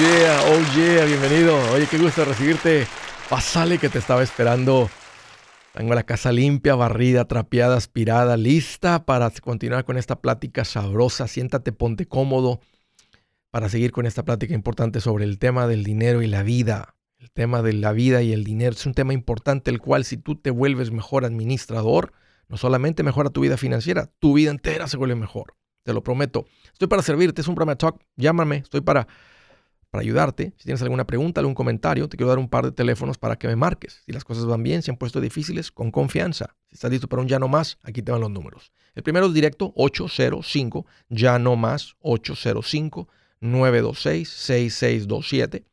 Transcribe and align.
yeah, 0.00 0.40
oh 0.46 0.76
yeah, 0.76 1.04
bienvenido. 1.04 1.56
Oye, 1.72 1.86
qué 1.90 1.98
gusto 1.98 2.24
recibirte. 2.24 2.86
Pasale 3.28 3.78
que 3.78 3.88
te 3.88 3.98
estaba 3.98 4.22
esperando. 4.22 4.88
Tengo 5.74 5.94
la 5.94 6.04
casa 6.04 6.32
limpia, 6.32 6.74
barrida, 6.74 7.26
trapeada, 7.26 7.76
aspirada, 7.76 8.36
lista 8.36 9.04
para 9.04 9.30
continuar 9.30 9.84
con 9.84 9.96
esta 9.96 10.20
plática 10.20 10.64
sabrosa. 10.64 11.26
Siéntate, 11.26 11.72
ponte 11.72 12.06
cómodo 12.06 12.60
para 13.50 13.68
seguir 13.68 13.92
con 13.92 14.06
esta 14.06 14.24
plática 14.24 14.54
importante 14.54 15.00
sobre 15.00 15.24
el 15.24 15.38
tema 15.38 15.66
del 15.66 15.84
dinero 15.84 16.22
y 16.22 16.26
la 16.26 16.42
vida. 16.42 16.94
El 17.18 17.30
tema 17.30 17.62
de 17.62 17.72
la 17.72 17.92
vida 17.92 18.22
y 18.22 18.32
el 18.32 18.44
dinero 18.44 18.72
es 18.72 18.86
un 18.86 18.94
tema 18.94 19.12
importante 19.12 19.70
el 19.70 19.80
cual 19.80 20.04
si 20.04 20.16
tú 20.16 20.36
te 20.36 20.50
vuelves 20.50 20.90
mejor 20.92 21.24
administrador, 21.24 22.12
no 22.48 22.56
solamente 22.56 23.02
mejora 23.02 23.30
tu 23.30 23.40
vida 23.40 23.56
financiera, 23.56 24.10
tu 24.20 24.34
vida 24.34 24.50
entera 24.50 24.86
se 24.86 24.96
vuelve 24.96 25.16
mejor. 25.16 25.54
Te 25.82 25.92
lo 25.92 26.02
prometo. 26.02 26.46
Estoy 26.72 26.88
para 26.88 27.02
servirte, 27.02 27.40
es 27.40 27.48
un 27.48 27.54
programa 27.54 27.76
talk. 27.76 28.00
Llámame, 28.16 28.58
estoy 28.58 28.80
para, 28.80 29.08
para 29.90 30.02
ayudarte. 30.02 30.52
Si 30.56 30.64
tienes 30.64 30.82
alguna 30.82 31.06
pregunta, 31.06 31.40
algún 31.40 31.54
comentario, 31.54 32.08
te 32.08 32.16
quiero 32.16 32.28
dar 32.28 32.38
un 32.38 32.48
par 32.48 32.64
de 32.64 32.72
teléfonos 32.72 33.18
para 33.18 33.36
que 33.36 33.48
me 33.48 33.56
marques. 33.56 34.02
Si 34.04 34.12
las 34.12 34.24
cosas 34.24 34.44
van 34.44 34.62
bien, 34.62 34.82
si 34.82 34.90
han 34.90 34.96
puesto 34.96 35.20
difíciles, 35.20 35.72
con 35.72 35.90
confianza. 35.90 36.56
Si 36.68 36.74
estás 36.74 36.90
listo 36.90 37.08
para 37.08 37.22
un 37.22 37.28
ya 37.28 37.38
no 37.38 37.48
más, 37.48 37.78
aquí 37.82 38.02
te 38.02 38.12
van 38.12 38.20
los 38.20 38.30
números. 38.30 38.72
El 38.94 39.02
primero 39.02 39.26
es 39.26 39.34
directo 39.34 39.72
805, 39.76 40.86
ya 41.08 41.38
no 41.38 41.56
más 41.56 41.94
805 42.00 43.08
926 43.40 44.28
6627. 44.28 45.64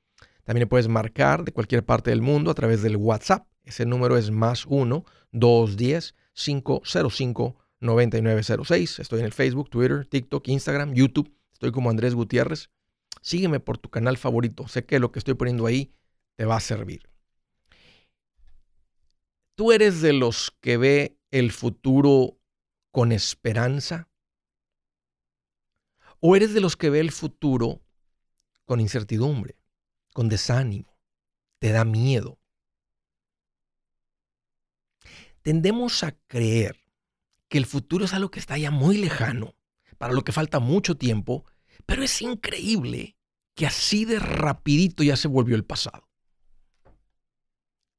También 0.44 0.70
puedes 0.70 0.88
marcar 0.88 1.44
de 1.44 1.52
cualquier 1.52 1.84
parte 1.84 2.12
del 2.12 2.22
mundo 2.22 2.52
a 2.52 2.54
través 2.54 2.82
del 2.82 2.98
WhatsApp. 2.98 3.48
Ese 3.64 3.86
número 3.86 4.16
es 4.16 4.30
más 4.30 4.66
1 4.68 5.04
210 5.32 6.16
505 6.34 7.56
9906. 7.80 9.00
Estoy 9.00 9.20
en 9.20 9.26
el 9.26 9.34
Facebook, 9.34 9.70
Twitter, 9.70 10.06
TikTok, 10.06 10.48
Instagram, 10.48 10.94
YouTube. 10.94 11.32
Estoy 11.52 11.72
como 11.72 11.90
Andrés 11.90 12.14
Gutiérrez. 12.14 12.70
Sígueme 13.26 13.60
por 13.60 13.80
tu 13.80 13.90
canal 13.90 14.18
favorito. 14.18 14.68
Sé 14.68 14.86
que 14.86 15.00
lo 15.00 15.12
que 15.12 15.18
estoy 15.18 15.34
poniendo 15.34 15.66
ahí 15.66 15.92
te 16.36 16.46
va 16.46 16.58
a 16.58 16.60
servir. 16.60 17.10
¿Tú 19.56 19.72
eres 19.72 20.02
de 20.02 20.14
los 20.14 20.56
que 20.62 20.78
ve 20.78 21.18
el 21.32 21.52
futuro 21.52 22.38
con 22.92 23.12
esperanza? 23.12 24.12
¿O 26.20 26.36
eres 26.36 26.54
de 26.54 26.62
los 26.62 26.78
que 26.78 26.92
ve 26.92 27.00
el 27.00 27.12
futuro 27.12 27.82
con 28.64 28.80
incertidumbre, 28.80 29.58
con 30.14 30.30
desánimo? 30.30 30.96
¿Te 31.58 31.72
da 31.72 31.84
miedo? 31.84 32.38
Tendemos 35.42 36.04
a 36.04 36.12
creer 36.28 36.80
que 37.48 37.58
el 37.58 37.66
futuro 37.66 38.06
es 38.06 38.14
algo 38.14 38.30
que 38.30 38.40
está 38.40 38.56
ya 38.60 38.70
muy 38.70 38.98
lejano, 38.98 39.56
para 39.98 40.14
lo 40.14 40.24
que 40.24 40.32
falta 40.32 40.60
mucho 40.60 40.96
tiempo, 40.96 41.44
pero 41.86 42.04
es 42.04 42.22
increíble 42.22 43.18
que 43.56 43.66
así 43.66 44.06
de 44.06 44.20
rapidito 44.20 45.04
ya 45.04 45.16
se 45.16 45.28
volvió 45.28 45.56
el 45.56 45.64
pasado. 45.64 46.10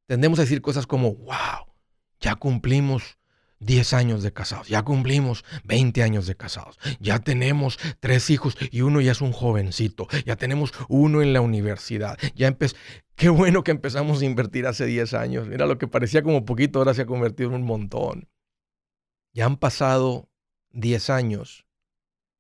Tendemos 0.06 0.38
a 0.38 0.42
decir 0.42 0.60
cosas 0.60 0.86
como, 0.86 1.14
wow, 1.14 1.74
ya 2.20 2.36
cumplimos 2.36 3.18
10 3.60 3.94
años 3.94 4.22
de 4.22 4.32
casados, 4.32 4.68
ya 4.68 4.82
cumplimos 4.82 5.44
20 5.64 6.02
años 6.02 6.26
de 6.26 6.36
casados, 6.36 6.78
ya 7.00 7.20
tenemos 7.20 7.78
tres 8.00 8.30
hijos 8.30 8.56
y 8.70 8.82
uno 8.82 9.00
ya 9.00 9.12
es 9.12 9.20
un 9.20 9.32
jovencito, 9.32 10.06
ya 10.24 10.36
tenemos 10.36 10.72
uno 10.88 11.22
en 11.22 11.32
la 11.32 11.40
universidad, 11.40 12.18
ya 12.34 12.48
empezó, 12.48 12.76
qué 13.14 13.30
bueno 13.30 13.64
que 13.64 13.70
empezamos 13.70 14.20
a 14.20 14.26
invertir 14.26 14.66
hace 14.66 14.84
10 14.86 15.14
años, 15.14 15.48
mira 15.48 15.66
lo 15.66 15.78
que 15.78 15.88
parecía 15.88 16.22
como 16.22 16.44
poquito, 16.44 16.78
ahora 16.78 16.94
se 16.94 17.02
ha 17.02 17.06
convertido 17.06 17.48
en 17.48 17.56
un 17.56 17.62
montón. 17.64 18.28
Ya 19.32 19.46
han 19.46 19.56
pasado 19.56 20.30
10 20.70 21.10
años 21.10 21.65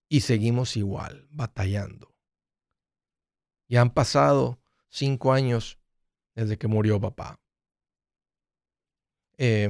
y 0.08 0.20
seguimos 0.20 0.76
igual, 0.76 1.26
batallando. 1.30 2.14
Ya 3.68 3.80
han 3.80 3.90
pasado 3.90 4.60
5 4.88 5.32
años 5.32 5.78
desde 6.34 6.58
que 6.58 6.68
murió 6.68 7.00
papá. 7.00 7.40
Eh, 9.38 9.68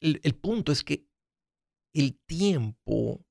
el, 0.00 0.34
punto 0.34 0.70
es 0.70 0.84
que 0.84 1.06
el 1.92 2.18
tiempo 2.26 3.24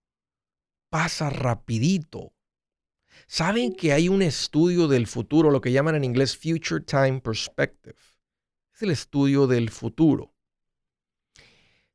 pasa 0.90 1.30
rapidito. 1.30 2.34
Saben 3.28 3.76
que 3.76 3.94
hay 3.94 4.10
un 4.10 4.24
estudio 4.24 4.88
del 4.88 5.06
futuro, 5.06 5.52
lo 5.52 5.62
que 5.62 5.72
llaman 5.72 5.96
en 5.96 6.04
inglés 6.04 6.36
Future 6.36 6.84
Time 6.84 7.22
Perspective. 7.22 7.96
Es 8.74 8.82
el 8.82 8.90
estudio 8.90 9.46
del 9.46 9.70
futuro. 9.70 10.34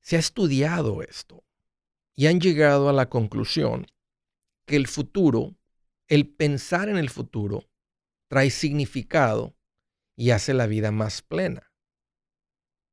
Se 0.01 0.17
ha 0.17 0.21
estudiado 0.21 1.03
esto 1.03 1.48
y 2.19 2.27
han 2.27 2.41
llegado 2.41 2.89
a 2.89 2.93
la 2.93 3.09
conclusión 3.09 3.87
que 4.67 4.75
el 4.75 4.89
futuro, 4.89 5.55
el 6.09 6.29
pensar 6.29 6.89
en 6.89 6.97
el 6.97 7.11
futuro, 7.11 7.71
trae 8.29 8.51
significado 8.51 9.55
y 10.17 10.31
hace 10.33 10.53
la 10.53 10.67
vida 10.67 10.91
más 10.91 11.23
plena. 11.23 11.73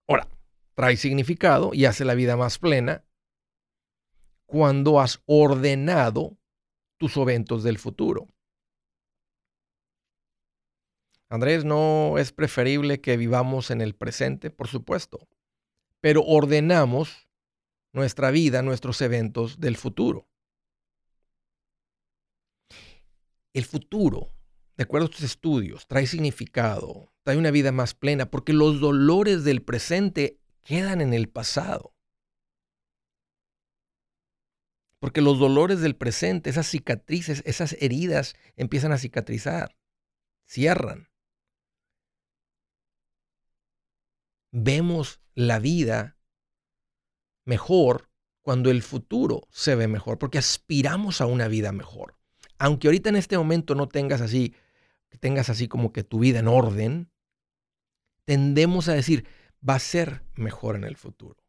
Ahora, 0.08 0.28
trae 0.76 0.96
significado 0.96 1.72
y 1.74 1.86
hace 1.86 2.06
la 2.06 2.14
vida 2.14 2.38
más 2.38 2.60
plena 2.60 3.04
cuando 4.46 5.00
has 5.00 5.24
ordenado 5.26 6.38
tus 7.00 7.18
eventos 7.18 7.64
del 7.64 7.80
futuro. 7.80 8.28
Andrés, 11.30 11.66
no 11.66 12.20
es 12.20 12.32
preferible 12.32 13.02
que 13.02 13.18
vivamos 13.18 13.72
en 13.72 13.82
el 13.82 13.96
presente, 13.96 14.52
por 14.52 14.68
supuesto, 14.68 15.28
pero 16.00 16.22
ordenamos 16.22 17.25
nuestra 17.96 18.30
vida, 18.30 18.62
nuestros 18.62 19.02
eventos 19.02 19.60
del 19.60 19.78
futuro. 19.78 20.28
El 23.54 23.64
futuro, 23.64 24.36
de 24.76 24.84
acuerdo 24.84 25.08
a 25.08 25.10
estos 25.10 25.24
estudios, 25.24 25.88
trae 25.88 26.06
significado, 26.06 27.14
trae 27.24 27.38
una 27.38 27.52
vida 27.52 27.72
más 27.72 27.94
plena, 27.94 28.30
porque 28.30 28.52
los 28.52 28.82
dolores 28.82 29.46
del 29.46 29.64
presente 29.64 30.42
quedan 30.62 31.00
en 31.00 31.14
el 31.14 31.30
pasado. 31.30 31.96
Porque 35.00 35.22
los 35.22 35.40
dolores 35.40 35.80
del 35.80 35.96
presente, 35.96 36.50
esas 36.50 36.68
cicatrices, 36.68 37.44
esas 37.46 37.78
heridas 37.80 38.36
empiezan 38.58 38.92
a 38.92 38.98
cicatrizar, 38.98 39.78
cierran. 40.46 41.08
Vemos 44.52 45.22
la 45.34 45.60
vida 45.60 46.15
mejor 47.46 48.10
cuando 48.42 48.70
el 48.70 48.84
futuro 48.84 49.48
se 49.50 49.76
ve 49.76 49.88
mejor, 49.88 50.20
porque 50.20 50.38
aspiramos 50.38 51.22
a 51.22 51.26
una 51.26 51.48
vida 51.48 51.72
mejor. 51.72 52.16
Aunque 52.60 52.88
ahorita 52.88 53.10
en 53.10 53.16
este 53.16 53.38
momento 53.38 53.74
no 53.74 53.88
tengas 53.88 54.22
así, 54.22 54.54
que 55.10 55.18
tengas 55.18 55.50
así 55.50 55.68
como 55.68 55.92
que 55.92 56.04
tu 56.04 56.20
vida 56.20 56.40
en 56.40 56.48
orden, 56.48 57.10
tendemos 58.26 58.88
a 58.88 58.94
decir, 58.94 59.26
va 59.68 59.76
a 59.76 59.80
ser 59.80 60.24
mejor 60.36 60.76
en 60.76 60.84
el 60.84 60.96
futuro. 60.96 61.44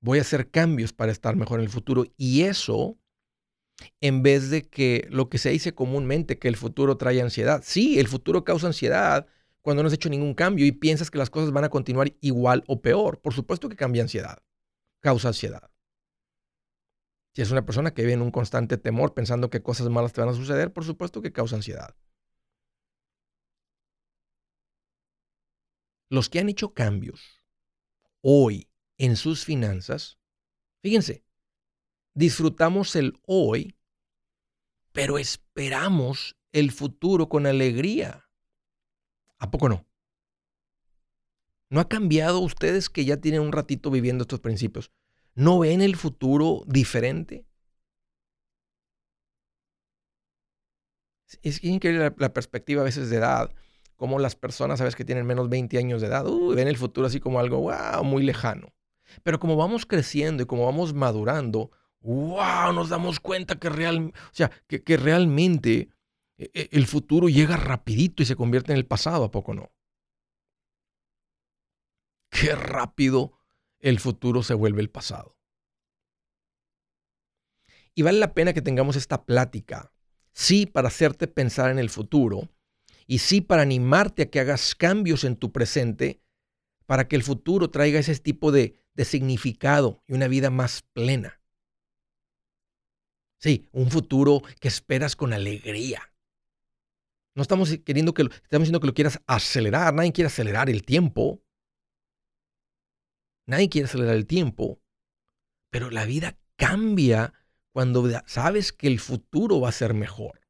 Voy 0.00 0.18
a 0.18 0.22
hacer 0.22 0.50
cambios 0.50 0.92
para 0.92 1.12
estar 1.12 1.36
mejor 1.36 1.60
en 1.60 1.64
el 1.64 1.70
futuro. 1.70 2.04
Y 2.16 2.42
eso, 2.42 2.98
en 4.00 4.22
vez 4.22 4.50
de 4.50 4.62
que 4.62 5.06
lo 5.10 5.28
que 5.28 5.38
se 5.38 5.50
dice 5.50 5.74
comúnmente, 5.74 6.38
que 6.38 6.48
el 6.48 6.56
futuro 6.56 6.96
trae 6.96 7.20
ansiedad. 7.20 7.62
Sí, 7.64 7.98
el 7.98 8.08
futuro 8.08 8.44
causa 8.44 8.66
ansiedad 8.66 9.26
cuando 9.60 9.82
no 9.82 9.88
has 9.88 9.92
hecho 9.92 10.08
ningún 10.08 10.34
cambio 10.34 10.64
y 10.64 10.72
piensas 10.72 11.10
que 11.10 11.18
las 11.18 11.30
cosas 11.30 11.52
van 11.52 11.64
a 11.64 11.68
continuar 11.68 12.12
igual 12.20 12.64
o 12.66 12.80
peor. 12.80 13.20
Por 13.20 13.34
supuesto 13.34 13.68
que 13.68 13.76
cambia 13.76 14.02
ansiedad, 14.02 14.42
causa 15.00 15.28
ansiedad. 15.28 15.70
Si 17.34 17.42
es 17.42 17.50
una 17.50 17.64
persona 17.64 17.92
que 17.92 18.02
vive 18.02 18.14
en 18.14 18.22
un 18.22 18.30
constante 18.30 18.76
temor 18.76 19.14
pensando 19.14 19.50
que 19.50 19.62
cosas 19.62 19.88
malas 19.88 20.12
te 20.12 20.20
van 20.20 20.30
a 20.30 20.34
suceder, 20.34 20.72
por 20.72 20.84
supuesto 20.84 21.22
que 21.22 21.32
causa 21.32 21.56
ansiedad. 21.56 21.94
los 26.10 26.28
que 26.28 26.40
han 26.40 26.48
hecho 26.48 26.74
cambios 26.74 27.42
hoy 28.20 28.68
en 28.98 29.16
sus 29.16 29.44
finanzas, 29.44 30.18
fíjense, 30.82 31.24
disfrutamos 32.12 32.96
el 32.96 33.18
hoy, 33.26 33.78
pero 34.92 35.18
esperamos 35.18 36.36
el 36.52 36.72
futuro 36.72 37.28
con 37.28 37.46
alegría. 37.46 38.28
¿A 39.38 39.50
poco 39.50 39.68
no? 39.68 39.86
¿No 41.70 41.78
ha 41.78 41.88
cambiado 41.88 42.40
ustedes 42.40 42.90
que 42.90 43.04
ya 43.04 43.18
tienen 43.18 43.42
un 43.42 43.52
ratito 43.52 43.92
viviendo 43.92 44.22
estos 44.22 44.40
principios? 44.40 44.90
¿No 45.34 45.60
ven 45.60 45.80
el 45.80 45.94
futuro 45.94 46.64
diferente? 46.66 47.46
Es 51.42 51.62
increíble 51.62 52.12
la, 52.18 52.32
perspectiva 52.34 52.82
a 52.82 52.84
veces 52.84 53.08
de 53.08 53.18
edad 53.18 53.54
como 53.94 54.18
las 54.18 54.34
personas, 54.34 54.78
sabes, 54.78 54.96
que 54.96 55.04
tienen 55.04 55.26
menos 55.26 55.48
20 55.48 55.78
años 55.78 56.00
de 56.00 56.08
edad, 56.08 56.24
ven 56.24 56.66
el 56.66 56.76
futuro 56.76 57.06
así 57.06 57.20
como 57.20 57.38
algo, 57.38 57.60
wow, 57.60 58.02
muy 58.02 58.24
lejano. 58.24 58.72
Pero 59.22 59.38
como 59.38 59.56
vamos 59.56 59.86
creciendo 59.86 60.42
y 60.42 60.46
como 60.46 60.64
vamos 60.64 60.94
madurando, 60.94 61.70
wow, 62.00 62.72
nos 62.72 62.88
damos 62.88 63.20
cuenta 63.20 63.60
que, 63.60 63.68
real, 63.68 64.12
o 64.14 64.32
sea, 64.32 64.50
que, 64.66 64.96
realmente 64.96 65.90
e, 66.38 66.50
e, 66.54 66.68
el 66.72 66.86
futuro 66.86 67.28
llega 67.28 67.56
rapidito 67.56 68.22
y 68.22 68.26
se 68.26 68.36
convierte 68.36 68.72
en 68.72 68.78
el 68.78 68.86
pasado, 68.86 69.24
¿a 69.24 69.30
poco 69.30 69.54
no? 69.54 69.70
Qué 72.30 72.54
rápido 72.54 73.38
el 73.78 74.00
futuro 74.00 74.42
se 74.42 74.54
vuelve 74.54 74.80
el 74.80 74.90
pasado. 74.90 75.36
Y 77.94 78.02
vale 78.02 78.18
la 78.18 78.34
pena 78.34 78.52
que 78.52 78.62
tengamos 78.62 78.96
esta 78.96 79.24
plática 79.24 79.92
sí 80.32 80.66
para 80.66 80.88
hacerte 80.88 81.26
pensar 81.26 81.70
en 81.70 81.78
el 81.78 81.90
futuro 81.90 82.48
y 83.06 83.18
sí 83.18 83.40
para 83.40 83.62
animarte 83.62 84.22
a 84.22 84.30
que 84.30 84.40
hagas 84.40 84.74
cambios 84.74 85.24
en 85.24 85.36
tu 85.36 85.52
presente 85.52 86.22
para 86.86 87.08
que 87.08 87.16
el 87.16 87.22
futuro 87.22 87.70
traiga 87.70 88.00
ese 88.00 88.16
tipo 88.16 88.52
de, 88.52 88.76
significado 89.04 90.02
y 90.06 90.12
una 90.12 90.28
vida 90.28 90.50
más 90.50 90.82
plena. 90.92 91.40
Sí, 93.38 93.70
un 93.72 93.90
futuro 93.90 94.42
que 94.60 94.68
esperas 94.68 95.16
con 95.16 95.32
alegría. 95.32 96.12
No 97.34 97.40
estamos 97.40 97.74
queriendo 97.84 98.12
que 98.12 98.22
estamos 98.22 98.64
diciendo 98.64 98.80
que 98.80 98.88
lo 98.88 98.94
quieras 98.94 99.22
acelerar, 99.26 99.94
nadie 99.94 100.12
quiere 100.12 100.26
acelerar 100.26 100.68
el 100.68 100.84
tiempo. 100.84 101.42
Nadie 103.50 103.68
quiere 103.68 103.86
acelerar 103.86 104.14
el 104.14 104.28
tiempo, 104.28 104.80
pero 105.70 105.90
la 105.90 106.04
vida 106.04 106.38
cambia 106.54 107.34
cuando 107.72 108.08
sabes 108.26 108.72
que 108.72 108.86
el 108.86 109.00
futuro 109.00 109.60
va 109.60 109.70
a 109.70 109.72
ser 109.72 109.92
mejor. 109.92 110.46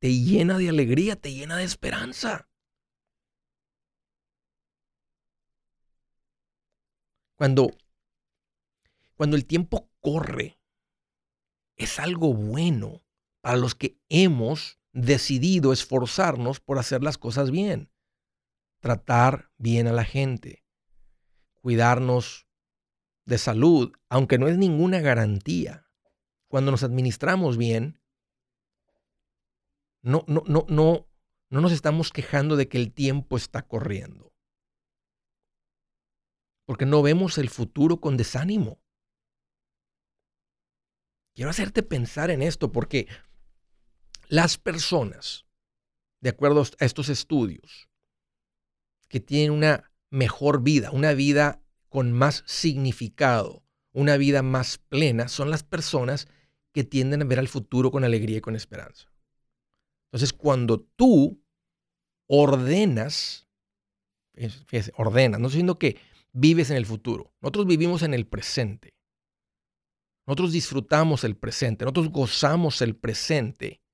Te 0.00 0.12
llena 0.12 0.58
de 0.58 0.68
alegría, 0.68 1.14
te 1.14 1.32
llena 1.32 1.58
de 1.58 1.62
esperanza. 1.62 2.48
Cuando, 7.36 7.70
cuando 9.14 9.36
el 9.36 9.46
tiempo 9.46 9.92
corre, 10.00 10.58
es 11.76 12.00
algo 12.00 12.34
bueno 12.34 13.06
para 13.42 13.58
los 13.58 13.76
que 13.76 13.96
hemos 14.08 14.80
decidido 14.92 15.72
esforzarnos 15.72 16.58
por 16.58 16.80
hacer 16.80 17.04
las 17.04 17.16
cosas 17.16 17.52
bien, 17.52 17.92
tratar 18.80 19.52
bien 19.56 19.86
a 19.86 19.92
la 19.92 20.04
gente, 20.04 20.63
cuidarnos 21.64 22.46
de 23.24 23.38
salud, 23.38 23.90
aunque 24.10 24.36
no 24.36 24.48
es 24.48 24.58
ninguna 24.58 25.00
garantía. 25.00 25.88
Cuando 26.46 26.70
nos 26.70 26.82
administramos 26.82 27.56
bien, 27.56 28.02
no, 30.02 30.26
no, 30.28 30.42
no, 30.46 30.66
no, 30.68 31.08
no 31.48 31.60
nos 31.62 31.72
estamos 31.72 32.12
quejando 32.12 32.56
de 32.56 32.68
que 32.68 32.76
el 32.76 32.92
tiempo 32.92 33.38
está 33.38 33.66
corriendo. 33.66 34.34
Porque 36.66 36.84
no 36.84 37.00
vemos 37.00 37.38
el 37.38 37.48
futuro 37.48 37.98
con 37.98 38.18
desánimo. 38.18 38.82
Quiero 41.34 41.50
hacerte 41.50 41.82
pensar 41.82 42.30
en 42.30 42.42
esto 42.42 42.72
porque 42.72 43.08
las 44.28 44.58
personas, 44.58 45.46
de 46.20 46.28
acuerdo 46.28 46.62
a 46.78 46.84
estos 46.84 47.08
estudios, 47.08 47.88
que 49.08 49.20
tienen 49.20 49.50
una 49.50 49.93
mejor 50.14 50.62
vida, 50.62 50.90
una 50.92 51.12
vida 51.12 51.60
con 51.88 52.12
más 52.12 52.44
significado, 52.46 53.64
una 53.92 54.16
vida 54.16 54.42
más 54.42 54.78
plena, 54.78 55.26
son 55.28 55.50
las 55.50 55.64
personas 55.64 56.28
que 56.72 56.84
tienden 56.84 57.22
a 57.22 57.24
ver 57.24 57.40
al 57.40 57.48
futuro 57.48 57.90
con 57.90 58.04
alegría 58.04 58.38
y 58.38 58.40
con 58.40 58.54
esperanza. 58.54 59.12
Entonces, 60.06 60.32
cuando 60.32 60.80
tú 60.80 61.42
ordenas, 62.28 63.48
fíjese, 64.66 64.92
ordenas, 64.96 65.40
no 65.40 65.48
estoy 65.48 65.58
diciendo 65.58 65.78
que 65.78 65.96
vives 66.32 66.70
en 66.70 66.76
el 66.76 66.86
futuro, 66.86 67.34
nosotros 67.40 67.66
vivimos 67.66 68.02
en 68.02 68.14
el 68.14 68.26
presente. 68.26 68.94
Nosotros 70.26 70.52
disfrutamos 70.52 71.24
el 71.24 71.36
presente, 71.36 71.84
nosotros 71.84 72.10
gozamos 72.10 72.80
el 72.82 72.96
presente 72.96 73.84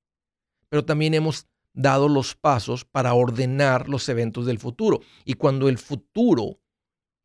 pero 0.71 0.85
también 0.85 1.13
hemos 1.15 1.49
dado 1.73 2.09
los 2.09 2.35
pasos 2.35 2.85
para 2.85 3.15
ordenar 3.15 3.89
los 3.89 4.09
eventos 4.09 4.47
del 4.47 4.59
futuro. 4.59 5.01
Y 5.25 5.35
cuando 5.35 5.69
el 5.69 5.79
futuro 5.79 6.61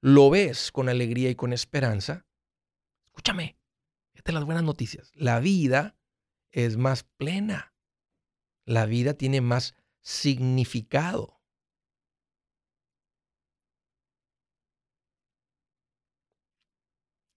lo 0.02 0.30
ves 0.30 0.72
con 0.72 0.90
alegría 0.90 1.30
y 1.30 1.36
con 1.36 1.54
esperanza, 1.54 2.26
escúchame, 3.06 3.58
estas 4.14 4.36
las 4.36 4.46
buenas 4.46 4.64
noticias. 4.64 5.12
La 5.16 5.40
vida 5.40 5.98
es 6.52 6.78
más 6.78 7.04
plena. 7.04 7.74
La 8.66 8.86
vida 8.86 9.14
tiene 9.14 9.42
más 9.42 9.76
significado. 10.02 11.42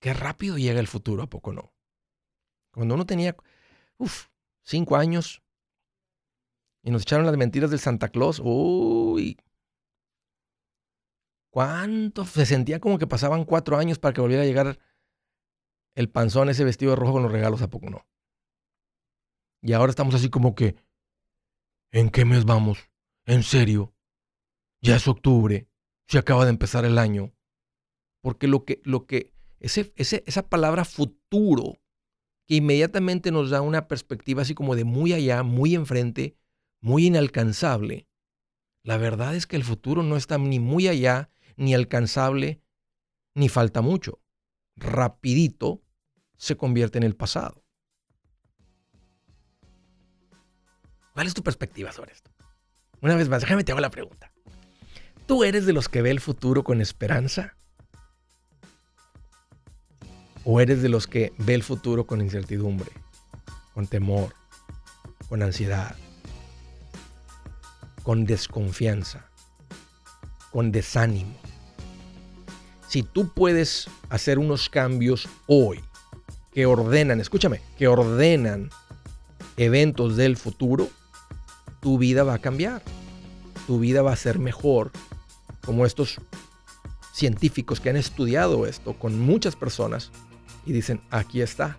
Qué 0.01 0.15
rápido 0.15 0.59
llega 0.59 0.79
el 0.79 0.87
futuro, 0.87 1.23
¿a 1.25 1.29
poco 1.29 1.53
no? 1.53 1.75
Cuando 2.73 2.95
uno 2.95 3.05
tenía, 3.05 3.37
uff, 3.97 4.29
cinco 4.63 4.97
años, 4.97 5.43
y 6.83 6.91
nos 6.91 7.03
echaron 7.03 7.27
las 7.27 7.37
mentiras 7.37 7.71
del 7.71 7.81
Santa 7.81 8.09
Claus. 8.09 8.41
Uy. 8.43 9.39
¿Cuánto? 11.51 12.25
Se 12.25 12.47
sentía 12.47 12.81
como 12.81 12.99
que 12.99 13.07
pasaban 13.07 13.45
cuatro 13.45 13.77
años 13.77 13.99
para 13.99 14.13
que 14.13 14.21
volviera 14.21 14.43
a 14.43 14.47
llegar 14.47 14.79
el 15.95 16.09
panzón, 16.09 16.49
ese 16.49 16.65
vestido 16.65 16.93
de 16.93 16.97
rojo 16.97 17.15
con 17.15 17.23
los 17.25 17.33
regalos, 17.33 17.63
¿a 17.63 17.71
poco 17.71 17.91
no? 17.91 18.07
Y 19.63 19.73
ahora 19.73 19.91
estamos 19.91 20.15
así 20.15 20.31
como 20.31 20.55
que, 20.55 20.77
¿en 21.91 22.11
qué 22.11 22.25
mes 22.25 22.45
vamos? 22.45 22.91
¿En 23.27 23.43
serio? 23.43 23.95
Ya 24.81 24.97
es 24.97 25.09
octubre, 25.09 25.69
se 26.07 26.19
acaba 26.19 26.45
de 26.45 26.51
empezar 26.51 26.85
el 26.85 26.99
año. 26.99 27.35
Porque 28.23 28.47
lo 28.47 28.65
que, 28.65 28.81
lo 28.85 29.07
que, 29.07 29.33
ese, 29.59 29.93
ese, 29.97 30.23
esa 30.27 30.49
palabra 30.49 30.85
futuro, 30.85 31.81
que 32.47 32.57
inmediatamente 32.57 33.33
nos 33.33 33.51
da 33.51 33.61
una 33.61 33.89
perspectiva 33.89 34.43
así 34.43 34.55
como 34.55 34.77
de 34.77 34.85
muy 34.85 35.13
allá, 35.13 35.43
muy 35.43 35.75
enfrente, 35.75 36.37
muy 36.81 37.07
inalcanzable, 37.07 38.09
la 38.83 38.97
verdad 38.97 39.35
es 39.35 39.47
que 39.47 39.57
el 39.57 39.65
futuro 39.65 40.03
no 40.03 40.17
está 40.17 40.39
ni 40.39 40.61
muy 40.61 40.89
allá, 40.89 41.31
ni 41.57 41.75
alcanzable, 41.75 42.63
ni 43.35 43.49
falta 43.49 43.83
mucho. 43.83 44.21
Rapidito 44.77 45.83
se 46.37 46.57
convierte 46.57 46.99
en 46.99 47.05
el 47.05 47.17
pasado. 47.17 47.65
¿Cuál 51.13 51.27
es 51.27 51.35
tu 51.35 51.43
perspectiva 51.43 51.93
sobre 51.93 52.13
esto? 52.13 52.31
Una 53.01 53.17
vez 53.17 53.29
más, 53.29 53.43
déjame 53.43 53.65
te 53.65 53.73
hago 53.73 53.81
la 53.81 53.91
pregunta. 53.91 54.33
¿Tú 55.27 55.45
eres 55.45 55.67
de 55.67 55.73
los 55.73 55.89
que 55.89 56.01
ve 56.01 56.11
el 56.11 56.21
futuro 56.21 56.65
con 56.65 56.81
esperanza? 56.81 57.57
¿O 60.45 60.61
eres 60.61 60.81
de 60.81 60.89
los 60.89 61.07
que 61.07 61.33
ve 61.37 61.55
el 61.55 61.63
futuro 61.63 62.07
con 62.07 62.23
incertidumbre, 62.23 62.91
con 63.75 63.87
temor, 63.87 64.33
con 65.29 65.43
ansiedad? 65.43 65.95
Con 68.09 68.25
desconfianza, 68.25 69.27
con 70.51 70.73
desánimo. 70.73 71.37
Si 72.89 73.03
tú 73.03 73.35
puedes 73.35 73.87
hacer 74.09 74.39
unos 74.39 74.71
cambios 74.71 75.29
hoy 75.47 75.85
que 76.55 76.65
ordenan, 76.65 77.21
escúchame, 77.21 77.61
que 77.77 77.87
ordenan 77.87 78.71
eventos 79.59 80.17
del 80.17 80.39
futuro, 80.39 80.89
tu 81.81 81.99
vida 81.99 82.23
va 82.23 82.33
a 82.33 82.39
cambiar. 82.39 82.81
Tu 83.67 83.79
vida 83.79 84.01
va 84.01 84.15
a 84.15 84.17
ser 84.17 84.39
mejor. 84.39 84.91
Como 85.63 85.85
estos 85.85 86.19
científicos 87.13 87.79
que 87.79 87.91
han 87.91 87.97
estudiado 87.97 88.65
esto 88.67 88.95
con 88.95 89.21
muchas 89.21 89.55
personas 89.55 90.13
y 90.65 90.73
dicen, 90.73 91.03
aquí 91.11 91.43
está. 91.43 91.77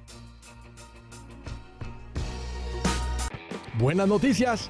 Buenas 3.79 4.07
noticias. 4.07 4.69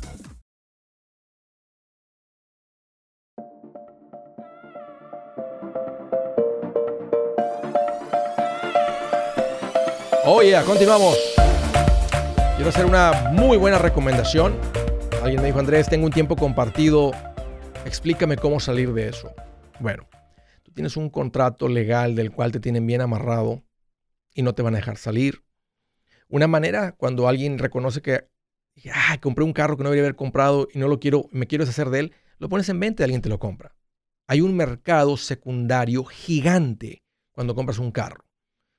Oye, 10.23 10.55
continuamos. 10.67 11.17
Quiero 12.55 12.69
hacer 12.69 12.85
una 12.85 13.31
muy 13.31 13.57
buena 13.57 13.79
recomendación. 13.79 14.55
Alguien 15.23 15.41
me 15.41 15.47
dijo, 15.47 15.57
Andrés, 15.57 15.89
tengo 15.89 16.05
un 16.05 16.11
tiempo 16.11 16.35
compartido. 16.35 17.11
Explícame 17.85 18.37
cómo 18.37 18.59
salir 18.59 18.93
de 18.93 19.09
eso. 19.09 19.33
Bueno, 19.79 20.07
tú 20.61 20.71
tienes 20.73 20.95
un 20.95 21.09
contrato 21.09 21.67
legal 21.67 22.13
del 22.13 22.31
cual 22.31 22.51
te 22.51 22.59
tienen 22.59 22.85
bien 22.85 23.01
amarrado 23.01 23.63
y 24.35 24.43
no 24.43 24.53
te 24.53 24.61
van 24.61 24.75
a 24.75 24.77
dejar 24.77 24.97
salir. 24.97 25.43
Una 26.29 26.45
manera 26.45 26.91
cuando 26.91 27.27
alguien 27.27 27.57
reconoce 27.57 28.03
que 28.03 28.27
ah, 28.93 29.17
compré 29.19 29.43
un 29.43 29.53
carro 29.53 29.75
que 29.75 29.83
no 29.83 29.89
debería 29.89 30.03
haber 30.03 30.15
comprado 30.15 30.67
y 30.71 30.77
no 30.77 30.87
lo 30.87 30.99
quiero, 30.99 31.29
me 31.31 31.47
quiero 31.47 31.65
deshacer 31.65 31.89
de 31.89 31.99
él, 31.99 32.13
lo 32.37 32.47
pones 32.47 32.69
en 32.69 32.79
venta 32.79 33.01
y 33.01 33.05
alguien 33.05 33.23
te 33.23 33.29
lo 33.29 33.39
compra. 33.39 33.75
Hay 34.27 34.41
un 34.41 34.55
mercado 34.55 35.17
secundario 35.17 36.03
gigante 36.03 37.01
cuando 37.31 37.55
compras 37.55 37.79
un 37.79 37.91
carro 37.91 38.30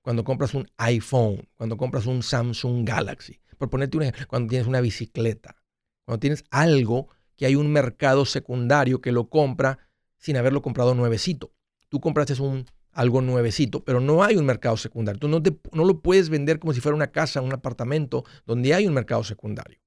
cuando 0.03 0.25
compras 0.25 0.55
un 0.55 0.69
iPhone, 0.77 1.49
cuando 1.57 1.77
compras 1.77 2.07
un 2.07 2.23
Samsung 2.23 2.87
Galaxy, 2.87 3.41
por 3.57 3.71
ponerte 3.71 3.97
un 3.97 4.03
ejemplo, 4.03 4.27
cuando 4.27 4.51
tienes 4.51 4.67
una 4.67 4.81
bicicleta, 4.81 5.57
cuando 6.05 6.21
tienes 6.21 6.45
algo 6.51 7.09
que 7.37 7.47
hay 7.47 7.55
un 7.55 7.73
mercado 7.73 8.25
secundario 8.25 9.01
que 9.01 9.13
lo 9.13 9.29
compra 9.29 9.79
sin 10.19 10.37
haberlo 10.37 10.63
comprado 10.63 10.95
nuevecito. 10.95 11.53
Tú 11.89 12.01
compraste 12.01 12.41
un, 12.43 12.67
algo 12.93 13.21
nuevecito, 13.23 13.85
pero 13.85 14.01
no 14.01 14.23
hay 14.23 14.37
un 14.37 14.47
mercado 14.47 14.77
secundario. 14.77 15.19
Tú 15.19 15.29
no, 15.29 15.43
no 15.73 15.85
lo 15.85 16.01
puedes 16.01 16.29
vender 16.29 16.59
como 16.59 16.73
si 16.73 16.81
fuera 16.81 16.97
una 16.97 17.13
casa, 17.13 17.41
un 17.41 17.53
apartamento, 17.53 18.25
donde 18.47 18.75
hay 18.75 18.87
un 18.87 18.95
mercado 18.95 19.25
secundario. 19.25 19.79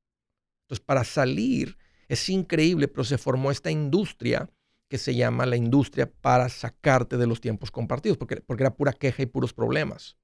Entonces, 0.63 0.84
para 0.84 1.03
salir, 1.03 1.77
es 2.07 2.29
increíble, 2.29 2.88
pero 2.88 3.03
se 3.03 3.17
formó 3.17 3.51
esta 3.51 3.72
industria 3.72 4.50
que 4.88 4.98
se 4.98 5.15
llama 5.15 5.46
la 5.46 5.56
industria 5.56 6.12
para 6.12 6.50
sacarte 6.50 7.18
de 7.18 7.27
los 7.27 7.42
tiempos 7.42 7.72
compartidos, 7.72 8.18
porque, 8.18 8.38
porque 8.38 8.63
era 8.63 8.75
pura 8.75 8.94
queja 8.94 9.24
y 9.24 9.25
puros 9.25 9.54
problemas. 9.54 10.18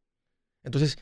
Entonces, 0.64 0.98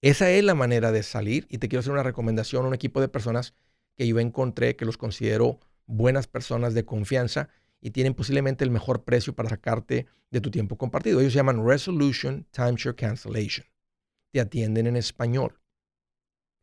esa 0.00 0.30
es 0.30 0.44
la 0.44 0.54
manera 0.54 0.92
de 0.92 1.02
salir 1.02 1.46
y 1.48 1.58
te 1.58 1.68
quiero 1.68 1.80
hacer 1.80 1.92
una 1.92 2.02
recomendación 2.02 2.64
a 2.64 2.68
un 2.68 2.74
equipo 2.74 3.00
de 3.00 3.08
personas 3.08 3.54
que 3.96 4.06
yo 4.06 4.18
encontré 4.20 4.76
que 4.76 4.84
los 4.84 4.96
considero 4.96 5.58
buenas 5.86 6.26
personas 6.26 6.74
de 6.74 6.84
confianza 6.84 7.48
y 7.80 7.90
tienen 7.90 8.14
posiblemente 8.14 8.64
el 8.64 8.70
mejor 8.70 9.04
precio 9.04 9.34
para 9.34 9.48
sacarte 9.48 10.06
de 10.30 10.40
tu 10.40 10.50
tiempo 10.50 10.76
compartido. 10.76 11.20
Ellos 11.20 11.32
se 11.32 11.38
llaman 11.38 11.66
Resolution 11.66 12.46
Timeshare 12.50 12.94
Cancellation. 12.94 13.66
Te 14.30 14.40
atienden 14.40 14.86
en 14.86 14.96
español. 14.96 15.58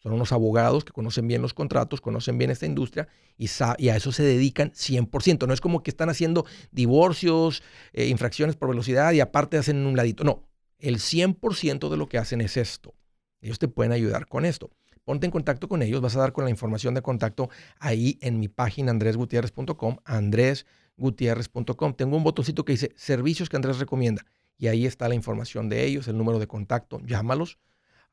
Son 0.05 0.13
unos 0.13 0.31
abogados 0.31 0.85
que 0.85 0.93
conocen 0.93 1.27
bien 1.27 1.41
los 1.41 1.55
contratos, 1.55 1.99
conocen 1.99 2.37
bien 2.37 2.51
esta 2.51 2.67
industria 2.67 3.07
y, 3.39 3.47
a 3.89 3.95
eso 3.95 4.11
se 4.11 4.21
dedican 4.21 4.71
100%. 4.71 5.47
No 5.47 5.53
es 5.55 5.61
como 5.61 5.81
que 5.81 5.89
están 5.89 6.11
haciendo 6.11 6.45
divorcios, 6.71 7.63
eh, 7.91 8.05
infracciones 8.05 8.55
por 8.55 8.69
velocidad 8.69 9.13
y 9.13 9.19
aparte 9.19 9.57
hacen 9.57 9.83
un 9.83 9.97
ladito. 9.97 10.23
No, 10.23 10.43
el 10.77 10.97
100% 10.97 11.89
de 11.89 11.97
lo 11.97 12.07
que 12.07 12.19
hacen 12.19 12.41
es 12.41 12.55
esto. 12.55 12.93
Ellos 13.41 13.57
te 13.57 13.67
pueden 13.67 13.93
ayudar 13.93 14.27
con 14.27 14.45
esto. 14.45 14.69
Ponte 15.05 15.25
en 15.25 15.31
contacto 15.31 15.67
con 15.67 15.81
ellos, 15.81 16.01
vas 16.01 16.15
a 16.15 16.19
dar 16.19 16.33
con 16.33 16.43
la 16.43 16.51
información 16.51 16.93
de 16.93 17.01
contacto 17.01 17.49
ahí 17.79 18.19
en 18.21 18.39
mi 18.39 18.47
página 18.47 18.91
andresgutierrez.com, 18.91 19.97
andresgutierrez.com. 20.05 21.95
Tengo 21.95 22.15
un 22.15 22.23
botoncito 22.23 22.63
que 22.63 22.73
dice 22.73 22.91
servicios 22.95 23.49
que 23.49 23.55
Andrés 23.55 23.79
recomienda 23.79 24.23
y 24.55 24.67
ahí 24.67 24.85
está 24.85 25.09
la 25.09 25.15
información 25.15 25.67
de 25.67 25.83
ellos, 25.83 26.07
el 26.07 26.15
número 26.15 26.37
de 26.37 26.45
contacto. 26.45 27.01
Llámalos. 27.03 27.57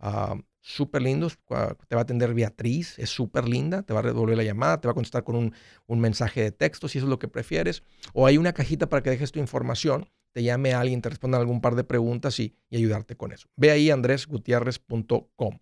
Uh, 0.01 0.41
súper 0.63 1.03
lindos. 1.03 1.39
Te 1.47 1.95
va 1.95 2.01
a 2.01 2.03
atender 2.03 2.33
Beatriz, 2.33 2.99
es 2.99 3.11
súper 3.11 3.47
linda, 3.47 3.83
te 3.83 3.93
va 3.93 4.01
a 4.01 4.03
devolver 4.05 4.37
la 4.37 4.45
llamada, 4.45 4.81
te 4.81 4.89
va 4.89 4.93
a 4.93 4.95
contestar 4.95 5.25
con 5.25 5.37
un, 5.37 6.01
mensaje 6.01 6.43
de 6.43 6.53
texto 6.53 6.89
si 6.89 6.99
eso 6.99 7.07
es 7.07 7.11
lo 7.11 7.19
que 7.19 7.29
prefieres. 7.29 7.83
O 8.15 8.27
hay 8.27 8.39
una 8.39 8.55
cajita 8.55 8.89
para 8.89 9.03
que 9.03 9.11
dejes 9.11 9.33
tu 9.33 9.41
información, 9.41 10.07
te 10.33 10.43
llame 10.43 10.73
a 10.73 10.81
alguien, 10.81 11.03
te 11.03 11.11
respondan 11.11 11.41
algún 11.43 11.61
par 11.61 11.75
de 11.75 11.85
preguntas 11.85 12.41
y, 12.41 12.57
ayudarte 12.73 13.17
con 13.17 13.33
eso. 13.33 13.49
Ve 13.57 13.71
ahí 13.71 13.91
andresgutierrez.com. 13.91 15.59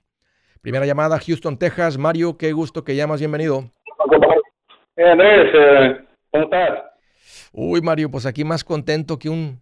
Primera 0.61 0.87
llamada, 0.87 1.19
Houston, 1.19 1.59
Texas. 1.59 1.99
Mario, 1.99 2.37
qué 2.37 2.53
gusto 2.53 2.85
que 2.85 2.95
llamas, 2.95 3.19
bienvenido. 3.19 3.65
Eh, 4.97 5.11
Andrés, 5.11 5.51
eh, 5.55 6.05
¿cómo 6.31 6.45
estás? 6.45 6.79
Uy, 7.53 7.81
Mario, 7.81 8.11
pues 8.11 8.27
aquí 8.27 8.45
más 8.45 8.63
contento 8.63 9.19
que 9.19 9.31
un 9.31 9.61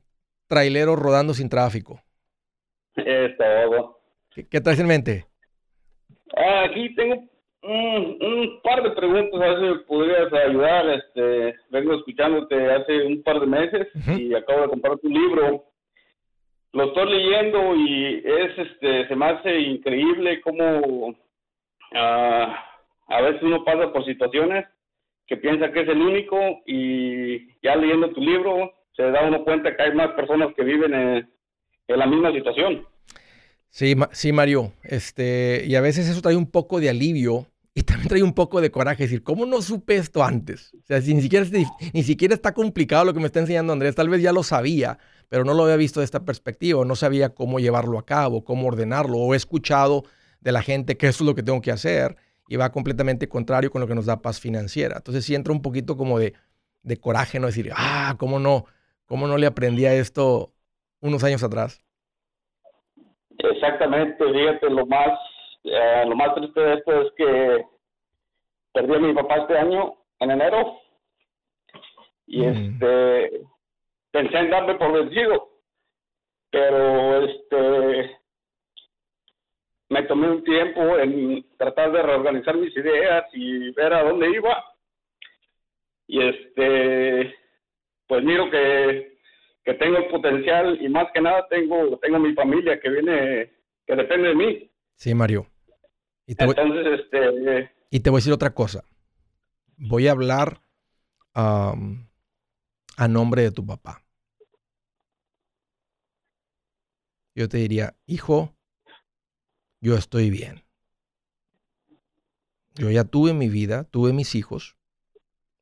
trailero 0.49 0.97
rodando 0.97 1.33
sin 1.33 1.49
tráfico. 1.49 2.01
Es 2.97 3.37
todo. 3.39 3.98
¿Qué, 4.39 4.47
qué 4.49 4.61
traes 4.61 4.79
en 4.79 4.87
mente? 4.87 5.25
Ah, 6.37 6.67
aquí 6.67 6.95
tengo 6.95 7.25
un, 7.63 8.61
par 8.63 8.85
de 8.85 8.91
preguntas, 8.91 9.41
a 9.41 9.47
ver 9.49 9.57
si 9.57 9.65
me 9.65 9.79
podrías 9.81 10.33
ayudar. 10.33 10.89
Este, 10.91 11.57
vengo 11.71 11.95
escuchándote 11.95 12.71
hace 12.71 13.03
un 13.03 13.21
par 13.25 13.41
de 13.41 13.47
meses 13.47 13.89
y 14.17 14.33
acabo 14.33 14.63
de 14.63 14.69
comprar 14.69 14.97
tu 14.99 15.09
libro. 15.09 15.65
Lo 16.73 16.85
estoy 16.85 17.11
leyendo 17.11 17.75
y 17.75 18.23
es, 18.25 18.59
este, 18.59 19.09
se 19.09 19.17
me 19.17 19.27
hace 19.27 19.59
increíble 19.59 20.41
cómo 20.43 21.17
ah, 21.97 22.65
a 23.09 23.21
veces 23.23 23.43
uno 23.43 23.65
pasa 23.65 23.93
por 23.93 24.05
situaciones 24.05 24.67
que 25.27 25.37
piensa 25.37 25.73
que 25.73 25.81
es 25.81 25.89
el 25.89 26.01
único 26.01 26.39
y 26.65 27.59
ya 27.61 27.75
leyendo 27.75 28.11
tu 28.11 28.21
libro 28.21 28.73
se 28.95 29.03
da 29.11 29.27
uno 29.27 29.43
cuenta 29.43 29.75
que 29.75 29.83
hay 29.83 29.95
más 29.95 30.11
personas 30.13 30.55
que 30.55 30.63
viven 30.63 30.95
en 30.95 31.29
la 31.89 32.07
misma 32.07 32.31
situación. 32.31 32.87
Sí, 33.71 33.95
sí, 34.13 34.33
Mario. 34.33 34.73
Este, 34.83 35.65
y 35.67 35.75
a 35.75 35.81
veces 35.81 36.09
eso 36.09 36.23
trae 36.23 36.37
un 36.37 36.47
poco 36.47 36.81
de 36.81 36.89
alivio 36.89 37.47
y 37.75 37.83
también 37.83 38.09
trae 38.09 38.23
un 38.23 38.33
poco 38.33 38.61
de 38.61 38.71
coraje. 38.71 39.05
Es 39.05 39.11
decir, 39.11 39.23
¿cómo 39.23 39.47
no 39.47 39.63
supe 39.63 39.97
esto 39.97 40.25
antes? 40.25 40.73
O 40.75 40.87
sea, 40.87 40.99
ni 41.01 41.23
siquiera, 41.23 41.47
ni 41.93 42.03
siquiera 42.03 42.35
está 42.35 42.53
complicado 42.53 43.05
lo 43.05 43.15
que 43.15 43.21
me 43.21 43.27
está 43.27 43.41
enseñando 43.41 43.73
Andrés. 43.73 43.95
Tal 43.95 44.09
vez 44.09 44.21
ya 44.23 44.33
lo 44.33 44.43
sabía, 44.43 44.99
pero 45.29 45.45
no 45.45 45.55
lo 45.55 45.65
había 45.65 45.77
visto 45.77 46.01
de 46.01 46.05
esta 46.05 46.25
perspectiva. 46.25 46.85
No 46.85 46.97
sabía 46.97 47.35
cómo 47.35 47.61
llevarlo 47.61 47.99
a 47.99 48.05
cabo, 48.05 48.45
cómo 48.45 48.67
ordenarlo. 48.67 49.19
O 49.19 49.35
he 49.35 49.37
escuchado 49.37 50.05
de 50.41 50.53
la 50.53 50.63
gente 50.63 50.97
que 50.97 51.07
eso 51.07 51.25
es 51.25 51.27
lo 51.27 51.35
que 51.35 51.43
tengo 51.43 51.61
que 51.61 51.71
hacer 51.71 52.17
y 52.49 52.57
va 52.57 52.73
completamente 52.73 53.29
contrario 53.29 53.71
con 53.71 53.81
lo 53.81 53.87
que 53.87 53.95
nos 53.95 54.07
da 54.07 54.23
paz 54.23 54.41
financiera. 54.41 54.97
Entonces 54.97 55.25
sí 55.25 55.35
entra 55.35 55.53
un 55.53 55.63
poquito 55.63 55.97
como 55.97 56.19
de, 56.19 56.35
de 56.83 56.97
coraje, 56.97 57.39
¿no? 57.39 57.47
Decir, 57.47 57.71
ah, 57.77 58.17
¿cómo 58.19 58.41
no? 58.41 58.65
¿Cómo 59.07 59.27
no 59.27 59.37
le 59.39 59.47
aprendí 59.47 59.85
a 59.85 59.95
esto 59.95 60.53
unos 61.01 61.23
años 61.25 61.43
atrás? 61.43 61.81
Exactamente, 63.39 64.33
fíjate, 64.33 64.69
lo 64.69 64.85
más, 64.87 65.19
eh, 65.65 66.05
lo 66.07 66.17
más 66.17 66.35
triste 66.35 66.61
de 66.61 66.75
esto 66.75 67.03
es 67.03 67.13
que 67.13 67.65
perdí 68.73 68.95
a 68.95 68.99
mi 68.99 69.15
papá 69.15 69.37
este 69.37 69.57
año, 69.57 69.95
en 70.19 70.31
enero, 70.33 70.81
y 72.27 72.41
mm. 72.43 72.49
este, 72.49 73.43
pensé 74.11 74.39
en 74.39 74.51
darme 74.51 74.75
por 74.75 74.93
vencido, 74.93 75.51
pero 76.51 77.25
este, 77.25 78.19
me 79.89 80.03
tomé 80.03 80.31
un 80.31 80.43
tiempo 80.43 80.99
en 80.99 81.47
tratar 81.57 81.93
de 81.93 82.03
reorganizar 82.03 82.57
mis 82.57 82.77
ideas 82.77 83.25
y 83.33 83.71
ver 83.71 83.95
a 83.95 84.03
dónde 84.03 84.31
iba, 84.31 84.65
y 86.09 86.27
este, 86.27 87.37
pues 88.09 88.25
miro 88.25 88.51
que 88.51 89.18
que 89.69 89.75
tengo 89.75 89.99
el 89.99 90.09
potencial 90.09 90.79
y 90.81 90.89
más 90.89 91.09
que 91.13 91.21
nada 91.21 91.47
tengo 91.51 91.99
tengo 91.99 92.19
mi 92.19 92.33
familia 92.33 92.81
que 92.81 92.89
viene 92.89 93.53
que 93.87 93.97
depende 93.97 94.29
de 94.29 94.35
mí. 94.35 94.71
Sí, 94.95 95.15
Mario. 95.15 95.47
Y 96.27 96.35
te 96.35 96.45
Entonces, 96.45 96.85
voy, 96.85 96.95
este 96.95 97.71
y 97.91 98.01
te 98.01 98.09
voy 98.09 98.17
a 98.17 98.21
decir 98.21 98.33
otra 98.33 98.55
cosa. 98.55 98.83
Voy 99.77 100.09
a 100.09 100.13
hablar 100.13 100.63
a 101.35 101.75
nombre 103.11 103.43
de 103.43 103.51
tu 103.51 103.67
papá. 103.67 104.03
Yo 107.35 107.47
te 107.51 107.59
diría, 107.59 107.95
hijo, 108.07 108.57
yo 109.83 109.97
estoy 109.97 110.31
bien. 110.31 110.65
Yo 112.75 112.91
ya 112.91 113.05
tuve 113.05 113.35
mi 113.35 113.51
vida, 113.51 113.85
tuve 113.85 114.15
mis 114.15 114.35
hijos. 114.35 114.79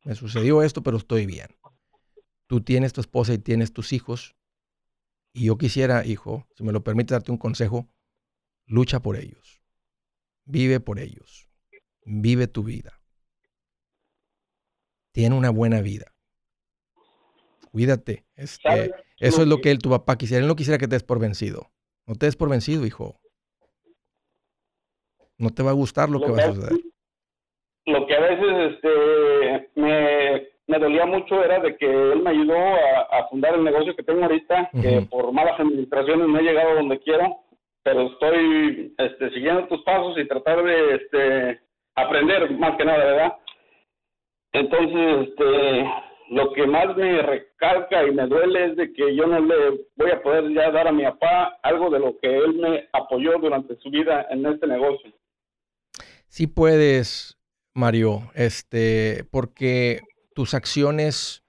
Me 0.05 0.15
sucedió 0.15 0.63
esto, 0.63 0.85
pero 0.85 0.97
estoy 0.97 1.27
bien. 1.27 1.49
Tú 2.47 2.61
tienes 2.61 2.93
tu 2.93 3.01
esposa 3.01 3.35
y 3.35 3.39
tienes 3.39 3.73
tus 3.73 3.93
hijos. 3.93 4.37
Y 5.33 5.47
yo 5.47 5.59
quisiera, 5.59 6.05
hijo, 6.07 6.47
si 6.55 6.65
me 6.65 6.73
lo 6.73 6.83
permite 6.83 7.15
darte 7.15 7.33
un 7.33 7.39
consejo, 7.39 7.89
lucha 8.67 9.01
por 9.01 9.17
ellos. 9.17 9.61
Vive 10.45 10.81
por 10.81 10.99
ellos. 10.99 11.49
Vive 12.05 12.47
tu 12.47 12.63
vida. 12.63 13.01
Tiene 15.13 15.35
una 15.35 15.51
buena 15.51 15.81
vida. 15.81 16.15
Cuídate. 17.73 18.25
Este, 18.37 18.93
eso 19.19 19.43
es 19.43 19.49
lo 19.49 19.61
que 19.61 19.71
él, 19.71 19.79
tu 19.79 19.91
papá 19.91 20.17
quisiera. 20.17 20.43
Él 20.43 20.49
no 20.49 20.57
quisiera 20.57 20.79
que 20.79 20.89
te 20.89 20.95
des 20.95 21.03
por 21.03 21.19
vencido. 21.19 21.71
No 22.07 22.15
te 22.15 22.27
des 22.27 22.37
por 22.37 22.49
vencido, 22.49 22.87
hijo. 22.87 23.21
No 25.39 25.51
te 25.51 25.63
va 25.63 25.71
a 25.71 25.75
gustar 25.75 26.09
lo, 26.09 26.21
que 26.21 26.31
va 26.31 26.39
a 26.39 26.55
suceder. 26.55 26.73
Lo 27.87 28.07
que 28.07 28.15
a 28.15 28.21
veces 28.21 28.73
este, 28.73 29.71
me, 29.81 30.49
me 30.67 30.79
dolía 30.79 31.07
mucho 31.07 31.43
era 31.45 31.61
de 31.61 31.77
que 31.77 31.87
él 31.87 32.23
me 32.23 32.31
ayudó 32.31 32.57
a, 32.57 33.29
fundar 33.29 33.55
el 33.55 33.65
negocio 33.65 33.95
que 33.95 34.03
tengo 34.03 34.23
ahorita, 34.23 34.71
que 34.81 35.03
por 35.03 35.33
malas 35.33 35.59
administraciones 35.61 36.29
no 36.29 36.39
he 36.39 36.43
llegado 36.43 36.75
donde 36.75 36.99
quiero, 37.01 37.41
pero 37.83 38.09
estoy 38.09 38.95
este, 38.99 39.31
siguiendo 39.31 39.67
tus 39.69 39.83
pasos 39.83 40.19
y 40.19 40.27
tratar 40.27 40.63
de 40.63 40.95
este, 40.95 41.61
aprender 41.95 42.51
más 42.53 42.77
que 42.77 42.85
nada, 42.85 43.05
¿verdad? 43.05 43.33
Entonces, 44.53 45.29
este, 45.29 45.91
lo 46.31 46.53
que 46.53 46.67
más 46.67 46.97
me 46.97 47.23
recalca 47.23 48.05
y 48.05 48.13
me 48.13 48.27
duele 48.27 48.67
es 48.67 48.77
de 48.77 48.93
que 48.93 49.15
yo 49.15 49.27
no 49.27 49.39
le 49.39 49.87
voy 49.97 50.11
a 50.11 50.23
poder 50.23 50.53
ya 50.53 50.71
dar 50.71 50.89
a 50.89 50.93
mi 50.93 51.05
papá 51.05 51.59
algo 51.63 51.91
de 51.91 52.01
lo 52.01 52.19
que 52.19 52.37
él 52.37 52.55
me 52.55 52.89
apoyó 52.93 53.39
durante 53.39 53.77
su 53.77 53.91
vida 53.91 54.27
en 54.31 54.45
este 54.47 54.67
negocio. 54.67 55.13
Sí 56.27 56.47
puedes, 56.47 57.39
Mario, 57.75 58.23
este, 58.35 59.25
porque 59.31 60.01
tus 60.37 60.53
acciones 60.53 61.45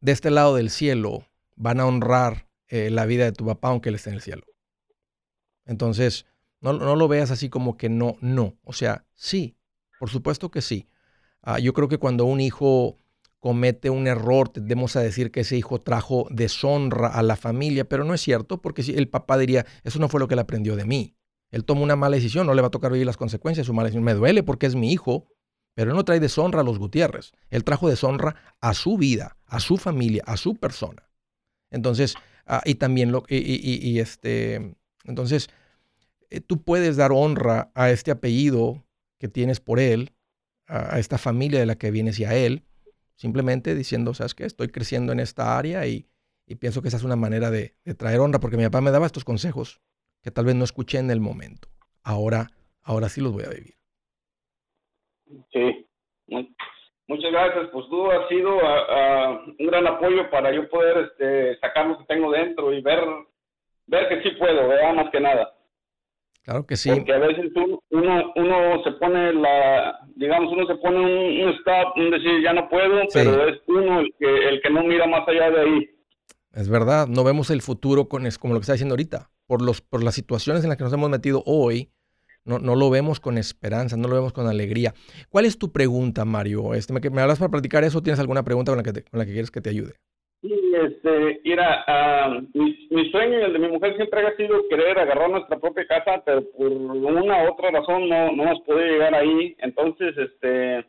de 0.00 0.10
este 0.10 0.32
lado 0.32 0.56
del 0.56 0.68
cielo 0.68 1.28
van 1.54 1.78
a 1.78 1.86
honrar 1.86 2.48
eh, 2.66 2.90
la 2.90 3.06
vida 3.06 3.24
de 3.24 3.30
tu 3.30 3.46
papá 3.46 3.68
aunque 3.68 3.90
él 3.90 3.94
esté 3.94 4.10
en 4.10 4.16
el 4.16 4.20
cielo. 4.20 4.42
Entonces, 5.64 6.26
no, 6.60 6.72
lo 6.72 7.06
veas 7.06 7.30
así 7.30 7.48
como 7.48 7.76
que 7.76 7.88
no, 7.88 8.16
no. 8.20 8.58
O 8.64 8.72
sea, 8.72 9.06
sí, 9.14 9.56
por 10.00 10.10
supuesto 10.10 10.50
que 10.50 10.60
sí. 10.60 10.88
Ah, 11.40 11.60
yo 11.60 11.72
creo 11.72 11.86
que 11.86 11.98
cuando 11.98 12.24
un 12.24 12.40
hijo 12.40 12.96
comete 13.38 13.90
un 13.90 14.08
error, 14.08 14.48
tendemos 14.48 14.96
a 14.96 15.00
decir 15.00 15.30
que 15.30 15.40
ese 15.40 15.56
hijo 15.56 15.80
trajo 15.80 16.26
deshonra 16.30 17.06
a 17.06 17.22
la 17.22 17.36
familia, 17.36 17.88
pero 17.88 18.02
no 18.02 18.12
es 18.12 18.20
cierto, 18.20 18.60
porque 18.60 18.82
si 18.82 18.92
el 18.94 19.08
papá 19.08 19.38
diría, 19.38 19.66
eso 19.84 20.00
no 20.00 20.08
fue 20.08 20.18
lo 20.18 20.26
que 20.26 20.34
él 20.34 20.40
aprendió 20.40 20.74
de 20.74 20.84
mí. 20.84 21.14
Él 21.52 21.64
tomó 21.64 21.84
una 21.84 21.94
mala 21.94 22.16
decisión, 22.16 22.44
no 22.44 22.54
le 22.54 22.62
va 22.62 22.68
a 22.68 22.72
tocar 22.72 22.90
vivir 22.90 23.06
las 23.06 23.16
consecuencias 23.16 23.68
su 23.68 23.72
mala 23.72 23.86
decisión. 23.86 24.02
Me 24.02 24.14
duele 24.14 24.42
porque 24.42 24.66
es 24.66 24.74
mi 24.74 24.92
hijo, 24.92 25.28
pero 25.74 25.90
él 25.90 25.96
no 25.96 26.04
trae 26.04 26.20
deshonra 26.20 26.60
a 26.60 26.64
los 26.64 26.78
Gutiérrez. 26.78 27.32
Él 27.50 27.64
trajo 27.64 27.88
deshonra 27.88 28.36
a 28.60 28.74
su 28.74 28.96
vida, 28.96 29.36
a 29.46 29.60
su 29.60 29.76
familia, 29.78 30.22
a 30.26 30.36
su 30.36 30.56
persona. 30.56 31.08
Entonces, 31.70 32.14
ah, 32.46 32.62
y 32.64 32.74
también 32.74 33.12
lo, 33.12 33.24
y, 33.28 33.98
este, 33.98 34.76
entonces, 35.04 35.48
eh, 36.30 36.40
tú 36.40 36.62
puedes 36.62 36.96
dar 36.96 37.12
honra 37.12 37.70
a 37.74 37.90
este 37.90 38.10
apellido 38.10 38.84
que 39.18 39.28
tienes 39.28 39.60
por 39.60 39.80
él, 39.80 40.12
a, 40.66 40.98
esta 40.98 41.18
familia 41.18 41.60
de 41.60 41.66
la 41.66 41.76
que 41.76 41.90
vienes 41.90 42.18
y 42.18 42.24
a 42.24 42.34
él, 42.34 42.64
simplemente 43.16 43.74
diciendo, 43.74 44.14
¿sabes 44.14 44.34
qué? 44.34 44.44
Estoy 44.44 44.68
creciendo 44.68 45.12
en 45.12 45.20
esta 45.20 45.58
área 45.58 45.86
y, 45.86 46.08
pienso 46.58 46.82
que 46.82 46.88
esa 46.88 46.98
es 46.98 47.02
una 47.02 47.16
manera 47.16 47.50
de, 47.50 47.76
de, 47.82 47.94
traer 47.94 48.20
honra, 48.20 48.38
porque 48.38 48.58
mi 48.58 48.64
papá 48.64 48.82
me 48.82 48.90
daba 48.90 49.06
estos 49.06 49.24
consejos 49.24 49.80
que 50.20 50.30
tal 50.30 50.44
vez 50.44 50.54
no 50.54 50.64
escuché 50.64 50.98
en 50.98 51.10
el 51.10 51.18
momento. 51.18 51.70
Ahora, 52.02 52.50
ahora 52.82 53.08
sí 53.08 53.22
los 53.22 53.32
voy 53.32 53.44
a 53.44 53.48
vivir. 53.48 53.81
Sí, 55.52 55.86
muchas 57.06 57.32
gracias. 57.32 57.68
Pues 57.72 57.86
tú 57.88 58.10
has 58.10 58.28
sido 58.28 58.56
un 59.58 59.66
gran 59.66 59.86
apoyo 59.86 60.30
para 60.30 60.52
yo 60.52 60.68
poder 60.68 61.10
este, 61.10 61.58
sacar 61.58 61.86
lo 61.86 61.98
que 61.98 62.04
tengo 62.04 62.30
dentro 62.30 62.72
y 62.72 62.80
ver, 62.80 63.00
ver 63.86 64.08
que 64.08 64.22
sí 64.22 64.36
puedo, 64.36 64.68
¿verdad? 64.68 64.94
Más 64.94 65.10
que 65.10 65.20
nada. 65.20 65.54
Claro 66.44 66.66
que 66.66 66.76
sí. 66.76 66.90
Porque 66.90 67.12
a 67.12 67.18
veces 67.18 67.52
uno, 67.54 68.32
uno 68.34 68.82
se 68.82 68.90
pone 68.92 69.32
la, 69.32 70.00
digamos, 70.16 70.52
uno 70.52 70.66
se 70.66 70.74
pone 70.76 71.44
un, 71.44 71.50
stop, 71.50 71.96
un 71.96 72.10
decir 72.10 72.42
ya 72.42 72.52
no 72.52 72.68
puedo, 72.68 73.02
pero 73.12 73.48
es 73.48 73.60
uno 73.68 74.00
el 74.00 74.12
que, 74.18 74.48
el 74.48 74.60
que 74.60 74.70
no 74.70 74.82
mira 74.82 75.06
más 75.06 75.26
allá 75.28 75.50
de 75.50 75.60
ahí. 75.60 75.90
Es 76.52 76.68
verdad, 76.68 77.06
no 77.06 77.22
vemos 77.22 77.50
el 77.50 77.62
futuro 77.62 78.08
con, 78.08 78.26
es 78.26 78.38
como 78.38 78.54
lo 78.54 78.60
que 78.60 78.62
está 78.62 78.72
diciendo 78.72 78.94
ahorita. 78.94 79.30
Por, 79.46 79.62
los, 79.62 79.80
por 79.80 80.02
las 80.02 80.14
situaciones 80.14 80.64
en 80.64 80.70
las 80.70 80.78
que 80.78 80.84
nos 80.84 80.92
hemos 80.92 81.10
metido 81.10 81.42
hoy, 81.46 81.90
no, 82.44 82.58
no, 82.58 82.74
lo 82.76 82.90
vemos 82.90 83.20
con 83.20 83.38
esperanza, 83.38 83.96
no 83.96 84.08
lo 84.08 84.14
vemos 84.14 84.32
con 84.32 84.46
alegría. 84.46 84.94
¿Cuál 85.30 85.44
es 85.44 85.58
tu 85.58 85.72
pregunta, 85.72 86.24
Mario? 86.24 86.74
Este, 86.74 86.92
¿me, 86.92 87.00
¿Me 87.10 87.22
hablas 87.22 87.38
para 87.38 87.50
platicar 87.50 87.84
eso? 87.84 88.02
¿Tienes 88.02 88.20
alguna 88.20 88.42
pregunta 88.42 88.72
con 88.72 88.78
la 88.78 88.82
que, 88.82 89.04
con 89.04 89.18
la 89.18 89.26
que 89.26 89.32
quieres 89.32 89.50
que 89.50 89.60
te 89.60 89.70
ayude? 89.70 89.94
Sí, 90.42 90.52
este, 90.74 91.40
mira, 91.44 91.84
ah, 91.86 92.40
mi, 92.52 93.10
sueño 93.12 93.38
y 93.38 93.42
el 93.42 93.52
de 93.52 93.58
mi 93.60 93.68
mujer 93.68 93.94
siempre 93.94 94.26
ha 94.26 94.36
sido 94.36 94.68
querer 94.68 94.98
agarrar 94.98 95.30
nuestra 95.30 95.56
propia 95.58 95.86
casa, 95.86 96.20
pero 96.24 96.42
por 96.50 96.66
una 96.66 97.44
u 97.44 97.52
otra 97.52 97.70
razón 97.70 98.08
no, 98.08 98.32
no 98.32 98.44
nos 98.46 98.60
puede 98.62 98.90
llegar 98.90 99.14
ahí. 99.14 99.54
Entonces, 99.58 100.18
este, 100.18 100.84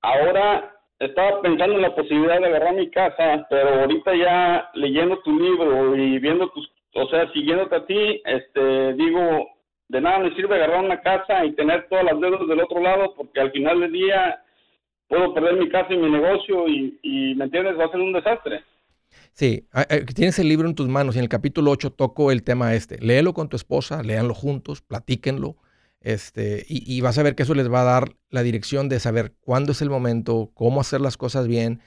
ahora 0.00 0.74
estaba 1.00 1.42
pensando 1.42 1.76
en 1.76 1.82
la 1.82 1.94
posibilidad 1.94 2.40
de 2.40 2.46
agarrar 2.46 2.74
mi 2.74 2.90
casa, 2.90 3.46
pero 3.50 3.80
ahorita 3.80 4.14
ya 4.16 4.70
leyendo 4.72 5.18
tu 5.18 5.38
libro 5.38 5.94
y 5.96 6.18
viendo 6.18 6.48
tus, 6.48 6.70
o 6.94 7.06
sea, 7.08 7.30
siguiéndote 7.32 7.76
a 7.76 7.86
ti, 7.86 8.22
este, 8.24 8.94
digo, 8.94 9.48
de 9.90 10.00
nada 10.00 10.20
me 10.20 10.34
sirve 10.36 10.54
agarrar 10.54 10.84
una 10.84 11.00
casa 11.00 11.44
y 11.44 11.52
tener 11.54 11.88
todas 11.88 12.04
las 12.04 12.20
deudas 12.20 12.46
del 12.46 12.60
otro 12.60 12.80
lado, 12.80 13.12
porque 13.16 13.40
al 13.40 13.50
final 13.50 13.80
del 13.80 13.92
día 13.92 14.40
puedo 15.08 15.34
perder 15.34 15.56
mi 15.56 15.68
casa 15.68 15.92
y 15.92 15.96
mi 15.96 16.08
negocio 16.08 16.68
y, 16.68 17.34
¿me 17.34 17.44
entiendes? 17.44 17.76
Va 17.76 17.86
a 17.86 17.90
ser 17.90 18.00
un 18.00 18.12
desastre. 18.12 18.62
Sí, 19.32 19.66
tienes 20.14 20.38
el 20.38 20.48
libro 20.48 20.68
en 20.68 20.76
tus 20.76 20.86
manos 20.86 21.16
y 21.16 21.18
en 21.18 21.24
el 21.24 21.28
capítulo 21.28 21.72
8 21.72 21.90
toco 21.90 22.30
el 22.30 22.44
tema 22.44 22.74
este. 22.74 22.98
Léelo 23.04 23.34
con 23.34 23.48
tu 23.48 23.56
esposa, 23.56 24.04
léanlo 24.04 24.34
juntos, 24.34 24.80
platíquenlo. 24.80 25.56
Este, 26.00 26.64
y, 26.68 27.00
vas 27.00 27.18
a 27.18 27.24
ver 27.24 27.34
que 27.34 27.42
eso 27.42 27.54
les 27.54 27.70
va 27.70 27.82
a 27.82 27.84
dar 27.84 28.14
la 28.30 28.42
dirección 28.42 28.88
de 28.88 29.00
saber 29.00 29.34
cuándo 29.40 29.72
es 29.72 29.82
el 29.82 29.90
momento, 29.90 30.52
cómo 30.54 30.80
hacer 30.80 31.00
las 31.00 31.16
cosas 31.16 31.48
bien, 31.48 31.80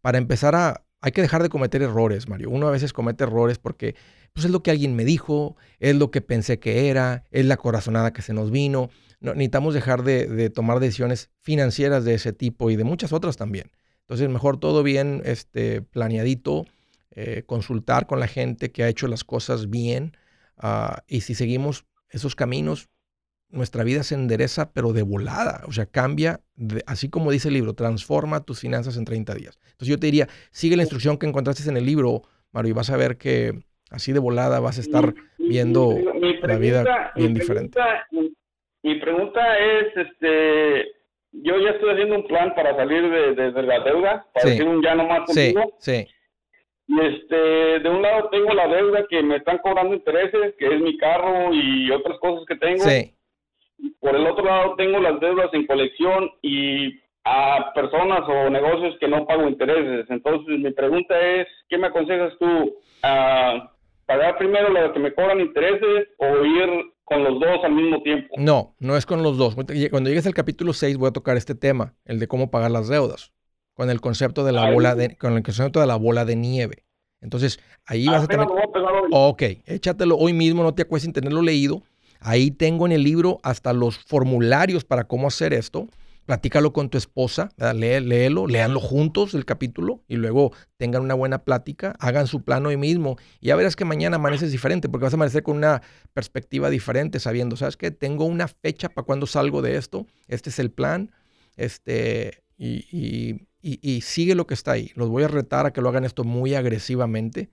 para 0.00 0.16
empezar 0.16 0.54
a, 0.54 0.84
hay 1.00 1.12
que 1.12 1.22
dejar 1.22 1.42
de 1.42 1.48
cometer 1.48 1.82
errores, 1.82 2.28
Mario. 2.28 2.50
Uno 2.50 2.68
a 2.68 2.70
veces 2.70 2.92
comete 2.92 3.24
errores 3.24 3.58
porque 3.58 3.94
pues, 4.32 4.44
es 4.44 4.50
lo 4.50 4.62
que 4.62 4.70
alguien 4.70 4.96
me 4.96 5.04
dijo, 5.04 5.56
es 5.78 5.96
lo 5.96 6.10
que 6.10 6.20
pensé 6.20 6.58
que 6.58 6.88
era, 6.88 7.24
es 7.30 7.46
la 7.46 7.56
corazonada 7.56 8.12
que 8.12 8.22
se 8.22 8.32
nos 8.32 8.50
vino. 8.50 8.90
No, 9.20 9.32
necesitamos 9.32 9.74
dejar 9.74 10.02
de, 10.02 10.50
tomar 10.50 10.80
decisiones 10.80 11.30
financieras 11.40 12.04
de 12.04 12.14
ese 12.14 12.32
tipo 12.32 12.70
y 12.70 12.76
de 12.76 12.84
muchas 12.84 13.12
otras 13.12 13.36
también. 13.36 13.70
Entonces, 14.00 14.28
mejor 14.28 14.58
todo 14.58 14.82
bien 14.82 15.22
este, 15.24 15.82
planeadito, 15.82 16.66
eh, 17.10 17.42
consultar 17.46 18.06
con 18.06 18.20
la 18.20 18.28
gente 18.28 18.70
que 18.70 18.84
ha 18.84 18.88
hecho 18.88 19.06
las 19.06 19.24
cosas 19.24 19.70
bien. 19.70 20.16
Ah, 20.56 21.02
y 21.06 21.22
si 21.22 21.34
seguimos 21.34 21.84
esos 22.10 22.34
caminos, 22.34 22.88
nuestra 23.50 23.82
vida 23.84 24.02
se 24.02 24.14
endereza, 24.14 24.72
pero 24.72 24.92
de 24.92 25.02
volada. 25.02 25.62
O 25.66 25.72
sea, 25.72 25.86
cambia, 25.86 26.40
así 26.86 27.08
como 27.08 27.30
dice 27.30 27.48
el 27.48 27.54
libro, 27.54 27.74
transforma 27.74 28.44
tus 28.44 28.60
finanzas 28.60 28.96
en 28.96 29.04
30 29.04 29.34
días. 29.34 29.58
Entonces 29.62 29.88
yo 29.88 29.98
te 29.98 30.06
diría, 30.06 30.28
sigue 30.50 30.76
la 30.76 30.82
instrucción 30.82 31.18
que 31.18 31.26
encontraste 31.26 31.68
en 31.68 31.76
el 31.76 31.86
libro, 31.86 32.22
Mario, 32.52 32.70
y 32.70 32.74
vas 32.74 32.90
a 32.90 32.96
ver 32.96 33.16
que 33.16 33.52
así 33.90 34.12
de 34.12 34.18
volada 34.18 34.60
vas 34.60 34.78
a 34.78 34.82
estar 34.82 35.14
viendo 35.38 35.96
la 36.42 36.58
vida 36.58 37.12
bien 37.16 37.34
diferente. 37.34 37.78
Mi, 38.82 38.94
pregunta 39.00 39.58
es, 39.58 39.96
este, 39.96 40.92
yo 41.32 41.58
ya 41.58 41.70
estoy 41.70 41.90
haciendo 41.90 42.16
un 42.16 42.26
plan 42.26 42.54
para 42.54 42.76
salir 42.76 43.02
de, 43.34 43.62
la 43.62 43.80
deuda, 43.80 44.26
para 44.32 44.48
decir 44.48 44.66
un 44.66 44.82
ya 44.82 44.94
no 44.94 45.06
más 45.06 45.26
contigo. 45.26 45.74
Sí, 45.78 45.92
sí. 45.92 46.14
Y 46.90 47.00
este, 47.00 47.36
de 47.80 47.88
un 47.90 48.00
lado 48.00 48.30
tengo 48.30 48.54
la 48.54 48.66
deuda 48.66 49.04
que 49.10 49.22
me 49.22 49.36
están 49.36 49.58
cobrando 49.58 49.94
intereses, 49.94 50.54
que 50.58 50.74
es 50.74 50.80
mi 50.80 50.96
carro 50.96 51.52
y 51.52 51.90
otras 51.90 52.18
cosas 52.18 52.46
que 52.46 52.56
tengo. 52.56 52.82
Sí 52.82 53.12
por 54.00 54.16
el 54.16 54.26
otro 54.26 54.44
lado, 54.44 54.74
tengo 54.76 54.98
las 54.98 55.20
deudas 55.20 55.48
en 55.52 55.66
colección 55.66 56.30
y 56.42 57.00
a 57.24 57.72
personas 57.74 58.20
o 58.26 58.50
negocios 58.50 58.96
que 59.00 59.08
no 59.08 59.26
pago 59.26 59.48
intereses. 59.48 60.06
Entonces, 60.08 60.58
mi 60.58 60.70
pregunta 60.72 61.18
es, 61.20 61.46
¿qué 61.68 61.78
me 61.78 61.88
aconsejas 61.88 62.32
tú? 62.38 62.76
¿A 63.02 63.72
¿Pagar 64.08 64.38
primero 64.38 64.70
lo 64.70 64.90
que 64.94 65.00
me 65.00 65.12
cobran 65.12 65.38
intereses 65.38 66.08
o 66.16 66.42
ir 66.42 66.94
con 67.04 67.22
los 67.24 67.38
dos 67.38 67.62
al 67.62 67.72
mismo 67.72 68.02
tiempo? 68.02 68.34
No, 68.38 68.74
no 68.78 68.96
es 68.96 69.04
con 69.04 69.22
los 69.22 69.36
dos. 69.36 69.54
Cuando 69.54 70.08
llegues 70.08 70.26
al 70.26 70.32
capítulo 70.32 70.72
6 70.72 70.96
voy 70.96 71.08
a 71.08 71.12
tocar 71.12 71.36
este 71.36 71.54
tema, 71.54 71.94
el 72.06 72.18
de 72.18 72.26
cómo 72.26 72.50
pagar 72.50 72.70
las 72.70 72.88
deudas, 72.88 73.34
con 73.74 73.90
el 73.90 74.00
concepto 74.00 74.44
de 74.44 74.52
la 74.52 74.72
bola 74.72 74.94
de, 74.94 75.14
con 75.18 75.36
el 75.36 75.42
concepto 75.42 75.80
de 75.80 75.86
la 75.86 75.96
bola 75.96 76.24
de 76.24 76.36
nieve. 76.36 76.84
Entonces, 77.20 77.60
ahí 77.84 78.06
vas 78.06 78.24
a 78.24 78.28
tener... 78.28 78.46
Ok, 79.10 79.42
échatelo 79.66 80.16
hoy 80.16 80.32
mismo, 80.32 80.62
no 80.62 80.74
te 80.74 80.82
acuestes 80.82 81.04
sin 81.04 81.12
tenerlo 81.12 81.42
leído 81.42 81.82
Ahí 82.20 82.50
tengo 82.50 82.86
en 82.86 82.92
el 82.92 83.04
libro 83.04 83.38
hasta 83.42 83.72
los 83.72 83.98
formularios 83.98 84.84
para 84.84 85.04
cómo 85.04 85.28
hacer 85.28 85.52
esto, 85.52 85.88
platícalo 86.26 86.72
con 86.72 86.90
tu 86.90 86.98
esposa, 86.98 87.50
Lee, 87.56 88.00
léelo, 88.00 88.46
léanlo 88.46 88.80
juntos 88.80 89.32
el 89.32 89.44
capítulo 89.44 90.02
y 90.08 90.16
luego 90.16 90.52
tengan 90.76 91.02
una 91.02 91.14
buena 91.14 91.38
plática, 91.44 91.94
hagan 92.00 92.26
su 92.26 92.42
plan 92.42 92.66
hoy 92.66 92.76
mismo 92.76 93.16
y 93.40 93.46
ya 93.48 93.56
verás 93.56 93.76
que 93.76 93.84
mañana 93.84 94.16
amaneces 94.16 94.52
diferente 94.52 94.88
porque 94.88 95.04
vas 95.04 95.14
a 95.14 95.16
amanecer 95.16 95.42
con 95.42 95.56
una 95.56 95.80
perspectiva 96.12 96.68
diferente 96.70 97.18
sabiendo, 97.18 97.56
¿sabes 97.56 97.76
qué? 97.76 97.90
Tengo 97.90 98.26
una 98.26 98.48
fecha 98.48 98.90
para 98.90 99.06
cuando 99.06 99.26
salgo 99.26 99.62
de 99.62 99.76
esto, 99.76 100.06
este 100.26 100.50
es 100.50 100.58
el 100.58 100.70
plan, 100.70 101.12
este, 101.56 102.42
y, 102.58 103.46
y 103.62 104.00
sigue 104.02 104.34
lo 104.34 104.46
que 104.46 104.54
está 104.54 104.72
ahí. 104.72 104.92
Los 104.96 105.08
voy 105.08 105.22
a 105.22 105.28
retar 105.28 105.66
a 105.66 105.72
que 105.72 105.80
lo 105.80 105.88
hagan 105.88 106.04
esto 106.04 106.24
muy 106.24 106.54
agresivamente 106.54 107.50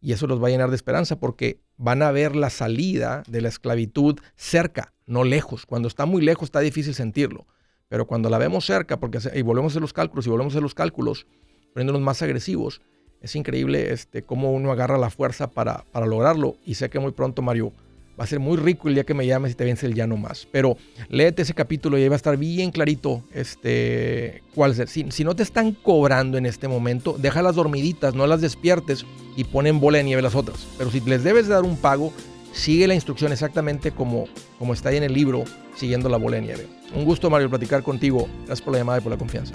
y 0.00 0.12
eso 0.12 0.26
los 0.26 0.42
va 0.42 0.48
a 0.48 0.50
llenar 0.50 0.70
de 0.70 0.76
esperanza 0.76 1.18
porque 1.18 1.60
van 1.76 2.02
a 2.02 2.10
ver 2.10 2.36
la 2.36 2.50
salida 2.50 3.22
de 3.28 3.40
la 3.40 3.48
esclavitud 3.48 4.18
cerca, 4.36 4.92
no 5.06 5.24
lejos. 5.24 5.66
Cuando 5.66 5.88
está 5.88 6.06
muy 6.06 6.22
lejos 6.22 6.46
está 6.46 6.60
difícil 6.60 6.94
sentirlo 6.94 7.46
pero 7.88 8.06
cuando 8.06 8.30
la 8.30 8.38
vemos 8.38 8.66
cerca, 8.66 9.00
porque 9.00 9.18
y 9.34 9.42
volvemos 9.42 9.70
a 9.70 9.72
hacer 9.72 9.82
los 9.82 9.92
cálculos 9.92 10.26
y 10.26 10.30
volvemos 10.30 10.52
a 10.52 10.54
hacer 10.54 10.62
los 10.62 10.74
cálculos, 10.74 11.26
poniéndonos 11.72 12.02
más 12.02 12.22
agresivos, 12.22 12.80
es 13.20 13.34
increíble 13.34 13.92
este, 13.92 14.22
cómo 14.22 14.52
uno 14.52 14.70
agarra 14.70 14.98
la 14.98 15.10
fuerza 15.10 15.50
para, 15.50 15.84
para 15.90 16.06
lograrlo. 16.06 16.56
Y 16.64 16.74
sé 16.74 16.88
que 16.88 17.00
muy 17.00 17.12
pronto, 17.12 17.42
Mario, 17.42 17.72
va 18.18 18.24
a 18.24 18.26
ser 18.26 18.40
muy 18.40 18.56
rico 18.56 18.88
el 18.88 18.94
día 18.94 19.04
que 19.04 19.14
me 19.14 19.26
llames 19.26 19.52
y 19.52 19.54
te 19.54 19.64
vence 19.64 19.86
el 19.86 19.94
ya 19.94 20.06
no 20.06 20.16
más. 20.16 20.46
Pero 20.50 20.76
léete 21.08 21.42
ese 21.42 21.54
capítulo 21.54 21.98
y 21.98 22.02
ahí 22.02 22.08
va 22.08 22.14
a 22.14 22.16
estar 22.16 22.36
bien 22.36 22.70
clarito 22.70 23.22
este, 23.32 24.42
cuál 24.54 24.78
es. 24.78 24.90
Si, 24.90 25.06
si 25.10 25.24
no 25.24 25.36
te 25.36 25.42
están 25.42 25.72
cobrando 25.72 26.38
en 26.38 26.46
este 26.46 26.68
momento, 26.68 27.16
déjalas 27.18 27.54
dormiditas, 27.54 28.14
no 28.14 28.26
las 28.26 28.40
despiertes 28.40 29.04
y 29.36 29.44
ponen 29.44 29.80
bola 29.80 29.98
de 29.98 30.04
nieve 30.04 30.22
las 30.22 30.34
otras. 30.34 30.66
Pero 30.76 30.90
si 30.90 31.00
les 31.00 31.22
debes 31.22 31.48
dar 31.48 31.62
un 31.62 31.76
pago, 31.76 32.12
sigue 32.52 32.88
la 32.88 32.94
instrucción 32.94 33.32
exactamente 33.32 33.92
como, 33.92 34.26
como 34.58 34.72
está 34.72 34.88
ahí 34.88 34.96
en 34.96 35.04
el 35.04 35.12
libro, 35.12 35.44
siguiendo 35.76 36.08
la 36.08 36.16
bola 36.16 36.36
de 36.36 36.42
nieve. 36.42 36.66
Un 36.94 37.04
gusto, 37.04 37.30
Mario, 37.30 37.48
platicar 37.48 37.82
contigo. 37.82 38.28
Gracias 38.46 38.62
por 38.62 38.72
la 38.72 38.80
llamada 38.80 38.98
y 38.98 39.02
por 39.02 39.12
la 39.12 39.18
confianza. 39.18 39.54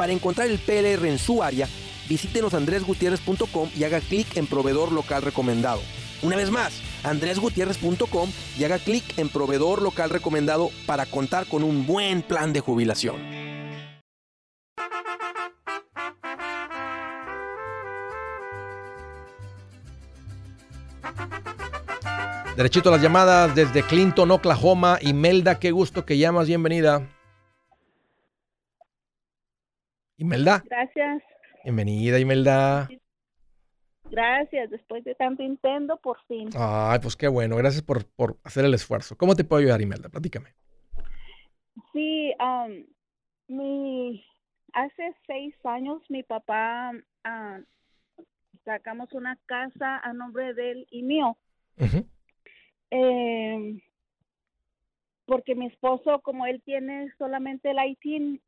Para 0.00 0.14
encontrar 0.14 0.48
el 0.48 0.58
PLR 0.58 1.06
en 1.06 1.18
su 1.18 1.42
área, 1.42 1.68
visítenos 2.08 2.54
andresgutierrez.com 2.54 3.68
y 3.76 3.84
haga 3.84 4.00
clic 4.00 4.34
en 4.38 4.46
proveedor 4.46 4.92
local 4.92 5.20
recomendado. 5.20 5.82
Una 6.22 6.36
vez 6.36 6.50
más, 6.50 6.72
andresgutierrez.com 7.04 8.30
y 8.58 8.64
haga 8.64 8.78
clic 8.78 9.04
en 9.18 9.28
proveedor 9.28 9.82
local 9.82 10.08
recomendado 10.08 10.70
para 10.86 11.04
contar 11.04 11.44
con 11.44 11.62
un 11.62 11.86
buen 11.86 12.22
plan 12.22 12.54
de 12.54 12.60
jubilación. 12.60 13.16
Derechito 22.56 22.88
a 22.88 22.92
las 22.92 23.02
llamadas 23.02 23.54
desde 23.54 23.82
Clinton, 23.82 24.30
Oklahoma. 24.30 24.98
Imelda, 25.02 25.58
qué 25.58 25.72
gusto 25.72 26.06
que 26.06 26.16
llamas, 26.16 26.46
bienvenida. 26.46 27.06
Imelda. 30.20 30.62
Gracias. 30.66 31.22
Bienvenida, 31.64 32.18
Imelda. 32.18 32.88
Gracias, 34.10 34.68
después 34.68 35.02
de 35.04 35.14
tanto 35.14 35.42
intento, 35.42 35.96
por 35.96 36.18
fin. 36.26 36.50
Ay, 36.54 36.98
pues 37.00 37.16
qué 37.16 37.26
bueno, 37.26 37.56
gracias 37.56 37.82
por, 37.82 38.04
hacer 38.44 38.66
el 38.66 38.74
esfuerzo. 38.74 39.16
¿Cómo 39.16 39.34
te 39.34 39.44
puedo 39.44 39.60
ayudar, 39.60 39.80
Imelda? 39.80 40.10
Platícame. 40.10 40.50
Sí, 41.94 42.34
mi, 43.48 44.22
hace 44.74 45.14
seis 45.26 45.54
años 45.64 46.02
mi 46.10 46.22
papá 46.22 46.92
sacamos 48.66 49.10
una 49.14 49.38
casa 49.46 50.00
a 50.00 50.12
nombre 50.12 50.52
de 50.52 50.70
él 50.72 50.86
y 50.90 51.02
mío. 51.02 51.38
Em, 52.90 53.80
porque 55.24 55.54
mi 55.54 55.68
esposo, 55.68 56.20
como 56.20 56.44
él 56.44 56.60
tiene 56.62 57.10
solamente 57.16 57.70
el 57.70 57.78
ITIN, 57.90 58.42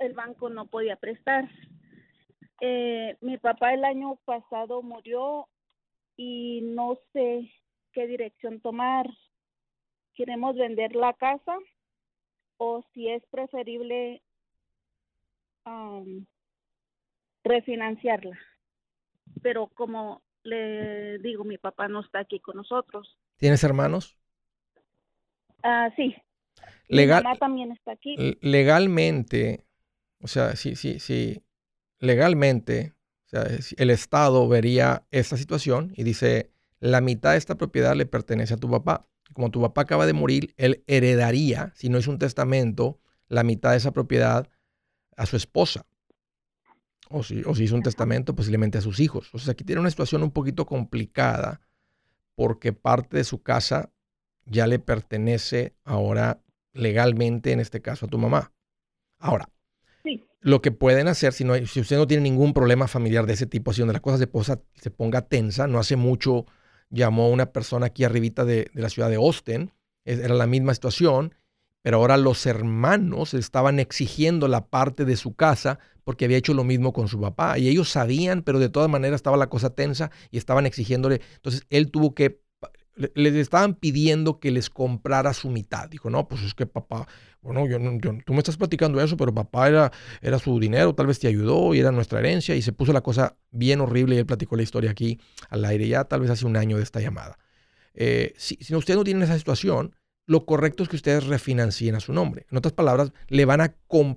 el 0.00 0.14
banco 0.14 0.50
no 0.50 0.66
podía 0.66 0.96
prestar. 0.96 1.48
Eh, 2.60 3.16
mi 3.20 3.38
papá 3.38 3.72
el 3.72 3.84
año 3.84 4.16
pasado 4.24 4.82
murió 4.82 5.48
y 6.16 6.60
no 6.62 6.98
sé 7.12 7.50
qué 7.92 8.06
dirección 8.06 8.60
tomar. 8.60 9.06
Queremos 10.14 10.56
vender 10.56 10.94
la 10.96 11.12
casa 11.14 11.56
o 12.56 12.84
si 12.92 13.08
es 13.08 13.22
preferible 13.30 14.22
refinanciarla. 17.44 18.38
Pero 19.42 19.68
como 19.68 20.22
le 20.42 21.18
digo, 21.18 21.44
mi 21.44 21.58
papá 21.58 21.88
no 21.88 22.00
está 22.00 22.20
aquí 22.20 22.40
con 22.40 22.56
nosotros. 22.56 23.18
¿Tienes 23.36 23.62
hermanos? 23.62 24.18
Ah, 25.62 25.90
sí. 25.96 26.14
Legal, 26.88 27.22
mi 27.22 27.24
mamá 27.24 27.38
también 27.38 27.72
está 27.72 27.92
aquí. 27.92 28.16
Legalmente, 28.40 29.69
o 30.20 30.28
sea, 30.28 30.56
sí, 30.56 30.76
sí, 30.76 31.00
sí, 31.00 31.42
legalmente, 31.98 32.94
o 33.26 33.28
sea, 33.28 33.46
el 33.76 33.90
Estado 33.90 34.48
vería 34.48 35.06
esta 35.10 35.36
situación 35.36 35.92
y 35.96 36.02
dice, 36.02 36.50
la 36.80 37.00
mitad 37.00 37.32
de 37.32 37.38
esta 37.38 37.56
propiedad 37.56 37.94
le 37.94 38.06
pertenece 38.06 38.54
a 38.54 38.56
tu 38.56 38.70
papá. 38.70 39.06
Como 39.32 39.50
tu 39.50 39.60
papá 39.60 39.82
acaba 39.82 40.06
de 40.06 40.12
morir, 40.12 40.54
él 40.56 40.82
heredaría, 40.86 41.72
si 41.76 41.88
no 41.88 41.98
es 41.98 42.08
un 42.08 42.18
testamento, 42.18 42.98
la 43.28 43.44
mitad 43.44 43.70
de 43.70 43.76
esa 43.76 43.92
propiedad 43.92 44.48
a 45.16 45.26
su 45.26 45.36
esposa. 45.36 45.86
O 47.08 47.22
si, 47.22 47.42
o 47.44 47.54
si 47.54 47.64
hizo 47.64 47.74
un 47.74 47.82
testamento, 47.82 48.34
posiblemente 48.34 48.78
a 48.78 48.82
sus 48.82 49.00
hijos. 49.00 49.30
O 49.32 49.38
sea, 49.38 49.52
aquí 49.52 49.64
tiene 49.64 49.80
una 49.80 49.90
situación 49.90 50.22
un 50.22 50.30
poquito 50.30 50.66
complicada 50.66 51.60
porque 52.34 52.72
parte 52.72 53.18
de 53.18 53.24
su 53.24 53.42
casa 53.42 53.92
ya 54.46 54.66
le 54.66 54.78
pertenece 54.78 55.74
ahora 55.84 56.42
legalmente, 56.72 57.52
en 57.52 57.60
este 57.60 57.82
caso, 57.82 58.06
a 58.06 58.08
tu 58.08 58.18
mamá. 58.18 58.52
Ahora, 59.18 59.50
lo 60.40 60.62
que 60.62 60.72
pueden 60.72 61.08
hacer, 61.08 61.32
si, 61.32 61.44
no, 61.44 61.54
si 61.66 61.80
usted 61.80 61.96
no 61.96 62.06
tiene 62.06 62.22
ningún 62.22 62.52
problema 62.54 62.88
familiar 62.88 63.26
de 63.26 63.34
ese 63.34 63.46
tipo, 63.46 63.72
si 63.72 63.80
donde 63.80 63.94
la 63.94 64.00
cosa 64.00 64.18
se, 64.18 64.28
se 64.74 64.90
ponga 64.90 65.22
tensa, 65.22 65.66
no 65.66 65.78
hace 65.78 65.96
mucho 65.96 66.46
llamó 66.88 67.30
una 67.30 67.52
persona 67.52 67.86
aquí 67.86 68.04
arribita 68.04 68.44
de, 68.44 68.70
de 68.72 68.82
la 68.82 68.88
ciudad 68.88 69.08
de 69.08 69.16
Austin, 69.16 69.72
era 70.04 70.34
la 70.34 70.46
misma 70.46 70.74
situación, 70.74 71.34
pero 71.82 71.98
ahora 71.98 72.16
los 72.16 72.44
hermanos 72.46 73.34
estaban 73.34 73.78
exigiendo 73.78 74.48
la 74.48 74.66
parte 74.66 75.04
de 75.04 75.16
su 75.16 75.34
casa 75.34 75.78
porque 76.04 76.24
había 76.24 76.36
hecho 76.36 76.54
lo 76.54 76.64
mismo 76.64 76.92
con 76.92 77.08
su 77.08 77.20
papá. 77.20 77.58
Y 77.58 77.68
ellos 77.68 77.88
sabían, 77.88 78.42
pero 78.42 78.58
de 78.58 78.68
todas 78.68 78.90
maneras 78.90 79.16
estaba 79.16 79.36
la 79.36 79.48
cosa 79.48 79.70
tensa 79.70 80.10
y 80.30 80.38
estaban 80.38 80.66
exigiéndole. 80.66 81.20
Entonces 81.36 81.66
él 81.70 81.90
tuvo 81.90 82.14
que 82.14 82.42
les 83.14 83.34
estaban 83.34 83.74
pidiendo 83.74 84.40
que 84.40 84.50
les 84.50 84.70
comprara 84.70 85.32
su 85.32 85.50
mitad. 85.50 85.88
Dijo, 85.88 86.10
no, 86.10 86.28
pues 86.28 86.42
es 86.42 86.54
que 86.54 86.66
papá, 86.66 87.06
bueno, 87.42 87.66
yo, 87.66 87.78
tú 88.24 88.32
me 88.32 88.38
estás 88.38 88.56
platicando 88.56 89.00
eso, 89.00 89.16
pero 89.16 89.34
papá 89.34 89.68
era, 89.68 89.92
era 90.20 90.38
su 90.38 90.58
dinero, 90.60 90.94
tal 90.94 91.06
vez 91.06 91.18
te 91.18 91.28
ayudó 91.28 91.74
y 91.74 91.80
era 91.80 91.90
nuestra 91.92 92.18
herencia 92.18 92.54
y 92.54 92.62
se 92.62 92.72
puso 92.72 92.92
la 92.92 93.00
cosa 93.00 93.36
bien 93.50 93.80
horrible 93.80 94.16
y 94.16 94.18
él 94.18 94.26
platicó 94.26 94.56
la 94.56 94.62
historia 94.62 94.90
aquí 94.90 95.20
al 95.48 95.64
aire 95.64 95.88
ya 95.88 96.04
tal 96.04 96.20
vez 96.20 96.30
hace 96.30 96.46
un 96.46 96.56
año 96.56 96.76
de 96.76 96.82
esta 96.82 97.00
llamada. 97.00 97.38
Eh, 97.94 98.34
si, 98.36 98.56
si 98.56 98.74
ustedes 98.74 98.96
no 98.96 99.04
tienen 99.04 99.22
esa 99.22 99.36
situación, 99.36 99.94
lo 100.26 100.46
correcto 100.46 100.84
es 100.84 100.88
que 100.88 100.94
ustedes 100.94 101.26
refinancien 101.26 101.96
a 101.96 102.00
su 102.00 102.12
nombre. 102.12 102.46
En 102.50 102.58
otras 102.58 102.72
palabras, 102.72 103.12
le 103.28 103.44
van 103.46 103.60
a, 103.60 103.74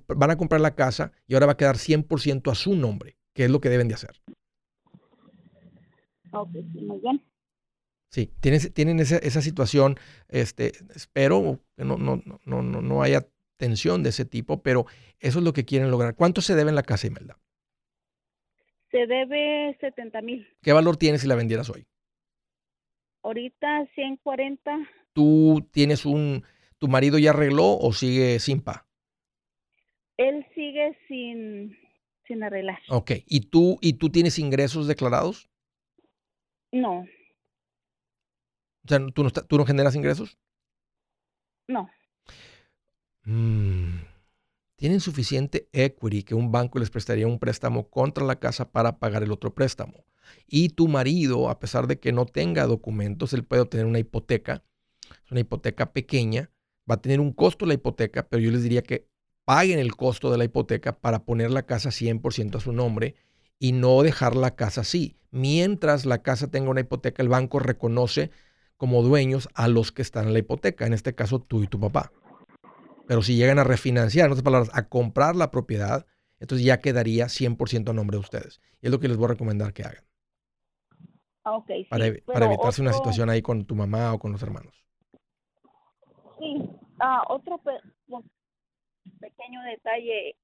van 0.09 0.29
a 0.29 0.37
comprar 0.37 0.61
la 0.61 0.75
casa 0.75 1.11
y 1.27 1.33
ahora 1.33 1.47
va 1.47 1.53
a 1.53 1.57
quedar 1.57 1.77
100% 1.77 2.51
a 2.51 2.55
su 2.55 2.75
nombre, 2.75 3.17
que 3.33 3.45
es 3.45 3.49
lo 3.49 3.59
que 3.59 3.69
deben 3.69 3.87
de 3.87 3.95
hacer. 3.95 4.21
Ok, 6.31 6.49
muy 6.73 6.99
bien. 6.99 7.32
Sí, 8.13 8.29
tienen, 8.41 8.61
tienen 8.73 8.99
esa, 8.99 9.17
esa, 9.17 9.41
situación, 9.41 9.95
este, 10.29 10.73
espero 10.93 11.59
que 11.75 11.83
no, 11.83 11.97
no, 11.97 12.21
no, 12.45 12.61
no, 12.61 12.61
no 12.61 13.01
haya 13.01 13.25
tensión 13.57 14.03
de 14.03 14.09
ese 14.09 14.23
tipo, 14.23 14.61
pero 14.61 14.85
eso 15.19 15.39
es 15.39 15.43
lo 15.43 15.51
que 15.51 15.65
quieren 15.65 15.89
lograr. 15.89 16.13
¿Cuánto 16.13 16.39
se 16.41 16.53
debe 16.53 16.69
en 16.69 16.75
la 16.75 16.83
casa, 16.83 17.07
Imelda? 17.07 17.39
Se 18.91 19.07
debe 19.07 19.75
70 19.81 20.21
mil. 20.21 20.47
¿Qué 20.61 20.73
valor 20.73 20.95
tiene 20.95 21.17
si 21.17 21.25
la 21.25 21.33
vendieras 21.33 21.71
hoy? 21.71 21.87
Ahorita 23.23 23.89
140. 23.95 24.71
¿Tú 25.13 25.67
tienes 25.71 26.05
un, 26.05 26.43
¿Tu 26.77 26.87
marido 26.87 27.17
ya 27.17 27.31
arregló 27.31 27.79
o 27.79 27.93
sigue 27.93 28.37
sin 28.37 28.61
pa? 28.61 28.85
Él 30.17 30.45
sigue 30.53 30.95
sin, 31.07 31.75
sin 32.27 32.43
arreglar. 32.43 32.77
Ok. 32.89 33.13
¿Y 33.25 33.49
tú, 33.49 33.79
¿Y 33.81 33.93
tú 33.93 34.09
tienes 34.09 34.37
ingresos 34.37 34.87
declarados? 34.87 35.49
No. 36.71 37.07
O 38.85 38.89
sea, 38.89 38.99
¿tú 39.13 39.23
no, 39.23 39.31
¿tú 39.31 39.57
no 39.57 39.65
generas 39.65 39.95
ingresos? 39.95 40.37
No. 41.67 41.89
Mm. 43.25 43.99
Tienen 44.75 44.99
suficiente 44.99 45.69
equity 45.71 46.23
que 46.23 46.35
un 46.35 46.51
banco 46.51 46.79
les 46.79 46.89
prestaría 46.89 47.27
un 47.27 47.39
préstamo 47.39 47.89
contra 47.89 48.25
la 48.25 48.39
casa 48.39 48.71
para 48.71 48.99
pagar 48.99 49.23
el 49.23 49.31
otro 49.31 49.53
préstamo. 49.53 50.05
Y 50.47 50.69
tu 50.69 50.87
marido, 50.87 51.49
a 51.49 51.59
pesar 51.59 51.87
de 51.87 51.99
que 51.99 52.11
no 52.11 52.25
tenga 52.25 52.65
documentos, 52.65 53.33
él 53.33 53.45
puede 53.45 53.61
obtener 53.61 53.85
una 53.85 53.99
hipoteca. 53.99 54.63
Una 55.31 55.39
hipoteca 55.39 55.93
pequeña. 55.93 56.51
Va 56.89 56.95
a 56.95 57.01
tener 57.01 57.21
un 57.21 57.31
costo 57.31 57.65
la 57.65 57.75
hipoteca, 57.75 58.27
pero 58.27 58.41
yo 58.41 58.51
les 58.51 58.63
diría 58.63 58.81
que 58.81 59.07
paguen 59.45 59.79
el 59.79 59.95
costo 59.95 60.31
de 60.31 60.37
la 60.37 60.45
hipoteca 60.45 60.99
para 60.99 61.23
poner 61.23 61.51
la 61.51 61.65
casa 61.65 61.89
100% 61.89 62.55
a 62.55 62.59
su 62.59 62.73
nombre 62.73 63.15
y 63.59 63.71
no 63.71 64.01
dejar 64.01 64.35
la 64.35 64.55
casa 64.55 64.81
así. 64.81 65.15
Mientras 65.31 66.05
la 66.05 66.21
casa 66.21 66.51
tenga 66.51 66.69
una 66.69 66.81
hipoteca, 66.81 67.23
el 67.23 67.29
banco 67.29 67.59
reconoce 67.59 68.31
como 68.77 69.01
dueños 69.01 69.49
a 69.53 69.67
los 69.67 69.91
que 69.91 70.01
están 70.01 70.27
en 70.27 70.33
la 70.33 70.39
hipoteca, 70.39 70.85
en 70.85 70.93
este 70.93 71.15
caso 71.15 71.39
tú 71.39 71.63
y 71.63 71.67
tu 71.67 71.79
papá. 71.79 72.11
Pero 73.07 73.21
si 73.21 73.35
llegan 73.35 73.59
a 73.59 73.63
refinanciar, 73.63 74.27
en 74.27 74.31
otras 74.31 74.43
palabras, 74.43 74.69
a 74.73 74.87
comprar 74.87 75.35
la 75.35 75.51
propiedad, 75.51 76.05
entonces 76.39 76.65
ya 76.65 76.79
quedaría 76.79 77.25
100% 77.25 77.89
a 77.89 77.93
nombre 77.93 78.17
de 78.17 78.21
ustedes. 78.21 78.61
Y 78.81 78.87
es 78.87 78.91
lo 78.91 78.99
que 78.99 79.07
les 79.07 79.17
voy 79.17 79.25
a 79.25 79.29
recomendar 79.29 79.73
que 79.73 79.83
hagan. 79.83 80.03
Ah, 81.45 81.57
okay, 81.57 81.83
para, 81.85 82.05
para 82.25 82.45
evitarse 82.45 82.81
una 82.81 82.93
situación 82.93 83.29
ahí 83.29 83.41
con 83.41 83.65
tu 83.65 83.75
mamá 83.75 84.13
o 84.13 84.19
con 84.19 84.31
los 84.31 84.41
hermanos. 84.41 84.73
Sí, 86.39 86.69
ah, 86.99 87.23
otro 87.27 87.59
pequeño 89.19 89.61
detalle. 89.63 90.35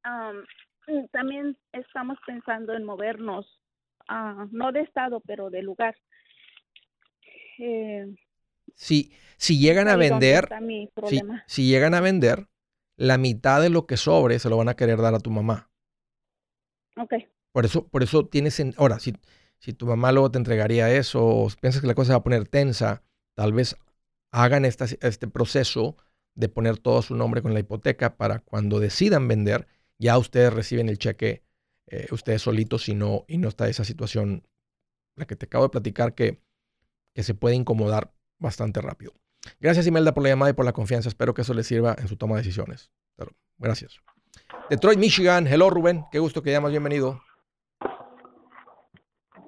Mm, 0.88 1.06
también 1.12 1.58
estamos 1.72 2.18
pensando 2.26 2.74
en 2.74 2.84
movernos, 2.84 3.46
uh, 4.10 4.46
no 4.52 4.72
de 4.72 4.82
estado, 4.82 5.22
pero 5.22 5.50
de 5.50 5.62
lugar. 5.62 5.96
Eh, 7.60 8.15
si, 8.76 9.12
si 9.38 9.60
llegan 9.60 9.88
a 9.88 9.95
vender, 9.95 10.50
si, 11.08 11.22
si, 11.48 11.67
llegan 11.67 11.93
a 11.93 12.02
vender, 12.02 12.48
la 12.95 13.17
mitad 13.17 13.62
de 13.62 13.69
lo 13.69 13.86
que 13.86 13.98
sobre 13.98 14.39
se 14.39 14.50
lo 14.50 14.58
van 14.58 14.69
a 14.69 14.76
querer 14.76 15.00
dar 15.02 15.15
a 15.15 15.19
tu 15.19 15.32
mamá. 15.32 15.69
Ok. 16.98 17.13
Por 17.52 17.65
eso, 17.65 17.88
por 17.88 18.04
eso 18.04 18.26
tienes, 18.26 18.60
en, 18.60 18.74
ahora, 18.78 19.00
si, 19.00 19.13
si 19.60 19.74
tu 19.74 19.86
mamá 19.86 20.12
luego 20.12 20.32
te 20.32 20.38
entregaría 20.38 20.93
eso 20.93 21.26
o 21.26 21.50
piensas 21.62 21.82
que 21.82 21.88
la 21.88 21.95
cosa 21.95 22.08
se 22.08 22.13
va 22.13 22.19
a 22.19 22.24
poner 22.24 22.48
tensa, 22.48 23.04
tal 23.36 23.54
vez 23.54 23.76
hagan 24.32 24.65
esta, 24.65 24.86
este 25.02 25.28
proceso 25.28 25.98
de 26.36 26.50
poner 26.50 26.78
todo 26.78 27.02
su 27.02 27.15
nombre 27.15 27.41
con 27.41 27.54
la 27.54 27.60
hipoteca 27.60 28.15
para 28.15 28.39
cuando 28.39 28.80
decidan 28.80 29.28
vender, 29.28 29.67
ya 29.98 30.17
ustedes 30.17 30.54
reciben 30.54 30.88
el 30.88 30.98
cheque 30.98 31.43
eh, 31.91 32.08
ustedes 32.12 32.43
solitos 32.43 32.88
y 32.88 32.93
no, 32.93 33.26
y 33.28 33.39
no 33.39 33.48
está 33.48 33.67
esa 33.67 33.84
situación, 33.84 34.48
la 35.15 35.26
que 35.26 35.36
te 35.36 35.48
acabo 35.48 35.63
de 35.65 35.69
platicar, 35.69 36.13
que, 36.13 36.39
que 37.13 37.24
se 37.24 37.34
puede 37.34 37.56
incomodar 37.56 38.12
bastante 38.38 38.82
rápido. 38.82 39.13
Gracias 39.60 39.88
Imelda 39.88 40.13
por 40.13 40.24
la 40.24 40.30
llamada 40.30 40.52
y 40.52 40.54
por 40.54 40.65
la 40.65 40.74
confianza. 40.74 41.10
Espero 41.10 41.34
que 41.34 41.41
eso 41.41 41.54
les 41.54 41.67
sirva 41.67 41.95
en 41.98 42.08
su 42.08 42.17
toma 42.17 42.36
de 42.36 42.41
decisiones. 42.41 42.91
gracias. 43.58 44.00
Detroit, 44.69 45.00
Michigan. 45.00 45.48
Hello 45.48 45.69
Rubén. 45.69 46.06
Qué 46.12 46.19
gusto 46.19 46.41
que 46.41 46.52
llamas. 46.52 46.72
Bienvenido. 46.72 47.22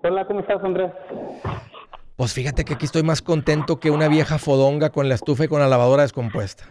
Hola, 0.03 0.25
¿cómo 0.25 0.39
estás, 0.39 0.63
Andrés? 0.63 0.91
Pues 2.15 2.33
fíjate 2.33 2.65
que 2.65 2.73
aquí 2.73 2.85
estoy 2.85 3.03
más 3.03 3.21
contento 3.21 3.79
que 3.79 3.91
una 3.91 4.07
vieja 4.07 4.37
fodonga 4.39 4.89
con 4.91 5.09
la 5.09 5.15
estufa 5.15 5.45
y 5.45 5.47
con 5.47 5.59
la 5.59 5.67
lavadora 5.67 6.03
descompuesta. 6.03 6.65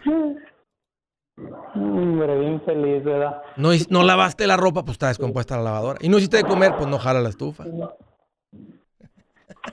Hombre, 1.75 2.39
bien 2.39 2.61
feliz, 2.63 3.03
¿verdad? 3.03 3.41
No, 3.55 3.69
no 3.89 4.03
lavaste 4.03 4.45
la 4.47 4.57
ropa, 4.57 4.83
pues 4.83 4.95
está 4.95 5.07
descompuesta 5.07 5.57
la 5.57 5.63
lavadora. 5.63 5.99
Y 6.01 6.09
no 6.09 6.17
hiciste 6.17 6.37
de 6.37 6.43
comer, 6.43 6.75
pues 6.75 6.87
no 6.87 6.99
jala 6.99 7.21
la 7.21 7.29
estufa. 7.29 7.65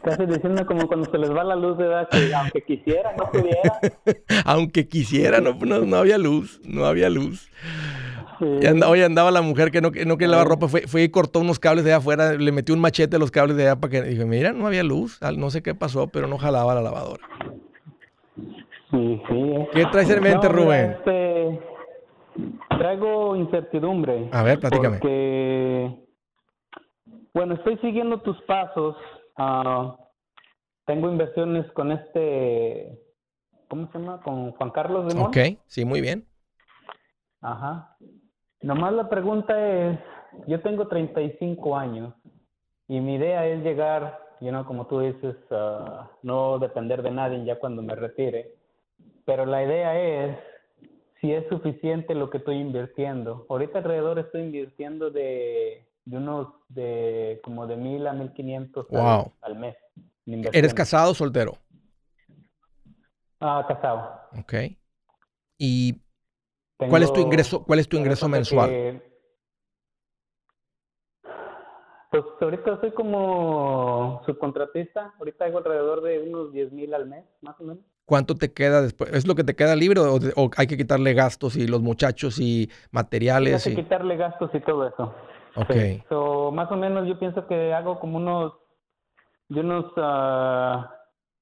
Casi 0.03 0.27
diciendo 0.27 0.66
como 0.66 0.87
cuando 0.87 1.11
se 1.11 1.16
les 1.16 1.31
va 1.35 1.44
la 1.44 1.57
luz, 1.57 1.77
¿verdad? 1.79 2.09
Que 2.11 2.35
aunque 2.35 2.62
quisiera, 2.62 3.14
no 3.16 3.31
pudiera. 3.31 3.81
aunque 4.44 4.87
quisiera, 4.87 5.40
no, 5.40 5.55
no, 5.55 5.96
había 5.96 6.18
luz, 6.18 6.61
no 6.64 6.85
había 6.85 7.09
luz. 7.09 7.51
Y 8.40 8.66
hoy 8.85 9.03
andaba 9.03 9.31
la 9.31 9.40
mujer 9.40 9.70
que 9.70 9.81
no, 9.81 9.90
que 9.90 10.05
no 10.05 10.16
quería 10.16 10.33
lavar 10.33 10.48
ropa, 10.48 10.68
fue, 10.68 10.83
fue, 10.83 11.03
y 11.03 11.09
cortó 11.09 11.40
unos 11.40 11.59
cables 11.59 11.85
de 11.85 11.90
allá 11.90 11.98
afuera, 11.98 12.35
le 12.35 12.53
metió 12.53 12.74
un 12.74 12.81
machete 12.81 13.16
a 13.16 13.18
los 13.18 13.31
cables 13.31 13.57
de 13.57 13.64
allá 13.64 13.77
para 13.77 13.90
que... 13.90 14.03
Dije, 14.03 14.24
mira, 14.27 14.53
no 14.53 14.66
había 14.66 14.85
luz, 14.85 15.18
no 15.37 15.51
sé 15.51 15.62
qué 15.62 15.74
pasó, 15.74 16.07
pero 16.09 16.29
no 16.29 16.38
jalaba 16.38 16.74
la 16.74 16.83
lavadora. 16.83 17.24
Sí, 18.90 19.22
sí. 19.29 19.55
¿Qué 19.72 19.87
traes 19.87 20.11
en 20.11 20.22
mente, 20.22 20.48
Rubén? 20.48 20.92
Este, 20.92 21.61
traigo 22.79 23.37
incertidumbre. 23.37 24.29
A 24.33 24.42
ver, 24.42 24.61
platícame. 24.61 24.98
Porque, 24.98 25.94
bueno, 27.35 27.55
estoy 27.55 27.79
siguiendo 27.79 28.20
tus 28.20 28.40
pasos. 28.42 28.96
Uh, 29.38 29.94
tengo 30.85 31.11
inversiones 31.11 31.70
con 31.72 31.92
este, 31.92 32.98
¿cómo 33.68 33.90
se 33.92 33.98
llama? 33.98 34.20
Con 34.22 34.51
Juan 34.53 34.70
Carlos 34.70 35.14
de 35.14 35.20
Ok, 35.20 35.61
sí, 35.66 35.85
muy 35.85 36.01
bien. 36.01 36.27
Ajá. 37.40 37.96
Nomás 38.62 38.92
la 38.94 39.09
pregunta 39.09 39.55
es, 39.68 39.98
yo 40.48 40.61
tengo 40.61 40.88
35 40.88 41.77
años 41.77 42.14
y 42.88 43.01
mi 43.01 43.14
idea 43.14 43.46
es 43.46 43.62
llegar, 43.62 44.18
you 44.40 44.48
know, 44.48 44.64
como 44.64 44.87
tú 44.88 45.01
dices, 45.01 45.37
uh, 45.51 46.05
no 46.22 46.59
depender 46.59 47.03
de 47.03 47.12
nadie 47.12 47.44
ya 47.44 47.61
cuando 47.61 47.81
me 47.81 47.94
retire. 47.94 48.55
Pero 49.24 49.46
la 49.46 49.62
idea 49.62 50.01
es 50.01 50.38
si 51.20 51.33
es 51.33 51.46
suficiente 51.48 52.14
lo 52.14 52.31
que 52.31 52.38
estoy 52.38 52.57
invirtiendo. 52.57 53.46
Ahorita 53.48 53.79
alrededor 53.79 54.18
estoy 54.18 54.42
invirtiendo 54.42 55.11
de, 55.11 55.88
de 56.09 56.16
unos 56.16 56.49
de 56.68 57.40
como 57.44 57.66
de 57.66 57.77
mil 57.77 58.07
a 58.07 58.12
mil 58.12 58.33
quinientos 58.33 58.87
al, 59.42 59.55
mes. 59.57 59.77
¿Eres 60.53 60.73
casado 60.73 61.12
o 61.12 61.14
soltero? 61.14 61.59
Ah, 63.40 63.64
casado. 63.68 64.21
Ok. 64.38 64.55
¿Y 65.59 66.01
cuál 66.77 67.03
es 67.03 67.12
tu 67.12 67.21
ingreso, 67.21 67.64
cuál 67.64 67.79
es 67.79 67.88
tu 67.88 67.97
ingreso 67.97 68.29
mensual? 68.29 69.03
pues 72.11 72.25
ahorita 72.40 72.81
soy 72.81 72.90
como 72.92 74.23
subcontratista. 74.25 75.12
Ahorita 75.18 75.44
hago 75.44 75.59
alrededor 75.59 76.03
de 76.03 76.21
unos 76.21 76.53
diez 76.53 76.73
mil 76.73 76.94
al 76.94 77.07
mes, 77.07 77.25
más 77.42 77.61
o 77.61 77.64
menos. 77.64 77.85
¿Cuánto 78.07 78.35
te 78.35 78.51
queda 78.55 78.81
después? 78.81 79.12
¿Es 79.12 79.27
lo 79.27 79.35
que 79.35 79.44
te 79.44 79.55
queda 79.55 79.77
libre 79.77 80.01
o, 80.01 80.51
hay 80.57 80.66
que 80.66 80.79
quitarle 80.79 81.12
gastos 81.12 81.57
y 81.57 81.66
los 81.66 81.83
muchachos 81.83 82.38
y 82.40 82.71
materiales? 82.90 83.66
Hay 83.66 83.77
que 83.77 83.83
quitarle 83.83 84.16
gastos 84.16 84.51
y 84.55 84.61
todo 84.61 84.88
eso. 84.88 85.14
Ok. 85.59 86.53
más 86.53 86.71
o 86.71 86.77
menos 86.77 87.09
yo 87.09 87.18
pienso 87.18 87.47
que 87.47 87.73
hago 87.73 87.99
como 87.99 88.18
unos, 88.18 88.53
de 89.49 89.61
unos, 89.61 89.87
uh, 89.97 90.85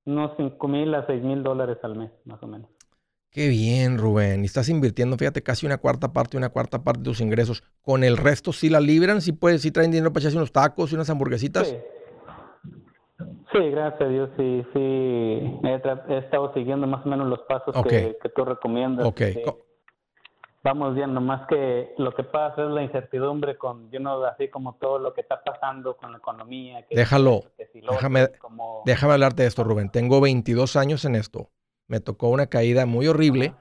unos 0.06 0.32
5 0.36 0.68
mil 0.68 0.94
a 0.94 1.06
6 1.06 1.22
mil 1.22 1.42
dólares 1.42 1.78
al 1.82 1.96
mes, 1.96 2.10
más 2.24 2.42
o 2.42 2.46
menos. 2.46 2.70
Qué 3.30 3.48
bien, 3.48 3.98
Rubén. 3.98 4.42
Y 4.42 4.46
estás 4.46 4.70
invirtiendo, 4.70 5.18
fíjate, 5.18 5.42
casi 5.42 5.66
una 5.66 5.76
cuarta 5.76 6.12
parte, 6.12 6.38
una 6.38 6.48
cuarta 6.48 6.82
parte 6.82 7.00
de 7.00 7.04
tus 7.04 7.20
ingresos. 7.20 7.62
¿Con 7.82 8.02
el 8.02 8.16
resto 8.16 8.52
sí 8.52 8.70
la 8.70 8.80
libran? 8.80 9.20
¿Sí, 9.20 9.32
puedes, 9.32 9.60
sí 9.60 9.70
traen 9.70 9.90
dinero 9.90 10.10
para 10.10 10.22
echarse 10.22 10.38
unos 10.38 10.52
tacos 10.52 10.90
y 10.90 10.94
unas 10.94 11.10
hamburguesitas? 11.10 11.68
Sí. 11.68 11.76
Sí, 13.52 13.70
gracias 13.70 14.00
a 14.00 14.08
Dios, 14.08 14.30
sí, 14.36 14.64
sí. 14.72 14.78
He, 14.78 16.18
estado 16.18 16.52
siguiendo 16.52 16.86
más 16.86 17.04
o 17.06 17.08
menos 17.08 17.28
los 17.28 17.40
pasos 17.42 17.74
que, 17.84 18.16
tú 18.34 18.44
recomiendas. 18.44 19.06
Okay. 19.06 19.42
Vamos 20.66 20.96
viendo, 20.96 21.20
más 21.20 21.46
que 21.46 21.94
lo 21.96 22.12
que 22.12 22.24
pasa 22.24 22.64
es 22.64 22.70
la 22.70 22.82
incertidumbre 22.82 23.56
con, 23.56 23.88
yo 23.92 24.00
no, 24.00 24.24
así 24.24 24.48
como 24.48 24.74
todo 24.74 24.98
lo 24.98 25.14
que 25.14 25.20
está 25.20 25.40
pasando 25.44 25.96
con 25.96 26.10
la 26.10 26.18
economía. 26.18 26.84
Déjalo, 26.90 27.44
déjame, 27.72 28.30
déjame 28.84 29.12
hablarte 29.12 29.42
de 29.44 29.48
esto, 29.48 29.62
Rubén. 29.62 29.90
Tengo 29.90 30.20
22 30.20 30.74
años 30.74 31.04
en 31.04 31.14
esto. 31.14 31.50
Me 31.86 32.00
tocó 32.00 32.30
una 32.30 32.48
caída 32.48 32.84
muy 32.84 33.06
horrible 33.06 33.54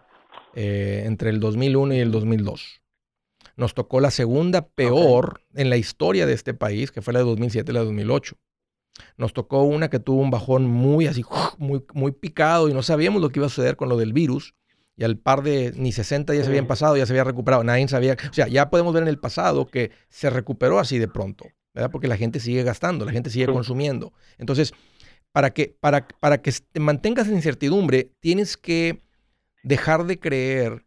eh, 0.56 1.04
entre 1.06 1.30
el 1.30 1.40
2001 1.40 1.94
y 1.94 2.00
el 2.00 2.12
2002. 2.12 2.82
Nos 3.56 3.76
tocó 3.76 4.00
la 4.00 4.10
segunda 4.10 4.68
peor 4.68 5.42
en 5.54 5.70
la 5.70 5.78
historia 5.78 6.26
de 6.26 6.34
este 6.34 6.56
país, 6.56 6.92
que 6.92 7.04
fue 7.04 7.14
la 7.14 7.20
de 7.20 7.26
2007 7.26 7.72
y 7.72 7.76
la 7.76 7.82
de 7.82 7.86
2008. 7.86 8.36
Nos 9.18 9.32
tocó 9.34 9.62
una 9.62 9.92
que 9.92 10.00
tuvo 10.00 10.22
un 10.22 10.32
bajón 10.32 10.66
muy 10.66 11.06
así, 11.06 11.24
muy, 11.60 11.86
muy 11.94 12.14
picado 12.14 12.68
y 12.68 12.74
no 12.74 12.82
sabíamos 12.82 13.22
lo 13.22 13.30
que 13.30 13.42
iba 13.42 13.46
a 13.46 13.50
suceder 13.50 13.76
con 13.76 13.90
lo 13.90 13.98
del 13.98 14.12
virus. 14.12 14.56
Y 14.98 15.04
al 15.04 15.18
par 15.18 15.44
de 15.44 15.74
ni 15.76 15.92
60 15.92 16.32
días 16.34 16.46
se 16.46 16.52
habían 16.52 16.68
pasado, 16.68 16.96
ya 16.96 17.06
se 17.06 17.14
había 17.14 17.26
recuperado. 17.26 17.64
Nadie 17.64 17.88
sabía. 17.88 18.16
O 18.30 18.34
sea, 18.34 18.48
ya 18.48 18.70
podemos 18.70 18.94
ver 18.94 19.04
en 19.04 19.10
el 19.10 19.20
pasado 19.20 19.68
que 19.68 19.92
se 20.10 20.30
recuperó 20.30 20.80
así 20.80 21.00
de 21.00 21.08
pronto, 21.08 21.46
¿verdad? 21.74 21.92
Porque 21.92 22.08
la 22.08 22.18
gente 22.18 22.40
sigue 22.40 22.64
gastando, 22.64 23.06
la 23.06 23.12
gente 23.12 23.30
sigue 23.30 23.48
consumiendo. 23.48 24.14
Entonces, 24.38 24.74
para 25.32 25.50
que, 25.50 25.78
para, 25.80 26.08
para 26.08 26.42
que 26.42 26.54
te 26.72 26.80
mantengas 26.80 27.28
en 27.28 27.36
incertidumbre, 27.36 28.14
tienes 28.22 28.56
que 28.56 29.02
dejar 29.64 30.06
de 30.06 30.20
creer 30.20 30.86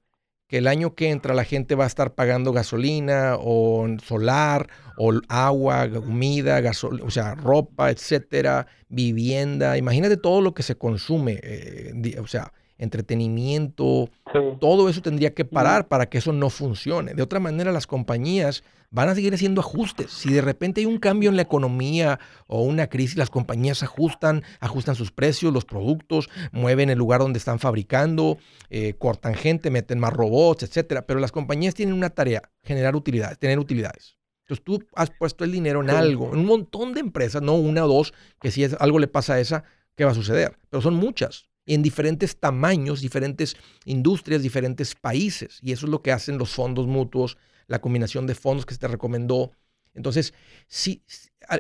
que 0.48 0.58
el 0.58 0.66
año 0.66 0.94
que 0.94 1.10
entra 1.10 1.34
la 1.34 1.44
gente 1.44 1.74
va 1.74 1.84
a 1.84 1.88
estar 1.88 2.14
pagando 2.14 2.52
gasolina 2.52 3.36
o 3.38 3.86
solar 4.02 4.70
o 4.96 5.12
agua, 5.28 5.90
comida, 5.90 6.60
gasol 6.62 7.02
o 7.02 7.10
sea, 7.10 7.34
ropa, 7.34 7.90
etcétera, 7.90 8.66
vivienda. 8.88 9.76
Imagínate 9.76 10.16
todo 10.16 10.40
lo 10.40 10.54
que 10.54 10.62
se 10.62 10.76
consume, 10.76 11.38
eh, 11.42 12.16
o 12.18 12.26
sea, 12.26 12.54
entretenimiento, 12.78 14.08
todo 14.60 14.88
eso 14.88 15.02
tendría 15.02 15.34
que 15.34 15.44
parar 15.44 15.88
para 15.88 16.06
que 16.08 16.18
eso 16.18 16.32
no 16.32 16.48
funcione. 16.48 17.14
De 17.14 17.22
otra 17.22 17.40
manera, 17.40 17.72
las 17.72 17.86
compañías 17.86 18.62
van 18.90 19.08
a 19.08 19.14
seguir 19.14 19.34
haciendo 19.34 19.60
ajustes. 19.60 20.10
Si 20.10 20.32
de 20.32 20.40
repente 20.40 20.80
hay 20.80 20.86
un 20.86 20.98
cambio 20.98 21.28
en 21.28 21.36
la 21.36 21.42
economía 21.42 22.18
o 22.46 22.62
una 22.62 22.88
crisis, 22.88 23.16
las 23.16 23.30
compañías 23.30 23.82
ajustan, 23.82 24.42
ajustan 24.60 24.94
sus 24.94 25.10
precios, 25.10 25.52
los 25.52 25.64
productos, 25.64 26.30
mueven 26.52 26.88
el 26.88 26.98
lugar 26.98 27.20
donde 27.20 27.38
están 27.38 27.58
fabricando, 27.58 28.38
eh, 28.70 28.94
cortan 28.98 29.34
gente, 29.34 29.70
meten 29.70 29.98
más 29.98 30.12
robots, 30.12 30.62
etcétera. 30.62 31.06
Pero 31.06 31.20
las 31.20 31.32
compañías 31.32 31.74
tienen 31.74 31.94
una 31.94 32.10
tarea, 32.10 32.50
generar 32.62 32.96
utilidades, 32.96 33.38
tener 33.38 33.58
utilidades. 33.58 34.16
Entonces 34.48 34.64
tú 34.64 34.82
has 34.94 35.10
puesto 35.10 35.44
el 35.44 35.52
dinero 35.52 35.82
en 35.82 35.90
algo, 35.90 36.32
en 36.32 36.40
un 36.40 36.46
montón 36.46 36.94
de 36.94 37.00
empresas, 37.00 37.42
no 37.42 37.54
una 37.54 37.84
o 37.84 37.88
dos, 37.88 38.14
que 38.40 38.50
si 38.50 38.64
es, 38.64 38.74
algo 38.80 38.98
le 38.98 39.06
pasa 39.06 39.34
a 39.34 39.40
esa, 39.40 39.64
¿qué 39.94 40.06
va 40.06 40.12
a 40.12 40.14
suceder? 40.14 40.56
Pero 40.70 40.80
son 40.80 40.94
muchas, 40.94 41.47
en 41.68 41.82
diferentes 41.82 42.38
tamaños, 42.38 43.02
diferentes 43.02 43.56
industrias, 43.84 44.42
diferentes 44.42 44.94
países. 44.94 45.60
Y 45.62 45.72
eso 45.72 45.86
es 45.86 45.90
lo 45.90 46.02
que 46.02 46.12
hacen 46.12 46.38
los 46.38 46.50
fondos 46.50 46.86
mutuos, 46.86 47.36
la 47.66 47.80
combinación 47.80 48.26
de 48.26 48.34
fondos 48.34 48.64
que 48.64 48.74
se 48.74 48.80
te 48.80 48.88
recomendó. 48.88 49.52
Entonces, 49.94 50.32
sí, 50.66 51.02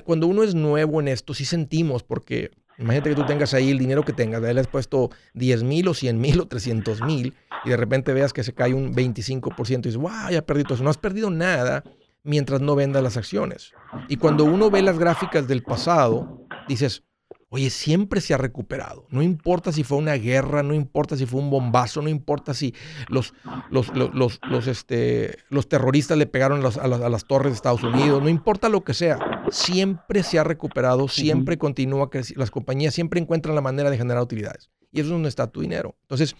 cuando 0.04 0.26
uno 0.26 0.42
es 0.42 0.54
nuevo 0.54 1.00
en 1.00 1.08
esto, 1.08 1.34
sí 1.34 1.44
sentimos, 1.44 2.02
porque 2.02 2.50
imagínate 2.78 3.10
que 3.10 3.16
tú 3.16 3.26
tengas 3.26 3.52
ahí 3.52 3.70
el 3.70 3.78
dinero 3.78 4.02
que 4.02 4.14
tengas, 4.14 4.40
le 4.40 4.60
has 4.60 4.66
puesto 4.66 5.10
10 5.34 5.62
mil 5.64 5.88
o 5.88 5.94
100 5.94 6.18
mil 6.18 6.40
o 6.40 6.48
300 6.48 7.02
mil 7.02 7.34
y 7.64 7.68
de 7.68 7.76
repente 7.76 8.14
veas 8.14 8.32
que 8.32 8.44
se 8.44 8.54
cae 8.54 8.72
un 8.72 8.94
25% 8.94 9.70
y 9.70 9.76
dices, 9.76 9.96
wow, 9.96 10.30
ya 10.30 10.40
perdí 10.42 10.62
todo 10.62 10.74
eso. 10.74 10.84
No 10.84 10.90
has 10.90 10.98
perdido 10.98 11.30
nada 11.30 11.84
mientras 12.22 12.62
no 12.62 12.74
vendas 12.74 13.02
las 13.02 13.18
acciones. 13.18 13.72
Y 14.08 14.16
cuando 14.16 14.44
uno 14.44 14.70
ve 14.70 14.80
las 14.80 14.98
gráficas 14.98 15.48
del 15.48 15.62
pasado, 15.62 16.46
dices, 16.66 17.02
Oye, 17.50 17.70
siempre 17.70 18.20
se 18.20 18.34
ha 18.34 18.36
recuperado. 18.36 19.06
No 19.08 19.22
importa 19.22 19.72
si 19.72 19.82
fue 19.82 19.96
una 19.96 20.14
guerra, 20.14 20.62
no 20.62 20.74
importa 20.74 21.16
si 21.16 21.24
fue 21.24 21.40
un 21.40 21.48
bombazo, 21.48 22.02
no 22.02 22.10
importa 22.10 22.52
si 22.52 22.74
los, 23.08 23.32
los, 23.70 23.88
los, 23.94 24.38
los, 24.42 24.66
este, 24.66 25.38
terroristas 25.66 26.18
le 26.18 26.26
pegaron 26.26 26.60
a, 26.60 27.08
las, 27.08 27.24
torres 27.24 27.52
de 27.52 27.56
Estados 27.56 27.82
Unidos, 27.82 28.22
no 28.22 28.28
importa 28.28 28.68
lo 28.68 28.84
que 28.84 28.92
sea. 28.92 29.46
Siempre 29.50 30.22
se 30.22 30.38
ha 30.38 30.44
recuperado, 30.44 31.08
siempre 31.08 31.56
continúa 31.56 32.10
creciendo. 32.10 32.40
Las 32.40 32.50
compañías 32.50 32.92
siempre 32.92 33.18
encuentran 33.18 33.54
la 33.54 33.62
manera 33.62 33.88
de 33.88 33.96
generar 33.96 34.22
utilidades. 34.22 34.68
Y 34.92 35.00
eso 35.00 35.06
es 35.06 35.12
donde 35.12 35.30
está 35.30 35.46
tu 35.46 35.62
dinero. 35.62 35.96
Entonces, 36.02 36.36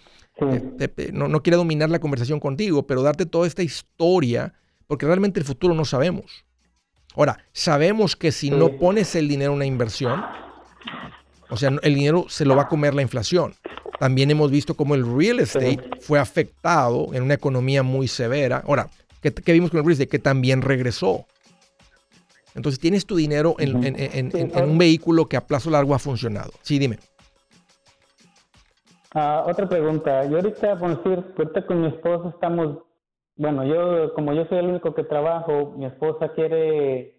no, 1.11 1.27
no 1.27 1.41
quiero 1.41 1.57
dominar 1.57 1.89
la 1.89 1.99
conversación 1.99 2.39
contigo, 2.39 2.85
pero 2.85 3.01
darte 3.01 3.25
toda 3.25 3.47
esta 3.47 3.63
historia, 3.63 4.53
porque 4.85 5.07
realmente 5.07 5.39
el 5.39 5.45
futuro 5.45 5.73
no 5.73 5.85
sabemos. 5.85 6.45
Ahora, 7.15 7.39
sabemos 7.51 8.15
que 8.15 8.31
si 8.31 8.51
no 8.51 8.77
pones 8.77 9.15
el 9.15 9.27
dinero 9.27 9.53
en 9.53 9.57
una 9.57 9.65
inversión, 9.65 10.23
o 11.49 11.57
sea, 11.57 11.71
el 11.81 11.95
dinero 11.95 12.25
se 12.29 12.45
lo 12.45 12.55
va 12.55 12.63
a 12.63 12.67
comer 12.67 12.93
la 12.93 13.01
inflación. 13.01 13.53
También 13.99 14.31
hemos 14.31 14.49
visto 14.49 14.75
cómo 14.75 14.95
el 14.95 15.05
real 15.05 15.39
estate 15.39 15.79
fue 15.99 16.19
afectado 16.19 17.13
en 17.13 17.23
una 17.23 17.33
economía 17.33 17.83
muy 17.83 18.07
severa. 18.07 18.63
Ahora, 18.65 18.87
¿qué, 19.21 19.31
vimos 19.51 19.71
con 19.71 19.79
el 19.79 19.85
real 19.85 19.93
estate? 19.93 20.09
Que 20.09 20.19
también 20.19 20.61
regresó. 20.61 21.25
Entonces 22.55 22.79
tienes 22.79 23.05
tu 23.05 23.15
dinero 23.15 23.55
en, 23.59 23.75
un 23.75 24.77
vehículo 24.77 25.25
que 25.25 25.37
a 25.37 25.41
plazo 25.41 25.69
largo 25.69 25.93
ha 25.93 25.99
funcionado. 25.99 26.51
Sí, 26.61 26.79
dime. 26.79 26.97
Ah, 29.13 29.43
otra 29.47 29.67
pregunta. 29.67 30.23
Yo 30.25 30.37
ahorita, 30.37 30.77
por 30.77 31.03
decir, 31.03 31.25
ahorita 31.37 31.65
con 31.65 31.81
mi 31.81 31.87
esposa 31.87 32.29
estamos, 32.29 32.77
bueno, 33.35 33.65
yo 33.65 34.13
como 34.13 34.33
yo 34.33 34.45
soy 34.45 34.59
el 34.59 34.67
único 34.67 34.93
que 34.93 35.03
trabajo, 35.03 35.73
mi 35.77 35.85
esposa 35.85 36.29
quiere 36.33 37.18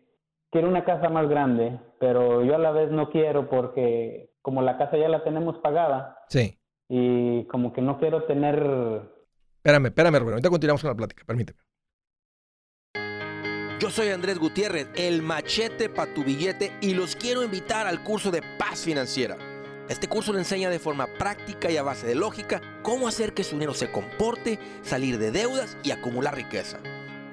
quiero 0.50 0.68
una 0.68 0.84
casa 0.84 1.08
más 1.08 1.28
grande, 1.28 1.78
pero 1.98 2.44
yo 2.44 2.54
a 2.54 2.58
la 2.58 2.72
vez 2.72 2.90
no 2.90 3.10
quiero 3.10 3.48
porque 3.48 4.30
como 4.42 4.62
la 4.62 4.78
casa 4.78 4.96
ya 4.96 5.08
la 5.08 5.24
tenemos 5.24 5.58
pagada. 5.58 6.18
Sí. 6.28 6.58
Y 6.88 7.44
como 7.44 7.72
que 7.72 7.82
no 7.82 7.98
quiero 7.98 8.24
tener... 8.24 8.56
Espérame, 9.56 9.86
espérame, 9.86 10.18
Rubén. 10.18 10.32
Ahorita 10.34 10.50
continuamos 10.50 10.82
con 10.82 10.90
la 10.90 10.96
plática. 10.96 11.24
Permíteme. 11.24 11.58
Yo 13.78 13.88
soy 13.88 14.08
Andrés 14.08 14.38
Gutiérrez, 14.38 14.90
el 14.94 15.22
machete 15.22 15.88
para 15.88 16.12
tu 16.12 16.22
billete 16.22 16.72
y 16.82 16.92
los 16.94 17.16
quiero 17.16 17.42
invitar 17.42 17.86
al 17.86 18.02
curso 18.02 18.30
de 18.30 18.42
paz 18.58 18.84
financiera. 18.84 19.38
Este 19.88 20.06
curso 20.06 20.32
le 20.32 20.40
enseña 20.40 20.68
de 20.68 20.78
forma 20.78 21.06
práctica 21.18 21.70
y 21.70 21.76
a 21.76 21.82
base 21.82 22.06
de 22.06 22.14
lógica 22.14 22.60
cómo 22.82 23.08
hacer 23.08 23.32
que 23.32 23.42
su 23.42 23.56
dinero 23.56 23.72
se 23.72 23.90
comporte, 23.90 24.58
salir 24.82 25.18
de 25.18 25.30
deudas 25.30 25.78
y 25.82 25.92
acumular 25.92 26.36
riqueza. 26.36 26.78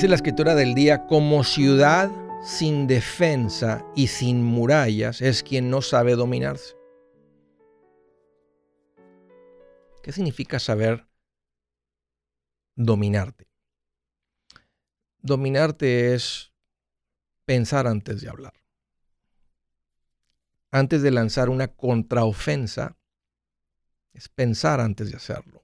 Dice 0.00 0.08
la 0.08 0.14
escritura 0.14 0.54
del 0.54 0.74
día, 0.74 1.06
como 1.06 1.44
ciudad 1.44 2.10
sin 2.42 2.86
defensa 2.86 3.84
y 3.94 4.06
sin 4.06 4.42
murallas 4.42 5.20
es 5.20 5.42
quien 5.42 5.68
no 5.68 5.82
sabe 5.82 6.14
dominarse. 6.14 6.74
¿Qué 10.02 10.10
significa 10.10 10.58
saber 10.58 11.06
dominarte? 12.76 13.46
Dominarte 15.18 16.14
es 16.14 16.50
pensar 17.44 17.86
antes 17.86 18.22
de 18.22 18.30
hablar. 18.30 18.54
Antes 20.70 21.02
de 21.02 21.10
lanzar 21.10 21.50
una 21.50 21.68
contraofensa, 21.68 22.96
es 24.14 24.30
pensar 24.30 24.80
antes 24.80 25.10
de 25.10 25.18
hacerlo. 25.18 25.59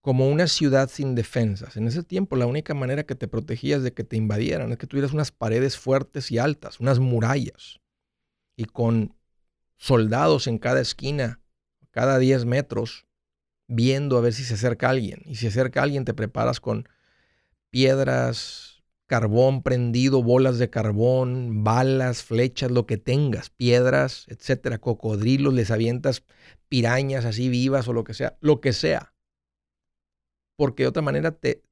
Como 0.00 0.28
una 0.28 0.46
ciudad 0.46 0.88
sin 0.88 1.14
defensas. 1.14 1.76
En 1.76 1.86
ese 1.86 2.02
tiempo 2.02 2.36
la 2.36 2.46
única 2.46 2.74
manera 2.74 3.04
que 3.04 3.14
te 3.14 3.28
protegías 3.28 3.82
de 3.82 3.92
que 3.92 4.04
te 4.04 4.16
invadieran 4.16 4.70
es 4.72 4.78
que 4.78 4.86
tuvieras 4.86 5.12
unas 5.12 5.32
paredes 5.32 5.76
fuertes 5.76 6.30
y 6.30 6.38
altas, 6.38 6.80
unas 6.80 6.98
murallas, 6.98 7.80
y 8.56 8.64
con 8.64 9.14
soldados 9.76 10.46
en 10.46 10.58
cada 10.58 10.80
esquina, 10.80 11.40
cada 11.90 12.18
10 12.18 12.44
metros, 12.44 13.06
viendo 13.66 14.16
a 14.16 14.20
ver 14.20 14.32
si 14.32 14.44
se 14.44 14.54
acerca 14.54 14.88
alguien. 14.88 15.22
Y 15.26 15.34
si 15.34 15.42
se 15.42 15.48
acerca 15.48 15.82
alguien 15.82 16.04
te 16.04 16.14
preparas 16.14 16.60
con 16.60 16.88
piedras, 17.70 18.82
carbón 19.06 19.62
prendido, 19.62 20.22
bolas 20.22 20.58
de 20.58 20.70
carbón, 20.70 21.64
balas, 21.64 22.22
flechas, 22.22 22.70
lo 22.70 22.86
que 22.86 22.98
tengas, 22.98 23.50
piedras, 23.50 24.26
etcétera, 24.28 24.78
cocodrilos, 24.78 25.54
les 25.54 25.70
avientas 25.70 26.24
pirañas 26.68 27.24
así 27.24 27.48
vivas 27.48 27.88
o 27.88 27.92
lo 27.92 28.04
que 28.04 28.14
sea, 28.14 28.36
lo 28.40 28.60
que 28.60 28.72
sea 28.72 29.14
porque 30.58 30.82
de 30.82 30.88
otra 30.88 31.02
manera 31.02 31.30
te, 31.30 31.62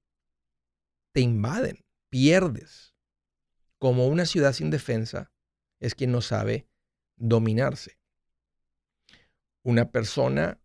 te 1.11 1.21
invaden, 1.21 1.85
pierdes. 2.09 2.95
Como 3.79 4.07
una 4.07 4.27
ciudad 4.27 4.53
sin 4.53 4.71
defensa 4.71 5.33
es 5.81 5.97
quien 5.97 6.13
no 6.13 6.21
sabe 6.21 6.69
dominarse. 7.17 7.99
Una 9.65 9.91
persona 9.91 10.61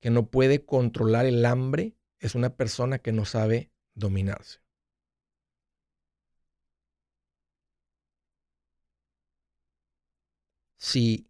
que 0.00 0.10
no 0.10 0.28
puede 0.28 0.66
controlar 0.66 1.24
el 1.24 1.46
hambre 1.46 1.96
es 2.18 2.34
una 2.34 2.56
persona 2.56 2.98
que 2.98 3.12
no 3.12 3.24
sabe 3.24 3.72
dominarse. 3.94 4.60
Si 10.76 11.26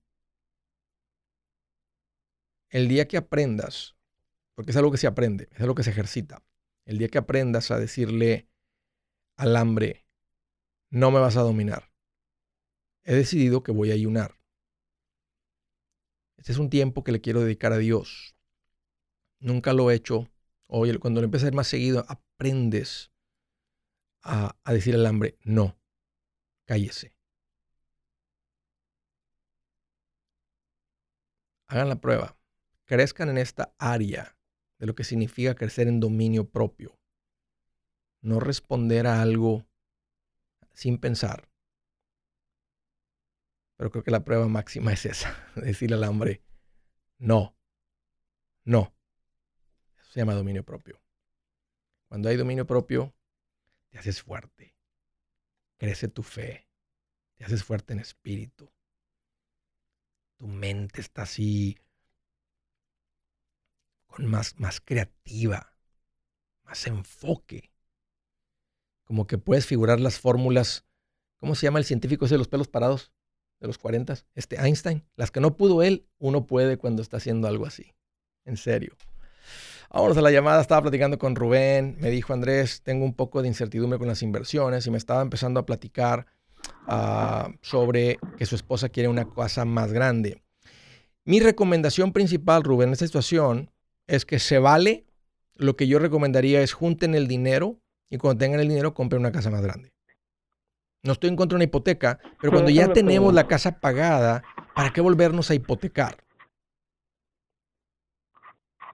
el 2.70 2.89
día 2.89 3.07
que 3.07 3.16
aprendas 3.16 3.95
porque 4.61 4.73
es 4.73 4.77
algo 4.77 4.91
que 4.91 4.99
se 4.99 5.07
aprende, 5.07 5.49
es 5.53 5.61
algo 5.63 5.75
que 5.75 5.83
se 5.83 5.89
ejercita. 5.89 6.45
El 6.85 6.99
día 6.99 7.09
que 7.09 7.17
aprendas 7.17 7.71
a 7.71 7.79
decirle 7.79 8.47
al 9.39 9.57
hambre, 9.57 10.05
no 10.91 11.11
me 11.11 11.19
vas 11.19 11.39
a 11.39 11.41
dominar, 11.41 11.91
he 13.05 13.15
decidido 13.15 13.63
que 13.63 13.73
voy 13.73 13.91
a 13.91 13.95
ayunar. 13.95 14.39
Este 16.37 16.53
es 16.53 16.59
un 16.59 16.69
tiempo 16.69 17.05
que 17.05 17.11
le 17.11 17.23
quiero 17.23 17.41
dedicar 17.41 17.73
a 17.73 17.79
Dios. 17.79 18.37
Nunca 19.39 19.73
lo 19.73 19.91
he 19.91 19.95
hecho 19.95 20.31
o 20.67 20.85
cuando 21.01 21.23
lo 21.23 21.25
empiezas 21.25 21.47
a 21.47 21.49
ir 21.49 21.55
más 21.55 21.67
seguido, 21.67 22.05
aprendes 22.07 23.11
a, 24.21 24.59
a 24.63 24.73
decir 24.75 24.95
al 24.95 25.07
hambre, 25.07 25.39
no, 25.43 25.81
cállese. 26.67 27.17
Hagan 31.67 31.89
la 31.89 31.99
prueba. 31.99 32.37
Crezcan 32.85 33.31
en 33.31 33.39
esta 33.39 33.75
área 33.79 34.37
de 34.81 34.87
lo 34.87 34.95
que 34.95 35.05
significa 35.05 35.55
crecer 35.55 35.89
en 35.89 36.01
dominio 36.01 36.49
propio. 36.49 36.99
No 38.22 38.41
responder 38.41 39.07
a 39.07 39.20
algo 39.20 39.66
sin 40.72 40.99
pensar. 40.99 41.49
Pero 43.76 43.91
creo 43.91 44.03
que 44.03 44.11
la 44.11 44.24
prueba 44.24 44.49
máxima 44.49 44.93
es 44.93 45.05
esa, 45.05 45.37
decirle 45.55 45.97
al 45.97 46.05
hambre, 46.05 46.43
no, 47.18 47.55
no. 48.64 48.95
Eso 49.99 50.12
se 50.12 50.20
llama 50.20 50.35
dominio 50.35 50.64
propio. 50.64 51.01
Cuando 52.09 52.31
hay 52.31 52.37
dominio 52.37 52.66
propio, 52.66 53.14
te 53.91 53.99
haces 53.99 54.22
fuerte, 54.22 54.74
crece 55.76 56.09
tu 56.09 56.22
fe, 56.22 56.66
te 57.37 57.45
haces 57.45 57.62
fuerte 57.62 57.93
en 57.93 58.01
espíritu. 58.01 58.72
Tu 60.39 60.47
mente 60.47 61.03
está 61.03 61.22
así, 61.22 61.78
con 64.11 64.27
más, 64.27 64.59
más 64.59 64.81
creativa, 64.81 65.73
más 66.65 66.87
enfoque. 66.87 67.71
Como 69.05 69.27
que 69.27 69.39
puedes 69.39 69.67
figurar 69.67 70.01
las 70.01 70.19
fórmulas. 70.19 70.85
¿Cómo 71.39 71.55
se 71.55 71.67
llama 71.67 71.79
el 71.79 71.85
científico 71.85 72.27
ese 72.27 72.35
de 72.35 72.39
los 72.39 72.49
pelos 72.49 72.69
parados? 72.69 73.13
De 73.61 73.67
los 73.67 73.79
40, 73.79 74.15
este 74.35 74.57
Einstein. 74.57 75.05
Las 75.17 75.31
que 75.31 75.41
no 75.41 75.57
pudo 75.57 75.83
él, 75.83 76.07
uno 76.19 76.47
puede 76.47 76.77
cuando 76.77 77.03
está 77.03 77.19
haciendo 77.19 77.49
algo 77.49 77.67
así. 77.67 77.93
En 78.45 78.57
serio. 78.57 78.97
Vámonos 79.91 80.17
a 80.17 80.23
la 80.23 80.31
llamada. 80.31 80.61
Estaba 80.61 80.83
platicando 80.83 81.19
con 81.19 81.35
Rubén. 81.35 81.97
Me 82.01 82.11
dijo 82.11 82.33
Andrés, 82.33 82.83
tengo 82.83 83.05
un 83.05 83.15
poco 83.15 83.43
de 83.43 83.49
incertidumbre 83.49 83.99
con 83.99 84.09
las 84.09 84.23
inversiones 84.23 84.87
y 84.87 84.91
me 84.91 84.99
estaba 84.99 85.23
empezando 85.23 85.61
a 85.61 85.67
platicar 85.67 86.27
ah, 86.87 87.51
sobre 87.61 88.19
que 88.39 88.47
su 88.47 88.55
esposa 88.55 88.89
quiere 88.89 89.09
una 89.09 89.29
casa 89.29 89.65
más 89.65 89.93
grande. 89.93 90.43
Mi 91.25 91.41
recomendación 91.41 92.13
principal, 92.13 92.63
Rubén, 92.63 92.89
en 92.89 92.93
esta 92.95 93.07
situación 93.07 93.71
es 94.11 94.27
que 94.27 94.39
se 94.39 94.59
vale. 94.59 95.07
Lo 95.55 95.77
que 95.77 95.87
yo 95.87 95.99
recomendaría 95.99 96.61
es 96.63 96.73
junten 96.73 97.15
el 97.15 97.29
dinero 97.29 97.79
y 98.11 98.19
cuando 98.19 98.39
tengan 98.39 98.61
el 98.61 98.69
dinero 98.69 98.93
compren 98.95 99.21
una 99.21 99.33
casa 99.33 99.51
más 99.51 99.63
grande. 99.63 99.91
No 101.03 101.13
estoy 101.13 101.31
en 101.31 101.37
contra 101.37 101.55
de 101.55 101.59
una 101.61 101.65
hipoteca, 101.65 102.19
pero 102.41 102.53
cuando 102.53 102.71
ya 102.71 102.93
tenemos 102.93 103.33
la 103.33 103.47
casa 103.47 103.81
pagada, 103.81 104.43
¿para 104.75 104.91
qué 104.91 105.01
volvernos 105.01 105.51
a 105.51 105.55
hipotecar? 105.55 106.17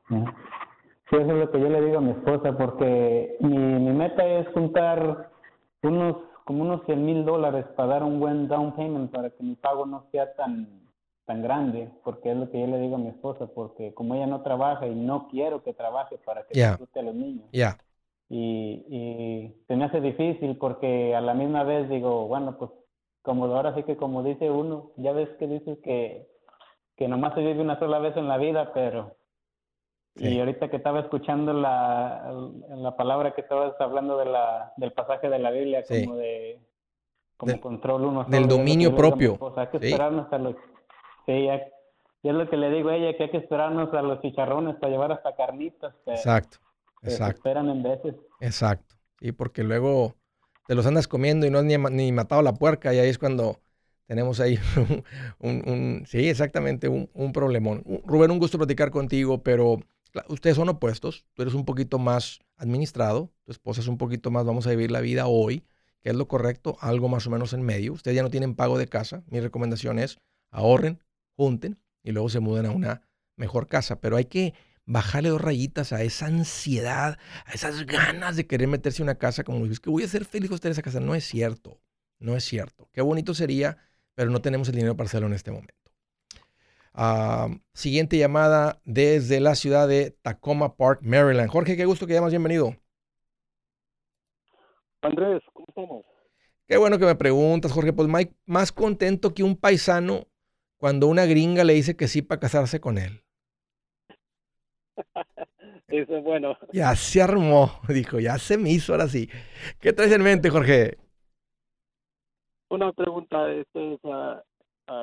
Sí, 0.08 1.16
eso 1.16 1.20
es 1.20 1.26
lo 1.26 1.50
que 1.50 1.60
yo 1.60 1.68
le 1.68 1.80
digo 1.80 1.98
a 1.98 2.00
mi 2.00 2.10
esposa, 2.10 2.56
porque 2.56 3.36
mi, 3.40 3.56
mi 3.56 3.92
meta 3.92 4.24
es 4.24 4.46
juntar 4.48 5.30
unos 5.82 6.16
como 6.44 6.62
unos 6.62 6.82
100 6.86 7.04
mil 7.04 7.24
dólares 7.24 7.66
para 7.76 7.88
dar 7.88 8.02
un 8.04 8.20
buen 8.20 8.46
down 8.46 8.76
payment 8.76 9.10
para 9.10 9.30
que 9.30 9.42
mi 9.42 9.56
pago 9.56 9.84
no 9.84 10.06
sea 10.12 10.32
tan 10.34 10.75
tan 11.26 11.42
grande, 11.42 11.90
porque 12.04 12.30
es 12.30 12.36
lo 12.36 12.50
que 12.50 12.60
yo 12.60 12.66
le 12.66 12.78
digo 12.78 12.94
a 12.94 13.00
mi 13.00 13.08
esposa, 13.08 13.46
porque 13.48 13.92
como 13.92 14.14
ella 14.14 14.26
no 14.26 14.42
trabaja 14.42 14.86
y 14.86 14.94
no 14.94 15.28
quiero 15.28 15.62
que 15.62 15.74
trabaje 15.74 16.18
para 16.18 16.46
que 16.46 16.58
disfrute 16.58 17.00
a 17.00 17.02
los 17.02 17.14
niños. 17.14 17.46
Y, 18.28 18.84
y 18.88 19.54
se 19.68 19.76
me 19.76 19.84
hace 19.84 20.00
difícil 20.00 20.56
porque 20.56 21.14
a 21.14 21.20
la 21.20 21.34
misma 21.34 21.62
vez 21.64 21.88
digo, 21.88 22.26
bueno, 22.26 22.56
pues 22.58 22.70
como 23.22 23.46
ahora 23.46 23.74
sí 23.74 23.82
que 23.82 23.96
como 23.96 24.22
dice 24.22 24.50
uno, 24.50 24.92
ya 24.96 25.12
ves 25.12 25.28
que 25.38 25.48
dices 25.48 25.78
que, 25.82 26.28
que 26.96 27.08
nomás 27.08 27.34
se 27.34 27.40
vive 27.40 27.60
una 27.60 27.78
sola 27.78 27.98
vez 27.98 28.16
en 28.16 28.28
la 28.28 28.38
vida, 28.38 28.72
pero 28.72 29.16
Y 30.14 30.38
ahorita 30.38 30.70
que 30.70 30.76
estaba 30.76 31.00
escuchando 31.00 31.52
la, 31.52 32.32
la 32.68 32.96
palabra 32.96 33.34
que 33.34 33.42
estabas 33.42 33.78
hablando 33.80 34.16
de 34.16 34.26
la, 34.26 34.72
del 34.76 34.92
pasaje 34.92 35.28
de 35.28 35.38
la 35.40 35.50
Biblia, 35.50 35.84
como 35.86 36.16
de 36.16 36.60
como 37.36 37.60
control 37.60 38.04
uno. 38.06 38.24
Del 38.24 38.48
dominio 38.48 38.94
propio. 38.94 39.38
hay 39.56 39.66
que 39.66 39.76
esperarnos 39.76 40.32
a 40.32 40.38
los 40.38 40.54
Sí, 41.26 41.48
y 42.22 42.28
es 42.28 42.34
lo 42.34 42.48
que 42.48 42.56
le 42.56 42.70
digo 42.70 42.88
a 42.88 42.96
ella, 42.96 43.16
que 43.16 43.24
hay 43.24 43.30
que 43.30 43.36
esperarnos 43.36 43.92
a 43.94 44.02
los 44.02 44.20
chicharrones 44.20 44.76
para 44.76 44.90
llevar 44.90 45.12
hasta 45.12 45.36
carnitas. 45.36 45.94
exacto, 46.06 46.58
exacto. 47.02 47.36
esperan 47.36 47.68
en 47.68 47.82
veces. 47.82 48.14
Exacto. 48.40 48.96
Y 49.20 49.32
porque 49.32 49.62
luego 49.62 50.14
te 50.66 50.74
los 50.74 50.86
andas 50.86 51.06
comiendo 51.06 51.46
y 51.46 51.50
no 51.50 51.58
has 51.58 51.64
ni, 51.64 51.76
ni 51.76 52.12
matado 52.12 52.42
la 52.42 52.54
puerca 52.54 52.92
y 52.92 52.98
ahí 52.98 53.08
es 53.08 53.18
cuando 53.18 53.60
tenemos 54.06 54.40
ahí 54.40 54.58
un, 55.38 56.04
sí, 56.06 56.28
exactamente, 56.28 56.88
un, 56.88 57.08
un, 57.14 57.32
problemón. 57.32 57.84
Rubén, 58.04 58.30
un 58.30 58.38
gusto 58.38 58.58
platicar 58.58 58.90
contigo, 58.90 59.42
pero 59.42 59.78
ustedes 60.28 60.56
son 60.56 60.68
opuestos. 60.68 61.26
Tú 61.34 61.42
eres 61.42 61.54
un 61.54 61.64
poquito 61.64 61.98
más 61.98 62.40
administrado, 62.56 63.30
tu 63.44 63.52
esposa 63.52 63.80
es 63.80 63.88
un 63.88 63.98
poquito 63.98 64.30
más, 64.30 64.44
vamos 64.44 64.66
a 64.66 64.70
vivir 64.70 64.90
la 64.90 65.00
vida 65.00 65.26
hoy, 65.26 65.64
que 66.02 66.10
es 66.10 66.16
lo 66.16 66.28
correcto, 66.28 66.76
algo 66.80 67.08
más 67.08 67.26
o 67.26 67.30
menos 67.30 67.52
en 67.52 67.62
medio. 67.62 67.92
Ustedes 67.92 68.16
ya 68.16 68.22
no 68.22 68.30
tienen 68.30 68.54
pago 68.54 68.78
de 68.78 68.86
casa. 68.86 69.22
Mi 69.28 69.40
recomendación 69.40 69.98
es 69.98 70.18
ahorren, 70.50 71.00
junten 71.36 71.78
y 72.02 72.12
luego 72.12 72.28
se 72.28 72.40
mudan 72.40 72.66
a 72.66 72.70
una 72.70 73.02
mejor 73.36 73.68
casa. 73.68 74.00
Pero 74.00 74.16
hay 74.16 74.24
que 74.24 74.54
bajarle 74.84 75.30
dos 75.30 75.40
rayitas 75.40 75.92
a 75.92 76.02
esa 76.02 76.26
ansiedad, 76.26 77.18
a 77.44 77.52
esas 77.52 77.84
ganas 77.86 78.36
de 78.36 78.46
querer 78.46 78.68
meterse 78.68 79.02
en 79.02 79.08
una 79.08 79.16
casa 79.16 79.44
como 79.44 79.62
dices, 79.64 79.80
que 79.80 79.90
voy 79.90 80.04
a 80.04 80.08
ser 80.08 80.24
feliz 80.24 80.48
con 80.48 80.58
en 80.62 80.70
esa 80.70 80.82
casa. 80.82 81.00
No 81.00 81.14
es 81.14 81.24
cierto, 81.24 81.80
no 82.18 82.36
es 82.36 82.44
cierto. 82.44 82.88
Qué 82.92 83.02
bonito 83.02 83.34
sería, 83.34 83.78
pero 84.14 84.30
no 84.30 84.40
tenemos 84.40 84.68
el 84.68 84.76
dinero 84.76 84.96
para 84.96 85.06
hacerlo 85.06 85.26
en 85.26 85.34
este 85.34 85.50
momento. 85.50 85.74
Ah, 86.98 87.48
siguiente 87.74 88.16
llamada 88.16 88.80
desde 88.84 89.38
la 89.40 89.54
ciudad 89.54 89.86
de 89.86 90.12
Tacoma 90.22 90.76
Park, 90.76 91.00
Maryland. 91.02 91.50
Jorge, 91.50 91.76
qué 91.76 91.84
gusto 91.84 92.06
que 92.06 92.14
llamas, 92.14 92.30
bienvenido. 92.30 92.74
Andrés, 95.02 95.42
¿cómo 95.52 95.66
estamos? 95.68 96.04
Qué 96.66 96.78
bueno 96.78 96.98
que 96.98 97.04
me 97.04 97.14
preguntas, 97.14 97.70
Jorge. 97.70 97.92
Pues 97.92 98.08
Mike, 98.08 98.34
más 98.46 98.72
contento 98.72 99.34
que 99.34 99.42
un 99.42 99.56
paisano 99.56 100.26
cuando 100.78 101.06
una 101.06 101.24
gringa 101.26 101.64
le 101.64 101.74
dice 101.74 101.96
que 101.96 102.08
sí 102.08 102.22
para 102.22 102.40
casarse 102.40 102.80
con 102.80 102.98
él. 102.98 103.22
Eso 105.88 106.16
es 106.16 106.24
bueno. 106.24 106.56
Ya 106.72 106.94
se 106.96 107.22
armó, 107.22 107.80
dijo, 107.88 108.18
ya 108.18 108.38
se 108.38 108.58
me 108.58 108.70
hizo 108.70 108.92
ahora 108.92 109.08
sí. 109.08 109.28
¿Qué 109.80 109.92
traes 109.92 110.12
en 110.12 110.22
mente, 110.22 110.50
Jorge? 110.50 110.98
Una 112.68 112.92
pregunta, 112.92 113.50
esto 113.52 113.94
es 113.94 114.00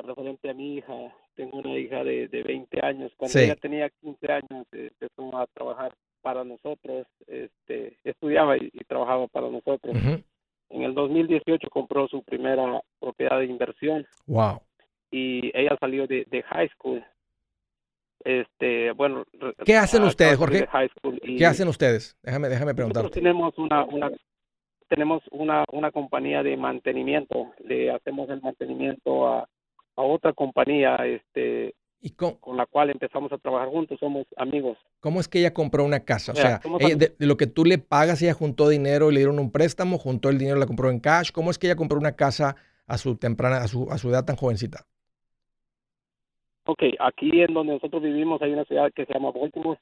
referente 0.04 0.50
a 0.50 0.54
mi 0.54 0.76
hija. 0.76 0.92
Tengo 1.34 1.58
una 1.58 1.76
hija 1.76 2.04
de, 2.04 2.28
de 2.28 2.42
20 2.42 2.80
años. 2.84 3.12
Cuando 3.16 3.38
ella 3.38 3.56
tenía 3.56 3.88
15 4.02 4.32
años, 4.32 4.66
empezó 4.70 5.36
a 5.36 5.46
trabajar 5.46 5.94
para 6.20 6.44
nosotros. 6.44 7.06
Este, 7.26 7.98
estudiaba 8.04 8.58
y, 8.58 8.70
trabajaba 8.86 9.26
para 9.28 9.48
nosotros. 9.48 9.96
En 10.68 10.82
el 10.82 10.94
2018 10.94 11.70
compró 11.70 12.06
su 12.08 12.22
primera 12.22 12.82
propiedad 13.00 13.38
de 13.38 13.46
inversión. 13.46 14.06
Wow 14.26 14.60
y 15.10 15.50
ella 15.54 15.76
salió 15.80 16.06
de, 16.06 16.26
de 16.30 16.42
high 16.42 16.68
school. 16.70 17.04
Este, 18.24 18.92
bueno, 18.92 19.24
¿qué 19.64 19.76
hacen 19.76 20.02
ustedes, 20.02 20.36
Jorge? 20.38 20.66
¿Qué 21.36 21.46
hacen 21.46 21.68
ustedes? 21.68 22.16
Déjame, 22.22 22.48
déjame 22.48 22.74
preguntar. 22.74 23.10
tenemos 23.10 23.56
una, 23.58 23.84
una 23.84 24.10
tenemos 24.88 25.22
una, 25.30 25.64
una 25.72 25.90
compañía 25.90 26.42
de 26.42 26.56
mantenimiento, 26.56 27.52
le 27.64 27.90
hacemos 27.90 28.28
el 28.30 28.40
mantenimiento 28.40 29.26
a, 29.26 29.48
a 29.96 30.02
otra 30.02 30.32
compañía, 30.32 30.96
este, 31.04 31.74
¿Y 32.00 32.10
con, 32.10 32.34
con, 32.34 32.56
la 32.56 32.66
cual 32.66 32.90
empezamos 32.90 33.32
a 33.32 33.38
trabajar 33.38 33.68
juntos, 33.68 33.98
somos 33.98 34.26
amigos. 34.36 34.76
¿Cómo 35.00 35.20
es 35.20 35.28
que 35.28 35.38
ella 35.38 35.54
compró 35.54 35.84
una 35.84 36.00
casa? 36.00 36.32
O 36.32 36.34
sea, 36.34 36.60
de, 36.96 37.14
lo 37.18 37.36
que 37.36 37.46
tú 37.46 37.64
le 37.64 37.78
pagas, 37.78 38.20
ella 38.20 38.34
juntó 38.34 38.68
dinero, 38.68 39.10
le 39.10 39.20
dieron 39.20 39.38
un 39.38 39.50
préstamo, 39.50 39.96
juntó 39.96 40.28
el 40.28 40.38
dinero, 40.38 40.58
la 40.58 40.66
compró 40.66 40.90
en 40.90 41.00
cash. 41.00 41.30
¿Cómo 41.32 41.50
es 41.50 41.58
que 41.58 41.66
ella 41.66 41.76
compró 41.76 41.98
una 41.98 42.14
casa 42.14 42.56
a 42.86 42.98
su 42.98 43.16
temprana, 43.16 43.56
a 43.58 43.68
su, 43.68 43.90
a 43.90 43.96
su 43.96 44.10
edad 44.10 44.26
tan 44.26 44.36
jovencita? 44.36 44.86
Ok, 46.66 46.82
aquí 46.98 47.42
en 47.42 47.52
donde 47.52 47.74
nosotros 47.74 48.02
vivimos 48.02 48.40
hay 48.40 48.52
una 48.52 48.64
ciudad 48.64 48.90
que 48.92 49.04
se 49.04 49.12
llama 49.12 49.30
Baltimore, 49.30 49.78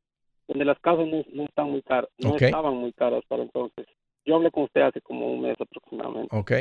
donde 0.48 0.64
las 0.64 0.78
casas 0.80 1.06
no, 1.06 1.44
están 1.44 1.70
muy 1.70 1.82
caras, 1.82 2.10
no 2.18 2.36
estaban 2.36 2.74
muy 2.74 2.92
caras 2.92 3.22
para 3.28 3.42
entonces. 3.42 3.86
Yo 4.24 4.36
hablé 4.36 4.50
con 4.50 4.64
usted 4.64 4.82
hace 4.82 5.00
como 5.00 5.32
un 5.32 5.42
mes 5.42 5.60
aproximadamente. 5.60 6.36
Ok. 6.36 6.52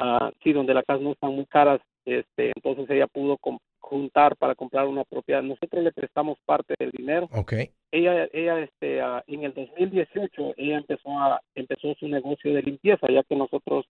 Uh, 0.00 0.30
sí, 0.42 0.52
donde 0.52 0.74
las 0.74 0.84
casas 0.84 1.02
no 1.02 1.12
están 1.12 1.34
muy 1.34 1.46
caras, 1.46 1.80
este, 2.04 2.52
entonces 2.54 2.88
ella 2.90 3.06
pudo 3.06 3.38
juntar 3.80 4.36
para 4.36 4.54
comprar 4.54 4.86
una 4.86 5.04
propiedad. 5.04 5.42
Nosotros 5.42 5.82
le 5.82 5.92
prestamos 5.92 6.38
parte 6.44 6.74
del 6.78 6.90
dinero. 6.90 7.28
Ok. 7.32 7.54
Ella, 7.90 8.28
ella, 8.32 8.60
este, 8.60 9.02
uh, 9.02 9.20
en 9.26 9.44
el 9.44 9.54
2018 9.54 10.54
ella 10.56 10.78
empezó 10.78 11.10
a 11.18 11.40
empezó 11.54 11.94
su 11.94 12.06
negocio 12.08 12.52
de 12.52 12.62
limpieza, 12.62 13.06
ya 13.10 13.22
que 13.22 13.36
nosotros 13.36 13.86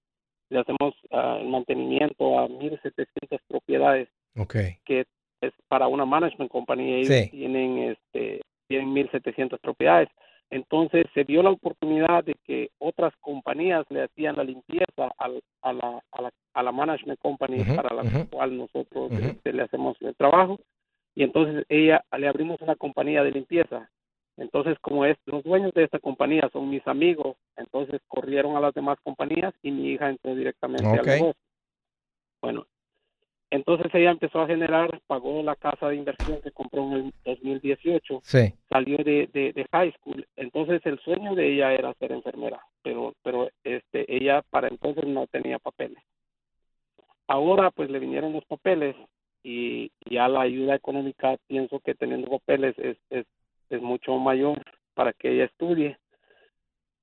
le 0.51 0.61
hacemos 0.61 0.95
uh, 1.11 1.41
el 1.41 1.49
mantenimiento 1.49 2.39
a 2.39 2.49
1.700 2.49 3.41
propiedades. 3.49 4.09
Okay. 4.36 4.78
Que 4.84 5.07
es 5.41 5.53
para 5.68 5.89
una 5.89 6.05
management 6.05 6.51
company, 6.51 6.95
ellos 6.95 7.30
tienen 7.30 7.78
este 7.78 8.41
tienen 8.68 8.93
1700 8.93 9.59
propiedades. 9.61 10.09
Entonces 10.51 11.07
se 11.12 11.24
dio 11.24 11.43
la 11.43 11.51
oportunidad 11.51 12.24
de 12.24 12.34
que 12.45 12.70
otras 12.78 13.12
compañías 13.20 13.84
le 13.91 14.05
hacían 14.05 14.36
la 14.36 14.45
limpieza 14.45 15.11
al, 15.18 15.43
a, 15.62 15.72
la, 15.72 16.03
a, 16.11 16.22
la, 16.22 16.30
a 16.55 16.62
la 16.62 16.72
management 16.72 17.18
company 17.20 17.64
para 17.64 17.95
la 17.95 18.26
cual 18.30 18.57
nosotros 18.57 19.12
este, 19.12 19.53
le 19.53 19.62
hacemos 19.62 19.97
el 20.01 20.14
trabajo. 20.14 20.59
Y 21.14 21.24
entonces 21.24 21.66
ella 21.68 22.03
le 22.16 22.28
abrimos 22.28 22.61
una 22.62 22.76
compañía 22.76 23.22
de 23.22 23.32
limpieza. 23.32 23.91
Entonces, 24.39 24.78
como 24.80 25.05
es, 25.05 25.18
los 25.26 25.43
dueños 25.43 25.74
de 25.74 25.82
esta 25.82 25.99
compañía 25.99 26.49
son 26.53 26.70
mis 26.70 26.86
amigos, 26.86 27.36
entonces 27.57 28.01
corrieron 28.07 28.57
a 28.57 28.61
las 28.61 28.72
demás 28.72 28.97
compañías 29.03 29.53
y 29.62 29.72
mi 29.72 29.89
hija 29.91 30.09
entró 30.09 30.34
directamente 30.34 30.86
al 30.86 31.05
negocio. 31.05 31.34
Bueno, 32.41 32.66
entonces 33.51 33.94
ella 33.94 34.11
empezó 34.11 34.40
a 34.40 34.46
generar, 34.46 35.01
pagó 35.07 35.42
la 35.42 35.57
casa 35.57 35.88
de 35.88 35.96
inversión 35.96 36.40
que 36.42 36.51
compró 36.51 36.82
en 36.82 36.92
el 36.92 37.14
2018, 37.24 38.20
sí. 38.22 38.53
salió 38.68 38.99
de, 38.99 39.28
de, 39.32 39.66
high 39.72 39.92
school, 39.92 40.26
entonces 40.36 40.84
el 40.84 40.99
sueño 41.01 41.34
de 41.34 41.55
ella 41.55 41.72
era 41.72 41.94
ser 41.94 42.12
enfermera, 42.12 42.61
pero, 42.82 43.14
pero 43.22 43.49
este, 43.64 44.05
ella 44.14 44.42
para 44.51 44.68
entonces 44.68 45.07
no 45.07 45.26
tenía 45.26 45.59
papeles. 45.59 45.99
Ahora 47.26 47.70
pues 47.70 47.90
le 47.90 47.99
vinieron 47.99 48.32
los 48.32 48.44
papeles 48.44 48.96
y 49.42 49.92
ya 50.11 50.28
la 50.28 50.42
ayuda 50.42 50.74
económica 50.74 51.36
pienso 51.46 51.80
que 51.80 51.94
teniendo 51.94 52.30
papeles 52.30 52.74
es, 52.78 52.96
es, 53.11 53.26
es 53.70 53.82
mucho 53.82 54.16
mayor 54.16 54.62
para 54.94 55.12
que 55.12 55.30
ella 55.30 55.44
estudie. 55.44 55.99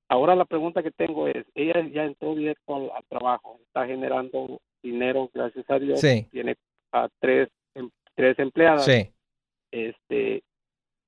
Ahora 0.08 0.36
la 0.36 0.44
pregunta 0.44 0.82
que 0.82 0.90
tengo 0.90 1.26
es, 1.26 1.44
ella 1.54 1.80
ya 1.92 2.04
entró 2.04 2.34
directo 2.34 2.76
al, 2.76 3.04
trabajo, 3.08 3.58
está 3.66 3.86
generando 3.86 4.60
dinero, 4.86 5.30
gracias 5.32 5.68
a 5.68 5.78
Dios, 5.78 6.00
tiene 6.30 6.56
a 6.92 7.08
tres, 7.20 7.48
em, 7.74 7.90
tres 8.14 8.38
empleadas. 8.38 8.84
Sí. 8.84 9.10
Este, 9.70 10.42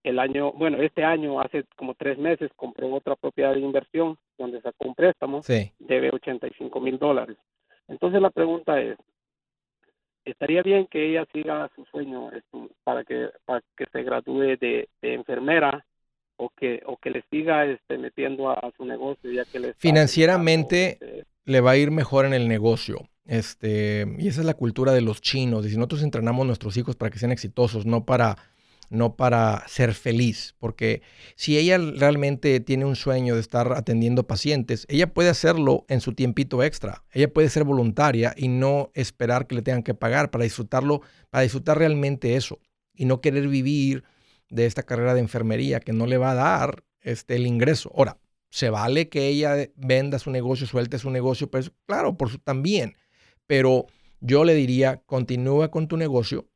el 0.02 0.18
año, 0.18 0.52
bueno, 0.52 0.78
este 0.82 1.04
año, 1.04 1.40
hace 1.40 1.64
como 1.76 1.94
tres 1.94 2.18
meses, 2.18 2.50
compró 2.56 2.92
otra 2.92 3.16
propiedad 3.16 3.54
de 3.54 3.60
inversión 3.60 4.18
donde 4.36 4.60
sacó 4.60 4.88
un 4.88 4.94
préstamo, 4.94 5.42
sí. 5.42 5.72
debe 5.78 6.10
85 6.12 6.80
mil 6.80 6.98
dólares. 6.98 7.36
Entonces 7.88 8.20
la 8.20 8.30
pregunta 8.30 8.80
es, 8.80 8.96
estaría 10.24 10.62
bien 10.62 10.86
que 10.86 11.10
ella 11.10 11.26
siga 11.32 11.70
su 11.74 11.84
sueño 11.86 12.30
para 12.84 13.04
que 13.04 13.30
para 13.44 13.62
que 13.76 13.86
se 13.90 14.02
gradúe 14.02 14.56
de, 14.60 14.88
enfermera 15.02 15.84
o 16.36 16.50
que 16.50 16.82
o 16.86 16.96
que 16.96 17.10
le 17.10 17.22
siga 17.30 17.64
este 17.64 17.98
metiendo 17.98 18.50
a, 18.50 18.70
su 18.76 18.84
negocio 18.84 19.30
ya 19.30 19.44
que 19.44 19.58
le 19.58 19.74
financieramente 19.74 20.92
este, 20.92 21.24
le 21.48 21.60
va 21.60 21.72
a 21.72 21.76
ir 21.76 21.90
mejor 21.90 22.26
en 22.26 22.34
el 22.34 22.46
negocio 22.46 23.08
este 23.24 24.06
y 24.18 24.28
esa 24.28 24.40
es 24.40 24.46
la 24.46 24.54
cultura 24.54 24.92
de 24.92 25.00
los 25.00 25.20
chinos 25.20 25.66
y 25.66 25.70
si 25.70 25.76
nosotros 25.76 26.02
entrenamos 26.02 26.44
a 26.44 26.46
nuestros 26.46 26.76
hijos 26.76 26.96
para 26.96 27.10
que 27.10 27.18
sean 27.18 27.32
exitosos 27.32 27.86
no 27.86 28.04
para 28.04 28.36
no 28.90 29.16
para 29.16 29.64
ser 29.68 29.92
feliz, 29.92 30.54
porque 30.58 31.02
si 31.36 31.58
ella 31.58 31.76
realmente 31.76 32.58
tiene 32.60 32.86
un 32.86 32.96
sueño 32.96 33.34
de 33.34 33.40
estar 33.40 33.72
atendiendo 33.72 34.26
pacientes, 34.26 34.86
ella 34.88 35.12
puede 35.12 35.28
hacerlo 35.28 35.84
en 35.88 36.00
su 36.00 36.14
tiempito 36.14 36.62
extra, 36.62 37.04
ella 37.12 37.30
puede 37.30 37.50
ser 37.50 37.64
voluntaria 37.64 38.34
y 38.34 38.48
no 38.48 38.90
esperar 38.94 39.46
que 39.46 39.56
le 39.56 39.62
tengan 39.62 39.82
que 39.82 39.92
pagar 39.92 40.30
para 40.30 40.44
disfrutarlo, 40.44 41.02
para 41.30 41.42
disfrutar 41.42 41.78
realmente 41.78 42.36
eso 42.36 42.60
y 42.94 43.04
no 43.04 43.20
querer 43.20 43.48
vivir 43.48 44.04
de 44.48 44.64
esta 44.64 44.82
carrera 44.82 45.12
de 45.12 45.20
enfermería 45.20 45.80
que 45.80 45.92
no 45.92 46.06
le 46.06 46.16
va 46.16 46.30
a 46.30 46.34
dar 46.34 46.84
este, 47.02 47.36
el 47.36 47.46
ingreso. 47.46 47.92
Ahora, 47.94 48.16
se 48.50 48.70
vale 48.70 49.08
que 49.08 49.28
ella 49.28 49.68
venda 49.76 50.18
su 50.18 50.30
negocio, 50.30 50.66
suelte 50.66 50.98
su 50.98 51.10
negocio, 51.10 51.50
pues 51.50 51.72
claro, 51.86 52.16
por 52.16 52.30
su, 52.30 52.38
también, 52.38 52.96
pero 53.46 53.86
yo 54.20 54.44
le 54.44 54.54
diría, 54.54 55.02
continúa 55.06 55.70
con 55.70 55.88
tu 55.88 55.96
negocio, 55.96 56.48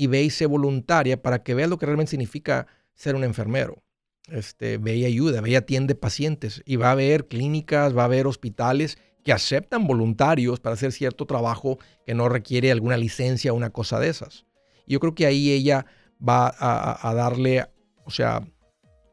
y 0.00 0.06
ve 0.06 0.22
y 0.22 0.30
sé 0.30 0.46
voluntaria 0.46 1.20
para 1.20 1.42
que 1.42 1.52
veas 1.52 1.68
lo 1.68 1.76
que 1.76 1.84
realmente 1.84 2.10
significa 2.10 2.66
ser 2.94 3.14
un 3.14 3.22
enfermero. 3.22 3.82
Este, 4.28 4.78
ve 4.78 4.96
y 4.96 5.04
ayuda, 5.04 5.42
ve 5.42 5.50
y 5.50 5.56
atiende 5.56 5.94
pacientes 5.94 6.62
y 6.64 6.76
va 6.76 6.88
a 6.88 6.92
haber 6.92 7.28
clínicas, 7.28 7.94
va 7.94 8.02
a 8.02 8.04
haber 8.06 8.26
hospitales 8.26 8.96
que 9.24 9.32
aceptan 9.32 9.86
voluntarios 9.86 10.58
para 10.58 10.72
hacer 10.72 10.92
cierto 10.92 11.26
trabajo 11.26 11.78
que 12.06 12.14
no 12.14 12.30
requiere 12.30 12.72
alguna 12.72 12.96
licencia 12.96 13.52
o 13.52 13.56
una 13.56 13.70
cosa 13.70 13.98
de 13.98 14.08
esas. 14.08 14.46
Y 14.86 14.94
yo 14.94 15.00
creo 15.00 15.14
que 15.14 15.26
ahí 15.26 15.50
ella 15.50 15.84
va 16.26 16.54
a, 16.58 17.14
darle, 17.14 17.66
o 18.04 18.10
sea, 18.10 18.48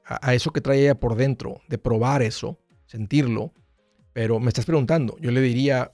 a, 0.08 0.34
eso 0.34 0.51
que 0.51 0.62
trae 0.62 0.82
ella 0.82 0.95
por 0.95 1.16
dentro, 1.16 1.62
de 1.68 1.78
probar 1.78 2.22
eso, 2.22 2.58
sentirlo. 2.86 3.53
Pero 4.14 4.39
me 4.39 4.47
estás 4.47 4.66
preguntando, 4.66 5.18
yo 5.20 5.32
le 5.32 5.41
diría, 5.41 5.91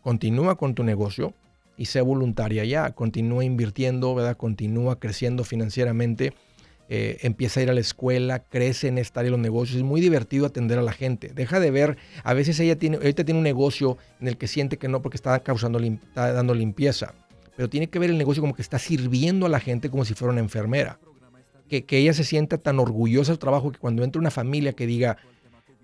continúa 0.00 0.56
con 0.56 0.74
tu 0.74 0.82
negocio, 0.82 1.34
y 1.76 1.86
sé 1.86 2.00
voluntaria 2.00 2.64
ya, 2.64 2.92
continúa 2.92 3.44
invirtiendo, 3.44 4.14
¿verdad? 4.14 4.36
Continúa 4.36 4.98
creciendo 4.98 5.44
financieramente, 5.44 6.32
eh, 6.88 7.18
empieza 7.22 7.60
a 7.60 7.64
ir 7.64 7.70
a 7.70 7.74
la 7.74 7.80
escuela, 7.80 8.38
crece 8.38 8.88
en 8.88 8.96
esta 8.96 9.20
área 9.20 9.26
de 9.26 9.32
los 9.32 9.40
negocios, 9.40 9.76
es 9.76 9.82
muy 9.82 10.00
divertido 10.00 10.46
atender 10.46 10.78
a 10.78 10.82
la 10.82 10.92
gente. 10.92 11.32
Deja 11.34 11.60
de 11.60 11.70
ver, 11.70 11.98
a 12.22 12.32
veces 12.32 12.58
ella 12.60 12.76
tiene, 12.76 12.96
ahorita 12.96 13.24
tiene 13.24 13.38
un 13.38 13.44
negocio 13.44 13.98
en 14.20 14.28
el 14.28 14.38
que 14.38 14.46
siente 14.46 14.78
que 14.78 14.88
no 14.88 15.02
porque 15.02 15.16
está 15.16 15.38
causando, 15.40 15.78
está 15.78 16.32
dando 16.32 16.54
limpieza, 16.54 17.14
pero 17.56 17.68
tiene 17.68 17.88
que 17.88 17.98
ver 17.98 18.10
el 18.10 18.18
negocio 18.18 18.40
como 18.40 18.54
que 18.54 18.62
está 18.62 18.78
sirviendo 18.78 19.44
a 19.46 19.48
la 19.48 19.60
gente 19.60 19.90
como 19.90 20.04
si 20.04 20.14
fuera 20.14 20.32
una 20.32 20.40
enfermera. 20.40 20.98
Que, 21.68 21.84
que 21.84 21.98
ella 21.98 22.14
se 22.14 22.24
sienta 22.24 22.58
tan 22.58 22.78
orgullosa 22.78 23.32
del 23.32 23.38
trabajo 23.38 23.72
que 23.72 23.78
cuando 23.78 24.04
entra 24.04 24.20
una 24.20 24.30
familia 24.30 24.72
que 24.72 24.86
diga, 24.86 25.16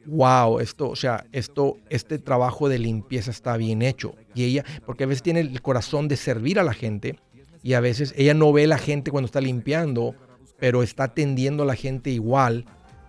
wow, 0.06 0.60
esto, 0.60 0.88
o 0.88 0.96
sea, 0.96 1.26
esto, 1.32 1.78
este 1.88 2.18
trabajo 2.18 2.68
de 2.68 2.78
limpieza 2.78 3.30
está 3.30 3.56
bien 3.56 3.82
hecho. 3.82 4.14
Y 4.34 4.44
ella, 4.44 4.64
porque 4.86 5.04
a 5.04 5.06
veces 5.06 5.22
tiene 5.22 5.40
el 5.40 5.62
corazón 5.62 6.08
de 6.08 6.16
servir 6.16 6.58
a 6.58 6.62
la 6.62 6.74
gente 6.74 7.18
y 7.62 7.74
a 7.74 7.80
veces 7.80 8.12
ella 8.16 8.34
no 8.34 8.52
ve 8.52 8.64
a 8.64 8.68
la 8.68 8.78
gente 8.78 9.10
cuando 9.10 9.26
está 9.26 9.40
limpiando, 9.40 10.14
pero 10.58 10.82
está 10.82 11.04
atendiendo 11.04 11.62
a 11.62 11.66
la 11.66 11.76
gente 11.76 12.10
igual 12.10 12.64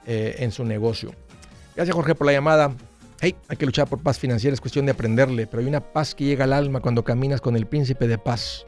eh, 0.05 0.35
en 0.39 0.51
su 0.51 0.63
negocio. 0.63 1.13
Gracias 1.75 1.95
Jorge 1.95 2.15
por 2.15 2.27
la 2.27 2.33
llamada. 2.33 2.73
Hey, 3.19 3.35
hay 3.47 3.57
que 3.57 3.65
luchar 3.65 3.87
por 3.87 3.99
paz 3.99 4.19
financiera, 4.19 4.53
es 4.53 4.59
cuestión 4.59 4.85
de 4.85 4.91
aprenderle, 4.91 5.47
pero 5.47 5.61
hay 5.61 5.67
una 5.67 5.79
paz 5.79 6.13
que 6.13 6.25
llega 6.25 6.43
al 6.43 6.53
alma 6.53 6.81
cuando 6.81 7.03
caminas 7.03 7.39
con 7.39 7.55
el 7.55 7.65
príncipe 7.65 8.07
de 8.07 8.17
paz. 8.17 8.67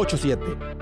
87 0.05 0.80